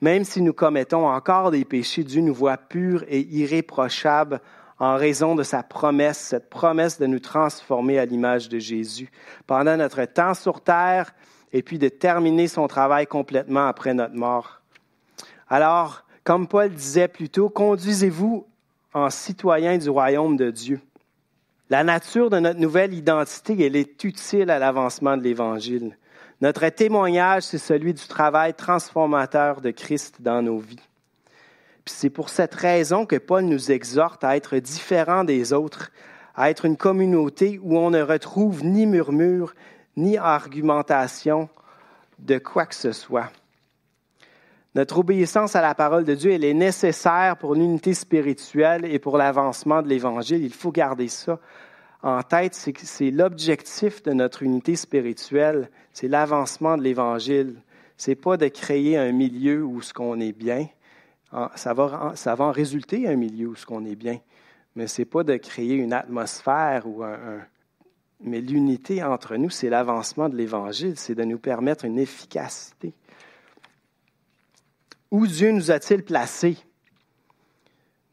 Même 0.00 0.24
si 0.24 0.42
nous 0.42 0.52
commettons 0.52 1.08
encore 1.08 1.50
des 1.50 1.64
péchés, 1.64 2.04
Dieu 2.04 2.20
nous 2.20 2.34
voit 2.34 2.56
purs 2.56 3.04
et 3.08 3.20
irréprochables 3.20 4.40
en 4.78 4.96
raison 4.96 5.34
de 5.34 5.42
sa 5.42 5.62
promesse, 5.62 6.18
cette 6.18 6.50
promesse 6.50 6.98
de 6.98 7.06
nous 7.06 7.18
transformer 7.18 7.98
à 7.98 8.04
l'image 8.04 8.48
de 8.48 8.58
Jésus. 8.58 9.10
Pendant 9.46 9.76
notre 9.76 10.04
temps 10.04 10.34
sur 10.34 10.60
terre, 10.60 11.12
et 11.52 11.62
puis 11.62 11.78
de 11.78 11.88
terminer 11.88 12.48
son 12.48 12.68
travail 12.68 13.06
complètement 13.06 13.66
après 13.66 13.94
notre 13.94 14.14
mort. 14.14 14.60
Alors, 15.48 16.04
comme 16.24 16.46
Paul 16.46 16.70
disait 16.70 17.08
plus 17.08 17.30
tôt, 17.30 17.48
conduisez-vous 17.48 18.46
en 18.92 19.10
citoyen 19.10 19.78
du 19.78 19.88
royaume 19.88 20.36
de 20.36 20.50
Dieu. 20.50 20.80
La 21.70 21.84
nature 21.84 22.30
de 22.30 22.38
notre 22.38 22.60
nouvelle 22.60 22.94
identité, 22.94 23.56
elle 23.64 23.76
est 23.76 24.02
utile 24.04 24.50
à 24.50 24.58
l'avancement 24.58 25.16
de 25.16 25.22
l'Évangile. 25.22 25.96
Notre 26.40 26.68
témoignage, 26.68 27.42
c'est 27.42 27.58
celui 27.58 27.92
du 27.92 28.06
travail 28.06 28.54
transformateur 28.54 29.60
de 29.60 29.70
Christ 29.70 30.22
dans 30.22 30.40
nos 30.40 30.58
vies. 30.58 30.87
C'est 31.90 32.10
pour 32.10 32.28
cette 32.28 32.54
raison 32.54 33.06
que 33.06 33.16
Paul 33.16 33.44
nous 33.44 33.70
exhorte 33.70 34.24
à 34.24 34.36
être 34.36 34.56
différents 34.58 35.24
des 35.24 35.52
autres, 35.52 35.90
à 36.34 36.50
être 36.50 36.64
une 36.64 36.76
communauté 36.76 37.58
où 37.62 37.76
on 37.78 37.90
ne 37.90 38.02
retrouve 38.02 38.64
ni 38.64 38.86
murmure, 38.86 39.54
ni 39.96 40.16
argumentation 40.16 41.48
de 42.18 42.38
quoi 42.38 42.66
que 42.66 42.74
ce 42.74 42.92
soit. 42.92 43.30
Notre 44.74 44.98
obéissance 44.98 45.56
à 45.56 45.62
la 45.62 45.74
parole 45.74 46.04
de 46.04 46.14
Dieu, 46.14 46.32
elle 46.32 46.44
est 46.44 46.54
nécessaire 46.54 47.36
pour 47.36 47.54
l'unité 47.54 47.94
spirituelle 47.94 48.84
et 48.84 48.98
pour 48.98 49.16
l'avancement 49.16 49.82
de 49.82 49.88
l'Évangile. 49.88 50.44
Il 50.44 50.52
faut 50.52 50.70
garder 50.70 51.08
ça 51.08 51.40
en 52.02 52.22
tête. 52.22 52.54
C'est 52.54 53.10
l'objectif 53.10 54.02
de 54.02 54.12
notre 54.12 54.42
unité 54.42 54.76
spirituelle, 54.76 55.70
c'est 55.92 56.08
l'avancement 56.08 56.76
de 56.76 56.82
l'Évangile. 56.82 57.56
C'est 57.96 58.14
pas 58.14 58.36
de 58.36 58.46
créer 58.46 58.96
un 58.96 59.10
milieu 59.10 59.64
où 59.64 59.82
ce 59.82 59.92
qu'on 59.92 60.20
est 60.20 60.32
bien. 60.32 60.68
Ça 61.56 61.74
va, 61.74 62.12
ça 62.14 62.34
va 62.34 62.46
en 62.46 62.52
résulter 62.52 63.06
un 63.06 63.16
milieu 63.16 63.48
où 63.48 63.54
ce 63.54 63.66
qu'on 63.66 63.84
est 63.84 63.96
bien. 63.96 64.18
Mais 64.76 64.86
c'est 64.86 65.04
pas 65.04 65.24
de 65.24 65.36
créer 65.36 65.74
une 65.74 65.92
atmosphère 65.92 66.86
ou 66.86 67.02
un 67.02 67.40
mais 68.20 68.40
l'unité 68.40 69.02
entre 69.02 69.36
nous, 69.36 69.50
c'est 69.50 69.70
l'avancement 69.70 70.28
de 70.28 70.36
l'Évangile, 70.36 70.94
c'est 70.96 71.14
de 71.14 71.24
nous 71.24 71.38
permettre 71.38 71.84
une 71.84 71.98
efficacité. 71.98 72.92
Où 75.10 75.26
Dieu 75.26 75.52
nous 75.52 75.70
a-t-il 75.70 76.02
placés? 76.02 76.58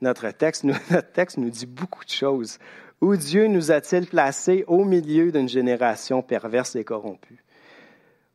Notre 0.02 0.30
texte, 0.30 0.64
notre 0.92 1.12
texte 1.12 1.38
nous 1.38 1.50
dit 1.50 1.66
beaucoup 1.66 2.06
de 2.06 2.10
choses. 2.10 2.60
Où 3.02 3.16
Dieu 3.16 3.48
nous 3.48 3.72
a-t-il 3.72 4.08
placés 4.08 4.64
au 4.68 4.86
milieu 4.86 5.32
d'une 5.32 5.50
génération 5.50 6.22
perverse 6.22 6.76
et 6.76 6.84
corrompue? 6.84 7.44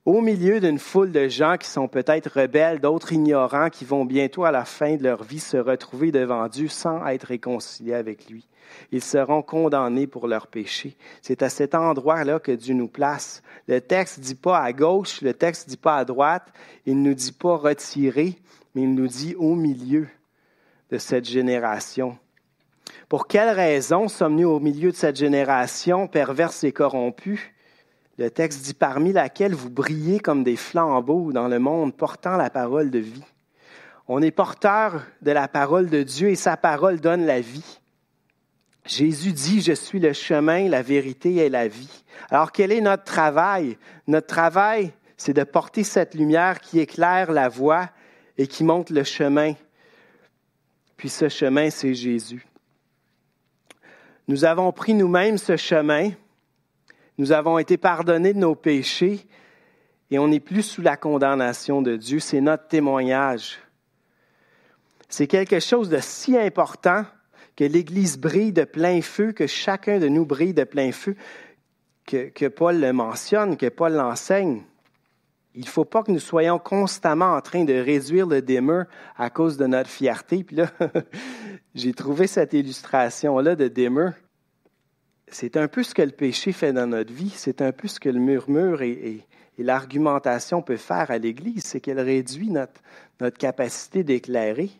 Au 0.06 0.22
milieu 0.22 0.60
d'une 0.60 0.78
foule 0.78 1.12
de 1.12 1.28
gens 1.28 1.58
qui 1.58 1.68
sont 1.68 1.86
peut-être 1.86 2.40
rebelles, 2.40 2.80
d'autres 2.80 3.12
ignorants, 3.12 3.68
qui 3.68 3.84
vont 3.84 4.06
bientôt 4.06 4.44
à 4.44 4.50
la 4.50 4.64
fin 4.64 4.96
de 4.96 5.02
leur 5.02 5.22
vie 5.24 5.40
se 5.40 5.58
retrouver 5.58 6.10
devant 6.10 6.48
Dieu 6.48 6.68
sans 6.68 7.06
être 7.06 7.24
réconciliés 7.24 7.92
avec 7.92 8.30
lui. 8.30 8.48
Ils 8.92 9.02
seront 9.02 9.42
condamnés 9.42 10.06
pour 10.06 10.26
leurs 10.26 10.46
péchés. 10.46 10.96
C'est 11.20 11.42
à 11.42 11.50
cet 11.50 11.74
endroit-là 11.74 12.38
que 12.38 12.52
Dieu 12.52 12.72
nous 12.72 12.88
place. 12.88 13.42
Le 13.68 13.82
texte 13.82 14.18
ne 14.18 14.22
dit 14.22 14.34
pas 14.34 14.60
à 14.60 14.72
gauche, 14.72 15.20
le 15.20 15.34
texte 15.34 15.66
ne 15.66 15.72
dit 15.72 15.76
pas 15.76 15.98
à 15.98 16.06
droite, 16.06 16.46
il 16.86 17.02
ne 17.02 17.08
nous 17.10 17.14
dit 17.14 17.32
pas 17.32 17.56
retirer, 17.56 18.38
mais 18.74 18.82
il 18.82 18.94
nous 18.94 19.08
dit 19.08 19.34
au 19.34 19.54
milieu 19.54 20.08
de 20.90 20.96
cette 20.96 21.26
génération. 21.26 22.16
Pour 23.10 23.26
quelle 23.26 23.50
raison 23.50 24.08
sommes-nous 24.08 24.48
au 24.48 24.60
milieu 24.60 24.92
de 24.92 24.96
cette 24.96 25.16
génération? 25.16 26.06
Perverse 26.06 26.64
et 26.64 26.72
corrompue? 26.72 27.54
Le 28.20 28.30
texte 28.30 28.66
dit 28.66 28.74
parmi 28.74 29.14
laquelle 29.14 29.54
vous 29.54 29.70
brillez 29.70 30.20
comme 30.20 30.44
des 30.44 30.56
flambeaux 30.56 31.32
dans 31.32 31.48
le 31.48 31.58
monde 31.58 31.96
portant 31.96 32.36
la 32.36 32.50
parole 32.50 32.90
de 32.90 32.98
vie. 32.98 33.24
On 34.08 34.20
est 34.20 34.30
porteur 34.30 35.06
de 35.22 35.30
la 35.30 35.48
parole 35.48 35.88
de 35.88 36.02
Dieu 36.02 36.28
et 36.28 36.34
sa 36.34 36.58
parole 36.58 37.00
donne 37.00 37.24
la 37.24 37.40
vie. 37.40 37.80
Jésus 38.84 39.32
dit, 39.32 39.62
je 39.62 39.72
suis 39.72 40.00
le 40.00 40.12
chemin, 40.12 40.68
la 40.68 40.82
vérité 40.82 41.36
et 41.36 41.48
la 41.48 41.66
vie. 41.66 42.04
Alors 42.28 42.52
quel 42.52 42.72
est 42.72 42.82
notre 42.82 43.04
travail? 43.04 43.78
Notre 44.06 44.26
travail, 44.26 44.92
c'est 45.16 45.32
de 45.32 45.44
porter 45.44 45.82
cette 45.82 46.14
lumière 46.14 46.60
qui 46.60 46.78
éclaire 46.78 47.32
la 47.32 47.48
voie 47.48 47.88
et 48.36 48.46
qui 48.46 48.64
montre 48.64 48.92
le 48.92 49.02
chemin. 49.02 49.54
Puis 50.98 51.08
ce 51.08 51.30
chemin, 51.30 51.70
c'est 51.70 51.94
Jésus. 51.94 52.46
Nous 54.28 54.44
avons 54.44 54.70
pris 54.72 54.92
nous-mêmes 54.92 55.38
ce 55.38 55.56
chemin, 55.56 56.10
nous 57.20 57.32
avons 57.32 57.58
été 57.58 57.76
pardonnés 57.76 58.32
de 58.32 58.38
nos 58.38 58.54
péchés 58.54 59.26
et 60.10 60.18
on 60.18 60.28
n'est 60.28 60.40
plus 60.40 60.62
sous 60.62 60.80
la 60.80 60.96
condamnation 60.96 61.82
de 61.82 61.94
Dieu. 61.96 62.18
C'est 62.18 62.40
notre 62.40 62.66
témoignage. 62.66 63.58
C'est 65.10 65.26
quelque 65.26 65.60
chose 65.60 65.90
de 65.90 65.98
si 66.00 66.38
important 66.38 67.04
que 67.56 67.64
l'Église 67.64 68.16
brille 68.16 68.54
de 68.54 68.64
plein 68.64 69.02
feu, 69.02 69.32
que 69.32 69.46
chacun 69.46 69.98
de 69.98 70.08
nous 70.08 70.24
brille 70.24 70.54
de 70.54 70.64
plein 70.64 70.92
feu, 70.92 71.14
que, 72.06 72.48
Paul 72.48 72.80
le 72.80 72.94
mentionne, 72.94 73.58
que 73.58 73.68
Paul 73.68 73.92
l'enseigne. 73.92 74.62
Il 75.54 75.66
ne 75.66 75.70
faut 75.70 75.84
pas 75.84 76.02
que 76.02 76.12
nous 76.12 76.20
soyons 76.20 76.58
constamment 76.58 77.34
en 77.34 77.42
train 77.42 77.64
de 77.64 77.74
réduire 77.74 78.26
le 78.26 78.40
démeur 78.40 78.86
à 79.18 79.28
cause 79.28 79.58
de 79.58 79.66
notre 79.66 79.90
fierté. 79.90 80.42
Puis 80.42 80.56
là, 80.56 80.70
j'ai 81.74 81.92
trouvé 81.92 82.26
cette 82.26 82.54
illustration-là 82.54 83.56
de 83.56 83.68
démeur. 83.68 84.14
C'est 85.30 85.56
un 85.56 85.68
peu 85.68 85.82
ce 85.82 85.94
que 85.94 86.02
le 86.02 86.10
péché 86.10 86.52
fait 86.52 86.72
dans 86.72 86.86
notre 86.86 87.12
vie. 87.12 87.32
C'est 87.34 87.62
un 87.62 87.72
peu 87.72 87.88
ce 87.88 88.00
que 88.00 88.08
le 88.08 88.18
murmure 88.18 88.82
et, 88.82 89.26
l'argumentation 89.58 90.62
peut 90.62 90.78
faire 90.78 91.10
à 91.10 91.18
l'Église. 91.18 91.64
C'est 91.64 91.80
qu'elle 91.80 92.00
réduit 92.00 92.50
notre, 92.50 92.72
capacité 93.38 94.02
d'éclairer. 94.02 94.70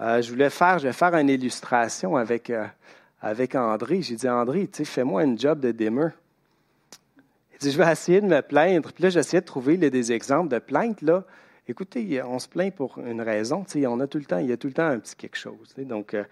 Euh, 0.00 0.20
je 0.20 0.30
voulais 0.30 0.50
faire, 0.50 0.78
je 0.78 0.88
vais 0.88 0.92
faire 0.92 1.14
une 1.14 1.30
illustration 1.30 2.16
avec, 2.16 2.50
euh, 2.50 2.66
avec 3.22 3.54
André. 3.54 4.02
J'ai 4.02 4.16
dit, 4.16 4.28
André, 4.28 4.68
tu 4.68 4.78
sais, 4.78 4.84
fais-moi 4.84 5.24
une 5.24 5.38
job 5.38 5.60
de 5.60 5.72
dimmer. 5.72 6.10
Dit, 7.60 7.72
je 7.72 7.78
vais 7.78 7.90
essayer 7.90 8.20
de 8.20 8.26
me 8.26 8.42
plaindre. 8.42 8.92
Puis 8.92 9.02
là, 9.02 9.10
j'essayais 9.10 9.40
de 9.40 9.46
trouver 9.46 9.76
des 9.78 10.12
exemples 10.12 10.50
de 10.50 10.58
plaintes. 10.58 11.02
Là. 11.02 11.24
Écoutez, 11.70 12.22
on 12.22 12.38
se 12.38 12.48
plaint 12.48 12.74
pour 12.74 12.98
une 12.98 13.20
raison. 13.20 13.62
Tu 13.64 13.80
sais, 13.80 13.86
on 13.86 14.00
a 14.00 14.06
tout 14.06 14.18
le 14.18 14.24
temps, 14.24 14.38
il 14.38 14.46
y 14.46 14.52
a 14.52 14.56
tout 14.56 14.68
le 14.68 14.72
temps 14.72 14.86
un 14.86 14.98
petit 14.98 15.14
quelque 15.16 15.36
chose. 15.36 15.74
Donc, 15.76 16.14
euh, 16.14 16.24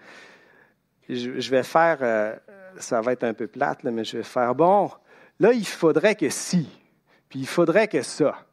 je, 1.09 1.49
vais 1.49 1.63
faire, 1.63 2.39
ça 2.77 3.01
va 3.01 3.13
être 3.13 3.23
un 3.23 3.33
peu 3.33 3.47
plate, 3.47 3.83
mais 3.83 4.03
je 4.03 4.17
vais 4.17 4.23
faire, 4.23 4.53
bon, 4.55 4.89
là, 5.39 5.53
il 5.53 5.65
faudrait 5.65 6.15
que 6.15 6.29
si, 6.29 6.69
puis 7.29 7.39
il 7.39 7.47
faudrait 7.47 7.87
que 7.87 8.01
ça. 8.01 8.45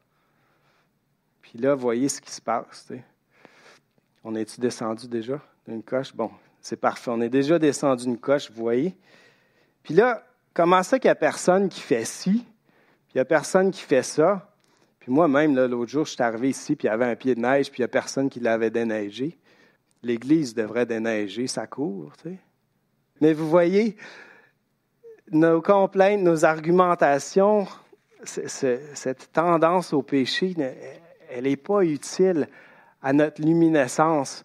Puis 1.43 1.59
là, 1.59 1.75
voyez 1.75 2.09
ce 2.09 2.21
qui 2.21 2.31
se 2.31 2.41
passe. 2.41 2.93
On 4.23 4.35
est-tu 4.35 4.61
descendu 4.61 5.07
déjà 5.09 5.41
d'une 5.67 5.83
coche? 5.83 6.15
Bon, 6.15 6.31
c'est 6.61 6.77
parfait. 6.77 7.11
On 7.11 7.21
est 7.21 7.29
déjà 7.29 7.59
descendu 7.59 8.05
d'une 8.05 8.19
coche, 8.19 8.51
vous 8.51 8.63
voyez. 8.63 8.97
Puis 9.83 9.95
là, 9.95 10.25
comment 10.55 10.83
ça 10.83 10.99
qu'il 10.99 11.09
n'y 11.09 11.13
a 11.13 11.17
personne 11.17 11.69
qui 11.69 11.81
fait 11.81 12.05
ci, 12.05 12.31
puis 12.31 13.15
il 13.15 13.19
n'y 13.19 13.21
a 13.21 13.25
personne 13.27 13.71
qui 13.71 13.83
fait 13.83 14.03
ça? 14.03 14.51
Puis 14.99 15.13
moi-même, 15.13 15.55
l'autre 15.55 15.91
jour, 15.91 16.07
je 16.07 16.13
suis 16.13 16.23
arrivé 16.23 16.49
ici, 16.49 16.75
puis 16.75 16.89
il 16.89 16.91
y 16.91 16.95
avait 16.95 17.05
un 17.05 17.15
pied 17.15 17.35
de 17.35 17.41
neige, 17.41 17.71
puis 17.71 17.81
il 17.81 17.83
n'y 17.83 17.85
a 17.85 17.89
personne 17.89 18.31
qui 18.31 18.41
l'avait 18.41 18.71
déneigé. 18.71 19.37
L'Église 20.05 20.55
devrait 20.55 20.87
déneiger 20.87 21.47
sa 21.47 21.67
cour, 21.67 22.13
tu 22.23 22.29
sais. 22.29 22.39
Mais 23.21 23.33
vous 23.33 23.49
voyez, 23.49 23.97
nos 25.31 25.63
complaintes, 25.63 26.21
nos 26.21 26.45
argumentations, 26.45 27.67
cette 28.25 29.33
tendance 29.33 29.93
au 29.93 30.03
péché, 30.03 30.55
elle 31.31 31.45
n'est 31.45 31.57
pas 31.57 31.83
utile 31.83 32.49
à 33.03 33.13
notre 33.13 33.41
luminescence. 33.43 34.45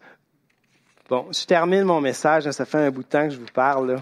Bon, 1.09 1.27
je 1.31 1.45
termine 1.45 1.83
mon 1.83 2.01
message, 2.01 2.49
ça 2.51 2.65
fait 2.65 2.77
un 2.77 2.91
bout 2.91 3.03
de 3.03 3.07
temps 3.07 3.23
que 3.23 3.33
je 3.33 3.39
vous 3.39 3.45
parle. 3.53 4.01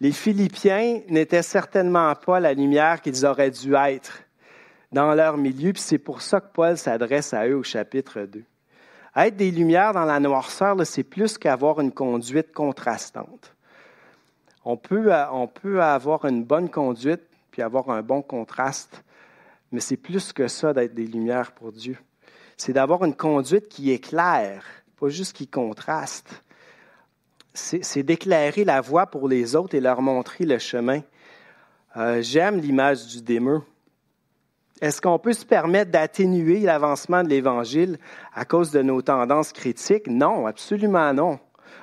Les 0.00 0.12
Philippiens 0.12 1.00
n'étaient 1.08 1.42
certainement 1.42 2.14
pas 2.14 2.40
la 2.40 2.54
lumière 2.54 3.00
qu'ils 3.02 3.26
auraient 3.26 3.50
dû 3.50 3.74
être 3.74 4.22
dans 4.90 5.14
leur 5.14 5.36
milieu, 5.36 5.72
puis 5.72 5.82
c'est 5.82 5.98
pour 5.98 6.22
ça 6.22 6.40
que 6.40 6.52
Paul 6.52 6.76
s'adresse 6.76 7.34
à 7.34 7.46
eux 7.46 7.56
au 7.56 7.62
chapitre 7.62 8.22
2. 8.22 8.42
Être 9.16 9.36
des 9.36 9.50
lumières 9.50 9.92
dans 9.92 10.04
la 10.04 10.20
noirceur, 10.20 10.76
c'est 10.86 11.02
plus 11.02 11.36
qu'avoir 11.38 11.80
une 11.80 11.92
conduite 11.92 12.52
contrastante. 12.52 13.54
On 14.64 14.76
peut, 14.76 15.10
on 15.32 15.46
peut 15.46 15.82
avoir 15.82 16.24
une 16.26 16.44
bonne 16.44 16.68
conduite 16.68 17.22
puis 17.50 17.62
avoir 17.62 17.90
un 17.90 18.02
bon 18.02 18.22
contraste, 18.22 19.02
mais 19.72 19.80
c'est 19.80 19.96
plus 19.96 20.32
que 20.32 20.46
ça 20.46 20.72
d'être 20.72 20.94
des 20.94 21.06
lumières 21.06 21.50
pour 21.52 21.72
Dieu 21.72 21.98
c'est 22.60 22.74
d'avoir 22.74 23.04
une 23.04 23.14
conduite 23.14 23.68
qui 23.68 23.90
éclaire, 23.90 24.64
pas 24.98 25.08
juste 25.08 25.34
qui 25.34 25.48
contraste. 25.48 26.42
C'est 27.54 28.02
d'éclairer 28.02 28.64
la 28.64 28.80
voie 28.80 29.06
pour 29.06 29.28
les 29.28 29.56
autres 29.56 29.74
et 29.74 29.80
leur 29.80 30.02
montrer 30.02 30.44
le 30.44 30.58
chemin. 30.58 31.00
Euh, 31.96 32.20
j'aime 32.22 32.60
l'image 32.60 33.06
du 33.06 33.22
démeux. 33.22 33.62
Est-ce 34.80 35.02
qu'on 35.02 35.18
peut 35.18 35.34
se 35.34 35.44
permettre 35.44 35.90
d'atténuer 35.90 36.60
l'avancement 36.60 37.22
de 37.22 37.28
l'Évangile 37.28 37.98
à 38.34 38.44
cause 38.46 38.70
de 38.70 38.80
nos 38.80 39.02
tendances 39.02 39.52
critiques? 39.52 40.06
Non, 40.06 40.46
absolument 40.46 41.12
non. 41.12 41.38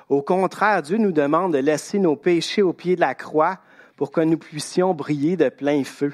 Au 0.09 0.21
contraire, 0.21 0.81
Dieu 0.81 0.97
nous 0.97 1.11
demande 1.11 1.53
de 1.53 1.59
laisser 1.59 1.99
nos 1.99 2.15
péchés 2.15 2.61
au 2.61 2.73
pied 2.73 2.95
de 2.95 3.01
la 3.01 3.13
croix 3.13 3.59
pour 3.95 4.11
que 4.11 4.21
nous 4.21 4.37
puissions 4.37 4.93
briller 4.93 5.37
de 5.37 5.49
plein 5.49 5.83
feu. 5.83 6.13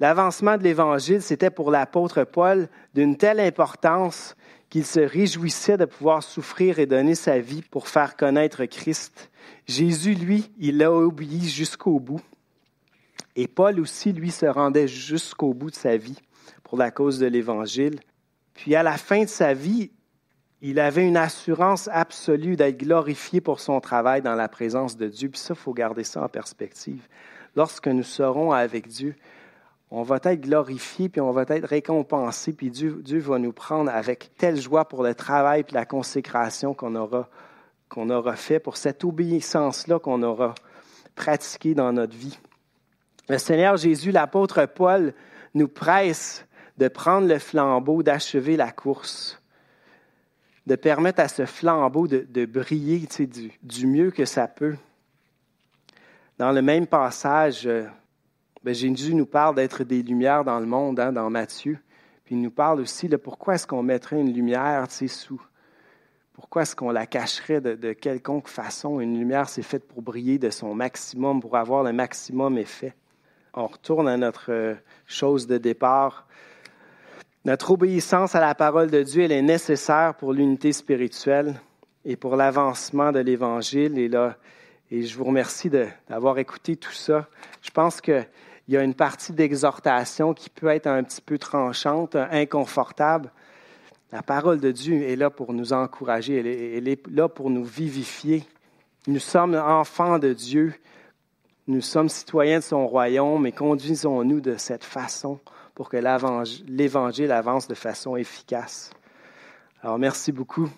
L'avancement 0.00 0.56
de 0.56 0.62
l'Évangile, 0.62 1.22
c'était 1.22 1.50
pour 1.50 1.70
l'apôtre 1.70 2.24
Paul 2.24 2.68
d'une 2.94 3.16
telle 3.16 3.38
importance 3.38 4.34
qu'il 4.70 4.86
se 4.86 5.00
réjouissait 5.00 5.76
de 5.76 5.84
pouvoir 5.84 6.22
souffrir 6.22 6.78
et 6.78 6.86
donner 6.86 7.14
sa 7.14 7.38
vie 7.38 7.62
pour 7.62 7.86
faire 7.86 8.16
connaître 8.16 8.64
Christ. 8.64 9.30
Jésus, 9.66 10.14
lui, 10.14 10.50
il 10.58 10.78
l'a 10.78 10.90
oublié 10.90 11.46
jusqu'au 11.46 12.00
bout. 12.00 12.22
Et 13.36 13.48
Paul 13.48 13.80
aussi, 13.80 14.12
lui, 14.12 14.30
se 14.30 14.46
rendait 14.46 14.88
jusqu'au 14.88 15.54
bout 15.54 15.70
de 15.70 15.76
sa 15.76 15.96
vie 15.96 16.18
pour 16.62 16.78
la 16.78 16.90
cause 16.90 17.18
de 17.18 17.26
l'Évangile. 17.26 18.00
Puis 18.54 18.74
à 18.74 18.82
la 18.82 18.96
fin 18.96 19.24
de 19.24 19.28
sa 19.28 19.54
vie, 19.54 19.90
il 20.62 20.78
avait 20.78 21.06
une 21.06 21.16
assurance 21.16 21.88
absolue 21.92 22.56
d'être 22.56 22.76
glorifié 22.76 23.40
pour 23.40 23.60
son 23.60 23.80
travail 23.80 24.20
dans 24.20 24.34
la 24.34 24.48
présence 24.48 24.96
de 24.96 25.08
Dieu. 25.08 25.30
Puis 25.30 25.40
ça, 25.40 25.54
il 25.54 25.60
faut 25.60 25.72
garder 25.72 26.04
ça 26.04 26.22
en 26.22 26.28
perspective. 26.28 27.08
Lorsque 27.56 27.88
nous 27.88 28.02
serons 28.02 28.52
avec 28.52 28.86
Dieu, 28.86 29.16
on 29.90 30.02
va 30.02 30.20
être 30.22 30.42
glorifié, 30.42 31.08
puis 31.08 31.20
on 31.20 31.32
va 31.32 31.42
être 31.48 31.66
récompensé, 31.66 32.52
puis 32.52 32.70
Dieu, 32.70 33.00
Dieu 33.02 33.18
va 33.18 33.38
nous 33.38 33.52
prendre 33.52 33.90
avec 33.90 34.30
telle 34.36 34.60
joie 34.60 34.84
pour 34.84 35.02
le 35.02 35.14
travail 35.14 35.64
et 35.68 35.74
la 35.74 35.84
consécration 35.84 36.74
qu'on 36.74 36.94
aura, 36.94 37.28
qu'on 37.88 38.08
aura 38.10 38.36
fait, 38.36 38.60
pour 38.60 38.76
cette 38.76 39.02
obéissance-là 39.02 39.98
qu'on 39.98 40.22
aura 40.22 40.54
pratiquée 41.16 41.74
dans 41.74 41.92
notre 41.92 42.16
vie. 42.16 42.38
Le 43.30 43.38
Seigneur 43.38 43.76
Jésus, 43.76 44.10
l'apôtre 44.10 44.66
Paul, 44.66 45.14
nous 45.54 45.68
presse 45.68 46.44
de 46.78 46.88
prendre 46.88 47.28
le 47.28 47.38
flambeau, 47.38 48.02
d'achever 48.02 48.56
la 48.56 48.72
course, 48.72 49.40
de 50.66 50.74
permettre 50.74 51.20
à 51.20 51.28
ce 51.28 51.46
flambeau 51.46 52.08
de, 52.08 52.44
briller 52.44 53.06
du, 53.62 53.86
mieux 53.86 54.10
que 54.10 54.24
ça 54.24 54.48
peut. 54.48 54.74
Dans 56.38 56.50
le 56.50 56.60
même 56.60 56.88
passage, 56.88 57.68
euh, 57.68 57.86
ben, 58.64 58.74
Jésus 58.74 59.14
nous 59.14 59.26
parle 59.26 59.54
d'être 59.54 59.84
des 59.84 60.02
lumières 60.02 60.42
dans 60.42 60.58
le 60.58 60.66
monde, 60.66 60.98
hein, 60.98 61.12
dans 61.12 61.30
Matthieu. 61.30 61.78
Puis 62.24 62.34
il 62.34 62.42
nous 62.42 62.50
parle 62.50 62.80
aussi 62.80 63.08
de 63.08 63.16
pourquoi 63.16 63.54
est-ce 63.54 63.66
qu'on 63.68 63.84
mettrait 63.84 64.20
une 64.20 64.34
lumière 64.34 64.90
sous. 64.90 65.40
Pourquoi 66.32 66.62
est-ce 66.62 66.74
qu'on 66.74 66.90
la 66.90 67.06
cacherait 67.06 67.60
de, 67.60 67.76
de 67.76 67.92
quelconque 67.92 68.48
façon? 68.48 68.98
Une 68.98 69.16
lumière, 69.16 69.48
c'est 69.48 69.62
faite 69.62 69.86
pour 69.86 70.02
briller 70.02 70.38
de 70.38 70.50
son 70.50 70.74
maximum, 70.74 71.40
pour 71.40 71.56
avoir 71.56 71.84
le 71.84 71.92
maximum 71.92 72.58
effet 72.58 72.92
on 73.54 73.66
retourne 73.66 74.08
à 74.08 74.16
notre 74.16 74.52
euh, 74.52 74.74
chose 75.06 75.46
de 75.46 75.58
départ. 75.58 76.26
Notre 77.44 77.70
obéissance 77.72 78.34
à 78.34 78.40
la 78.40 78.54
parole 78.54 78.90
de 78.90 79.02
Dieu, 79.02 79.22
elle 79.22 79.32
est 79.32 79.42
nécessaire 79.42 80.14
pour 80.14 80.32
l'unité 80.32 80.72
spirituelle 80.72 81.54
et 82.04 82.16
pour 82.16 82.36
l'avancement 82.36 83.12
de 83.12 83.20
l'Évangile. 83.20 83.98
Et 83.98 84.08
là, 84.08 84.36
et 84.90 85.02
je 85.02 85.16
vous 85.16 85.24
remercie 85.24 85.70
d'avoir 85.70 86.38
écouté 86.38 86.76
tout 86.76 86.92
ça. 86.92 87.28
Je 87.62 87.70
pense 87.70 88.00
qu'il 88.00 88.26
y 88.68 88.76
a 88.76 88.82
une 88.82 88.94
partie 88.94 89.32
d'exhortation 89.32 90.34
qui 90.34 90.50
peut 90.50 90.68
être 90.68 90.86
un 90.86 91.02
petit 91.02 91.20
peu 91.20 91.38
tranchante, 91.38 92.16
inconfortable. 92.16 93.30
La 94.12 94.22
parole 94.22 94.60
de 94.60 94.72
Dieu 94.72 95.02
est 95.02 95.16
là 95.16 95.30
pour 95.30 95.52
nous 95.52 95.72
encourager, 95.72 96.76
elle 96.76 96.88
est 96.88 97.08
là 97.08 97.28
pour 97.28 97.50
nous 97.50 97.64
vivifier. 97.64 98.44
Nous 99.06 99.20
sommes 99.20 99.54
enfants 99.54 100.18
de 100.18 100.32
Dieu 100.32 100.74
nous 101.70 101.80
sommes 101.80 102.08
citoyens 102.08 102.58
de 102.58 102.64
son 102.64 102.86
royaume 102.86 103.46
et 103.46 103.52
conduisons-nous 103.52 104.40
de 104.40 104.56
cette 104.56 104.84
façon 104.84 105.38
pour 105.74 105.88
que 105.88 105.96
l'Évangile 105.96 107.32
avance 107.32 107.68
de 107.68 107.74
façon 107.74 108.16
efficace. 108.16 108.90
Alors, 109.82 109.98
merci 109.98 110.32
beaucoup. 110.32 110.68